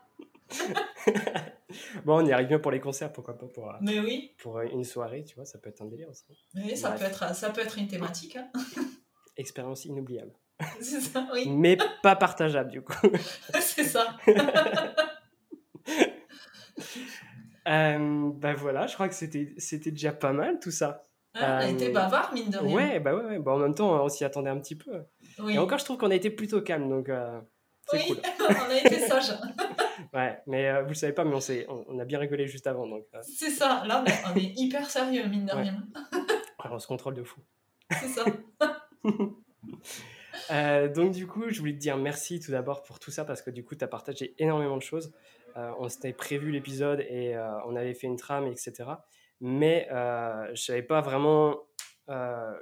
bon, 2.05 2.23
on 2.23 2.25
y 2.25 2.31
arrive 2.31 2.47
bien 2.47 2.59
pour 2.59 2.71
les 2.71 2.79
concerts, 2.79 3.11
pourquoi 3.11 3.37
pas 3.37 3.47
pour, 3.47 3.69
euh, 3.69 3.77
Mais 3.81 3.99
oui. 3.99 4.33
pour 4.37 4.59
une 4.61 4.83
soirée, 4.83 5.23
tu 5.23 5.35
vois, 5.35 5.45
ça 5.45 5.57
peut 5.59 5.69
être 5.69 5.81
un 5.81 5.85
délire 5.85 6.09
aussi. 6.09 6.25
Oui, 6.55 6.75
ça, 6.77 6.91
peut 6.91 7.03
être, 7.05 7.35
ça 7.35 7.49
peut 7.49 7.61
être 7.61 7.77
une 7.77 7.87
thématique. 7.87 8.37
Hein. 8.37 8.49
Expérience 9.37 9.85
inoubliable. 9.85 10.33
C'est 10.81 11.01
ça, 11.01 11.27
oui. 11.33 11.47
Mais 11.49 11.77
pas 12.01 12.15
partageable, 12.15 12.71
du 12.71 12.81
coup. 12.81 12.93
c'est 13.59 13.83
ça. 13.83 14.17
euh, 17.67 18.31
ben 18.33 18.53
voilà, 18.55 18.87
je 18.87 18.95
crois 18.95 19.07
que 19.07 19.13
c'était 19.13 19.91
déjà 19.91 20.11
pas 20.11 20.33
mal 20.33 20.59
tout 20.59 20.71
ça. 20.71 21.03
Ah, 21.33 21.59
on 21.61 21.65
a 21.65 21.69
été 21.69 21.89
euh, 21.89 21.93
bavard, 21.93 22.33
mine 22.33 22.49
de 22.49 22.57
rien. 22.57 22.75
Ouais, 22.75 22.99
bah 22.99 23.15
ouais, 23.15 23.23
ouais. 23.23 23.39
Bon, 23.39 23.53
en 23.53 23.59
même 23.59 23.75
temps, 23.75 24.03
on 24.03 24.09
s'y 24.09 24.25
attendait 24.25 24.49
un 24.49 24.59
petit 24.59 24.75
peu. 24.75 25.03
Oui. 25.39 25.55
Et 25.55 25.57
encore, 25.57 25.77
je 25.79 25.85
trouve 25.85 25.97
qu'on 25.97 26.11
a 26.11 26.15
été 26.15 26.29
plutôt 26.29 26.61
calme, 26.61 26.89
donc 26.89 27.09
euh, 27.09 27.39
c'est 27.87 27.97
oui, 27.97 28.19
on 28.39 28.69
a 28.69 28.75
été 28.75 28.99
sage. 29.07 29.33
ouais, 30.13 30.39
mais 30.47 30.69
euh, 30.69 30.81
vous 30.83 30.89
le 30.89 30.95
savez 30.95 31.13
pas, 31.13 31.25
mais 31.25 31.35
on, 31.35 31.39
s'est, 31.39 31.67
on, 31.69 31.99
a 31.99 32.05
bien 32.05 32.19
rigolé 32.19 32.47
juste 32.47 32.67
avant. 32.67 32.87
Donc, 32.87 33.05
C'est 33.21 33.49
ça, 33.49 33.83
là, 33.85 34.03
on 34.33 34.37
est 34.37 34.53
hyper 34.57 34.89
sérieux, 34.89 35.27
mine 35.27 35.45
de 35.45 35.53
rien. 35.53 35.83
on 36.69 36.79
se 36.79 36.87
contrôle 36.87 37.13
de 37.13 37.23
fou. 37.23 37.39
C'est 37.91 38.09
ça. 38.09 38.25
donc 40.89 41.11
du 41.11 41.27
coup, 41.27 41.45
je 41.49 41.59
voulais 41.59 41.73
te 41.73 41.79
dire 41.79 41.97
merci 41.97 42.39
tout 42.39 42.51
d'abord 42.51 42.83
pour 42.83 42.99
tout 42.99 43.11
ça 43.11 43.23
parce 43.25 43.41
que 43.41 43.51
du 43.51 43.63
coup, 43.63 43.75
tu 43.75 43.83
as 43.85 43.87
partagé 43.87 44.35
énormément 44.37 44.75
de 44.75 44.81
choses. 44.81 45.13
on 45.55 45.87
s'était 45.87 46.13
prévu 46.13 46.51
l'épisode 46.51 46.99
et 47.01 47.37
on 47.65 47.75
avait 47.75 47.93
fait 47.93 48.07
une 48.07 48.17
trame, 48.17 48.47
etc 48.47 48.95
mais 49.39 49.87
euh, 49.91 50.49
je 50.55 50.61
savais 50.61 50.83
pas 50.83 51.01
vraiment 51.01 51.57
euh, 52.09 52.53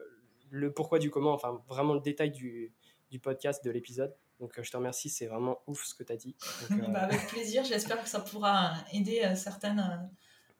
le 0.49 0.73
pourquoi 0.73 0.99
du 0.99 1.09
comment, 1.09 1.33
enfin 1.33 1.61
vraiment 1.67 1.93
le 1.93 2.01
détail 2.01 2.31
du, 2.31 2.73
du 3.09 3.19
podcast, 3.19 3.63
de 3.63 3.71
l'épisode. 3.71 4.15
Donc 4.39 4.57
euh, 4.57 4.63
je 4.63 4.71
te 4.71 4.77
remercie, 4.77 5.09
c'est 5.09 5.27
vraiment 5.27 5.61
ouf 5.67 5.85
ce 5.85 5.95
que 5.95 6.03
tu 6.03 6.11
as 6.11 6.17
dit. 6.17 6.35
bah, 6.69 7.01
avec 7.01 7.27
plaisir, 7.27 7.63
j'espère 7.63 8.01
que 8.03 8.09
ça 8.09 8.19
pourra 8.19 8.73
aider 8.91 9.33
certaines 9.35 10.09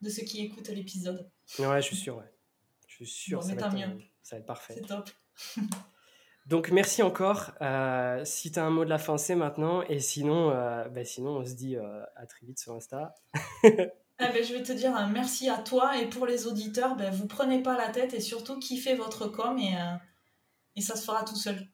de 0.01 0.09
ceux 0.09 0.23
qui 0.23 0.41
écoutent 0.45 0.69
l'épisode. 0.69 1.29
Ouais, 1.59 1.81
je 1.81 1.87
suis 1.87 1.95
sûr, 1.95 2.17
ouais. 2.17 2.31
Je 2.87 2.95
suis 2.95 3.07
sûr, 3.07 3.43
ça, 3.43 3.55
va 3.55 3.67
être, 3.67 3.77
ça 4.23 4.35
va 4.35 4.39
être 4.39 4.45
parfait. 4.45 4.75
C'est 4.75 4.87
top. 4.87 5.09
Donc 6.45 6.69
merci 6.69 7.01
encore. 7.01 7.51
si 8.23 8.51
tu 8.51 8.59
as 8.59 8.65
un 8.65 8.69
mot 8.69 8.85
de 8.85 8.89
la 8.89 8.99
fin, 8.99 9.17
c'est 9.17 9.35
maintenant. 9.35 9.81
Et 9.83 9.99
sinon, 9.99 10.49
bah, 10.49 11.03
sinon 11.03 11.37
on 11.37 11.45
se 11.45 11.55
dit 11.55 11.75
à 11.75 12.25
très 12.27 12.45
vite 12.45 12.59
sur 12.59 12.73
Insta. 12.73 13.13
Eh 14.19 14.27
ben, 14.31 14.43
je 14.43 14.53
vais 14.53 14.63
te 14.63 14.71
dire 14.71 14.95
un 14.95 15.07
merci 15.07 15.49
à 15.49 15.57
toi 15.57 15.97
et 15.97 16.07
pour 16.07 16.25
les 16.25 16.47
auditeurs, 16.47 16.95
ben, 16.95 17.13
vous 17.13 17.27
prenez 17.27 17.61
pas 17.61 17.77
la 17.77 17.89
tête 17.89 18.13
et 18.13 18.21
surtout 18.21 18.57
kiffez 18.59 18.95
votre 18.95 19.27
com 19.27 19.57
et, 19.57 19.75
euh, 19.75 19.95
et 20.77 20.81
ça 20.81 20.95
se 20.95 21.03
fera 21.03 21.25
tout 21.25 21.35
seul. 21.35 21.67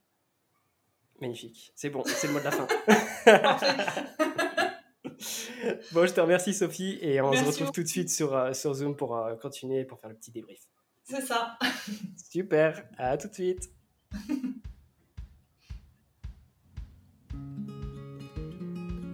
Magnifique, 1.20 1.72
c'est 1.76 1.92
bon, 1.92 2.02
c'est 2.04 2.26
le 2.28 2.34
mot 2.34 2.40
de 2.40 2.46
la 2.46 2.52
fin. 2.52 2.68
bon, 5.92 6.08
je 6.08 6.14
te 6.14 6.20
remercie 6.20 6.56
Sophie 6.56 6.98
et 7.00 7.22
on 7.22 7.32
se 7.32 7.44
retrouve 7.44 7.72
tout 7.72 7.84
de 7.84 7.88
suite 7.88 8.10
sur, 8.10 8.34
euh, 8.34 8.54
sur 8.54 8.74
Zoom 8.74 8.96
pour 8.96 9.16
euh, 9.16 9.36
continuer, 9.36 9.86
pour 9.86 10.00
faire 10.00 10.10
le 10.10 10.16
petit 10.16 10.32
débrief. 10.32 10.62
C'est 11.04 11.22
ça. 11.22 11.60
Super, 12.32 12.84
à 12.98 13.18
tout 13.18 13.28
de 13.28 13.36
suite. 13.36 13.70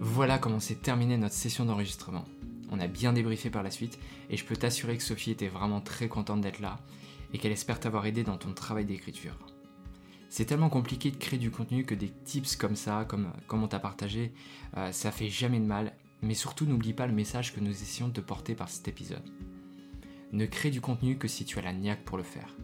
Voilà 0.00 0.38
comment 0.38 0.60
s'est 0.60 0.76
terminée 0.76 1.18
notre 1.18 1.34
session 1.34 1.66
d'enregistrement. 1.66 2.24
On 2.70 2.80
a 2.80 2.86
bien 2.86 3.12
débriefé 3.12 3.50
par 3.50 3.62
la 3.62 3.70
suite 3.70 3.98
et 4.30 4.36
je 4.36 4.44
peux 4.44 4.56
t'assurer 4.56 4.96
que 4.96 5.02
Sophie 5.02 5.30
était 5.30 5.48
vraiment 5.48 5.80
très 5.80 6.08
contente 6.08 6.40
d'être 6.40 6.60
là 6.60 6.78
et 7.32 7.38
qu'elle 7.38 7.52
espère 7.52 7.80
t'avoir 7.80 8.06
aidé 8.06 8.24
dans 8.24 8.36
ton 8.36 8.52
travail 8.52 8.84
d'écriture. 8.84 9.36
C'est 10.30 10.44
tellement 10.44 10.68
compliqué 10.68 11.10
de 11.10 11.16
créer 11.16 11.38
du 11.38 11.50
contenu 11.50 11.84
que 11.84 11.94
des 11.94 12.10
tips 12.10 12.56
comme 12.56 12.76
ça, 12.76 13.06
comme, 13.08 13.32
comme 13.46 13.62
on 13.62 13.68
t'a 13.68 13.78
partagé, 13.78 14.32
euh, 14.76 14.92
ça 14.92 15.10
fait 15.10 15.30
jamais 15.30 15.58
de 15.58 15.64
mal, 15.64 15.94
mais 16.20 16.34
surtout 16.34 16.66
n'oublie 16.66 16.92
pas 16.92 17.06
le 17.06 17.14
message 17.14 17.54
que 17.54 17.60
nous 17.60 17.70
essayons 17.70 18.08
de 18.08 18.14
te 18.14 18.20
porter 18.20 18.54
par 18.54 18.68
cet 18.68 18.88
épisode. 18.88 19.24
Ne 20.32 20.44
crée 20.44 20.70
du 20.70 20.82
contenu 20.82 21.16
que 21.16 21.28
si 21.28 21.46
tu 21.46 21.58
as 21.58 21.62
la 21.62 21.72
niaque 21.72 22.04
pour 22.04 22.18
le 22.18 22.22
faire. 22.22 22.54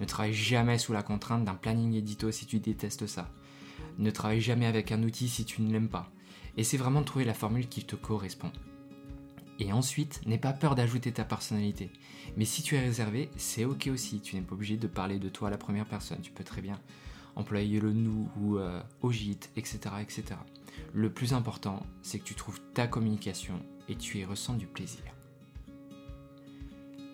Ne 0.00 0.06
travaille 0.06 0.34
jamais 0.34 0.78
sous 0.78 0.92
la 0.92 1.04
contrainte 1.04 1.44
d'un 1.44 1.54
planning 1.54 1.94
édito 1.94 2.32
si 2.32 2.46
tu 2.46 2.58
détestes 2.58 3.06
ça. 3.06 3.30
Ne 3.98 4.10
travaille 4.10 4.40
jamais 4.40 4.66
avec 4.66 4.90
un 4.90 5.02
outil 5.04 5.28
si 5.28 5.44
tu 5.44 5.62
ne 5.62 5.72
l'aimes 5.72 5.88
pas. 5.88 6.10
Essaie 6.56 6.76
vraiment 6.76 7.00
de 7.00 7.06
trouver 7.06 7.24
la 7.24 7.34
formule 7.34 7.68
qui 7.68 7.84
te 7.84 7.94
correspond. 7.94 8.50
Et 9.58 9.72
ensuite, 9.72 10.20
n'aie 10.26 10.38
pas 10.38 10.52
peur 10.52 10.74
d'ajouter 10.74 11.12
ta 11.12 11.24
personnalité. 11.24 11.90
Mais 12.36 12.44
si 12.44 12.62
tu 12.62 12.74
es 12.76 12.80
réservé, 12.80 13.30
c'est 13.36 13.64
ok 13.64 13.90
aussi. 13.92 14.20
Tu 14.20 14.36
n'es 14.36 14.42
pas 14.42 14.54
obligé 14.54 14.76
de 14.76 14.86
parler 14.86 15.18
de 15.18 15.28
toi 15.28 15.48
à 15.48 15.50
la 15.50 15.58
première 15.58 15.86
personne. 15.86 16.20
Tu 16.20 16.32
peux 16.32 16.44
très 16.44 16.62
bien 16.62 16.80
employer 17.36 17.80
le 17.80 17.92
nous 17.92 18.28
ou 18.36 18.58
euh, 18.58 18.82
au 19.00 19.10
etc., 19.10 19.78
etc. 20.00 20.24
Le 20.92 21.10
plus 21.10 21.32
important, 21.32 21.86
c'est 22.02 22.18
que 22.18 22.24
tu 22.24 22.34
trouves 22.34 22.60
ta 22.74 22.86
communication 22.86 23.60
et 23.88 23.96
tu 23.96 24.18
y 24.18 24.24
ressens 24.24 24.54
du 24.54 24.66
plaisir. 24.66 25.02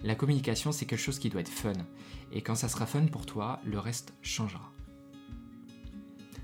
La 0.03 0.15
communication, 0.15 0.71
c'est 0.71 0.87
quelque 0.87 1.01
chose 1.01 1.19
qui 1.19 1.29
doit 1.29 1.41
être 1.41 1.49
fun. 1.49 1.73
Et 2.33 2.43
quand 2.43 2.55
ça 2.55 2.69
sera 2.69 2.87
fun 2.87 3.07
pour 3.07 3.27
toi, 3.27 3.61
le 3.65 3.79
reste 3.79 4.15
changera. 4.23 4.73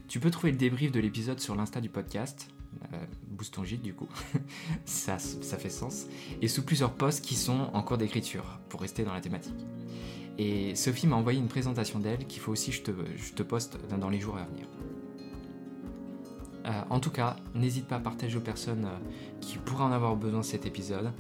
Tu 0.09 0.20
peux 0.20 0.30
trouver 0.30 0.53
le 0.53 0.59
débrief 0.59 0.92
de 0.92 1.01
l'épisode 1.01 1.40
sur 1.40 1.55
l'insta 1.55 1.80
du 1.80 1.88
podcast, 1.88 2.49
euh, 2.93 3.05
boost 3.29 3.55
ton 3.55 3.64
gîte 3.64 3.83
du 3.83 3.95
coup, 3.95 4.09
ça, 4.85 5.18
ça 5.18 5.57
fait 5.57 5.70
sens, 5.70 6.07
et 6.41 6.49
sous 6.49 6.62
plusieurs 6.62 6.93
posts 6.93 7.25
qui 7.25 7.35
sont 7.35 7.70
en 7.72 7.83
cours 7.83 7.99
d'écriture, 7.99 8.61
pour 8.68 8.81
rester 8.81 9.05
dans 9.05 9.14
la 9.14 9.20
thématique. 9.20 9.66
Et 10.39 10.75
Sophie 10.75 11.07
m'a 11.07 11.16
envoyé 11.16 11.39
une 11.39 11.49
présentation 11.49 12.01
d'elle 12.01 12.27
qu'il 12.27 12.41
faut 12.41 12.53
aussi 12.53 12.70
que 12.70 12.93
je 13.16 13.33
te, 13.33 13.43
poste 13.43 13.79
dans 13.99 14.11
les 14.11 14.18
jours 14.18 14.37
à 14.37 14.45
venir. 14.45 14.66
Euh, 16.66 16.70
en 16.91 16.99
tout 16.99 17.11
cas, 17.11 17.37
n'hésite 17.55 17.87
pas 17.87 17.97
à 17.97 18.01
partager 18.01 18.37
aux 18.37 18.43
personnes 18.43 18.87
euh, 18.87 19.11
qui 19.41 19.59
pourraient 19.59 19.85
en 19.85 19.93
avoir 19.93 20.16
besoin 20.16 20.43
cet 20.43 20.66
épisode. 20.66 21.12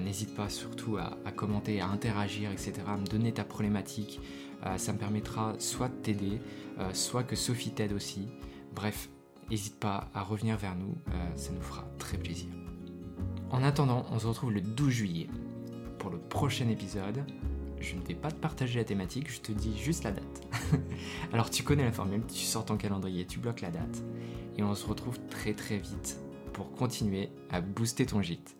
n'hésite 0.00 0.34
pas 0.34 0.48
surtout 0.48 0.96
à, 0.96 1.16
à, 1.24 1.32
commenter, 1.32 1.80
à 1.80 1.88
interagir, 1.88 2.50
etc., 2.50 2.72
à 2.88 2.96
me 2.96 3.06
donner 3.06 3.32
ta 3.32 3.44
problématique. 3.44 4.20
ça 4.78 4.92
me 4.92 4.98
permettra 4.98 5.54
soit 5.58 5.88
de 5.88 5.94
t'aider, 5.94 6.40
soit 6.92 7.22
que 7.22 7.36
Sophie 7.36 7.70
t'aide 7.70 7.92
aussi. 7.92 8.26
Bref, 8.74 9.08
n'hésite 9.50 9.78
pas 9.78 10.08
à 10.14 10.22
revenir 10.22 10.56
vers 10.56 10.74
nous, 10.76 10.96
euh, 11.08 11.36
ça 11.36 11.52
nous 11.52 11.60
fera 11.60 11.84
très 11.98 12.18
plaisir. 12.18 12.48
En 13.50 13.62
attendant, 13.62 14.04
on 14.10 14.18
se 14.18 14.26
retrouve 14.26 14.52
le 14.52 14.60
12 14.60 14.90
juillet 14.90 15.28
pour 15.98 16.10
le 16.10 16.18
prochain 16.18 16.68
épisode. 16.68 17.24
Je 17.80 17.94
ne 17.94 18.00
vais 18.02 18.14
pas 18.14 18.30
te 18.30 18.36
partager 18.36 18.78
la 18.78 18.84
thématique, 18.84 19.30
je 19.30 19.40
te 19.40 19.52
dis 19.52 19.78
juste 19.78 20.04
la 20.04 20.12
date. 20.12 20.42
Alors 21.32 21.50
tu 21.50 21.62
connais 21.62 21.84
la 21.84 21.92
formule, 21.92 22.22
tu 22.26 22.44
sors 22.44 22.64
ton 22.64 22.76
calendrier, 22.76 23.26
tu 23.26 23.38
bloques 23.38 23.60
la 23.60 23.70
date, 23.70 24.02
et 24.56 24.62
on 24.62 24.74
se 24.74 24.86
retrouve 24.86 25.18
très 25.28 25.54
très 25.54 25.78
vite 25.78 26.18
pour 26.52 26.72
continuer 26.72 27.28
à 27.50 27.60
booster 27.60 28.06
ton 28.06 28.22
gîte. 28.22 28.56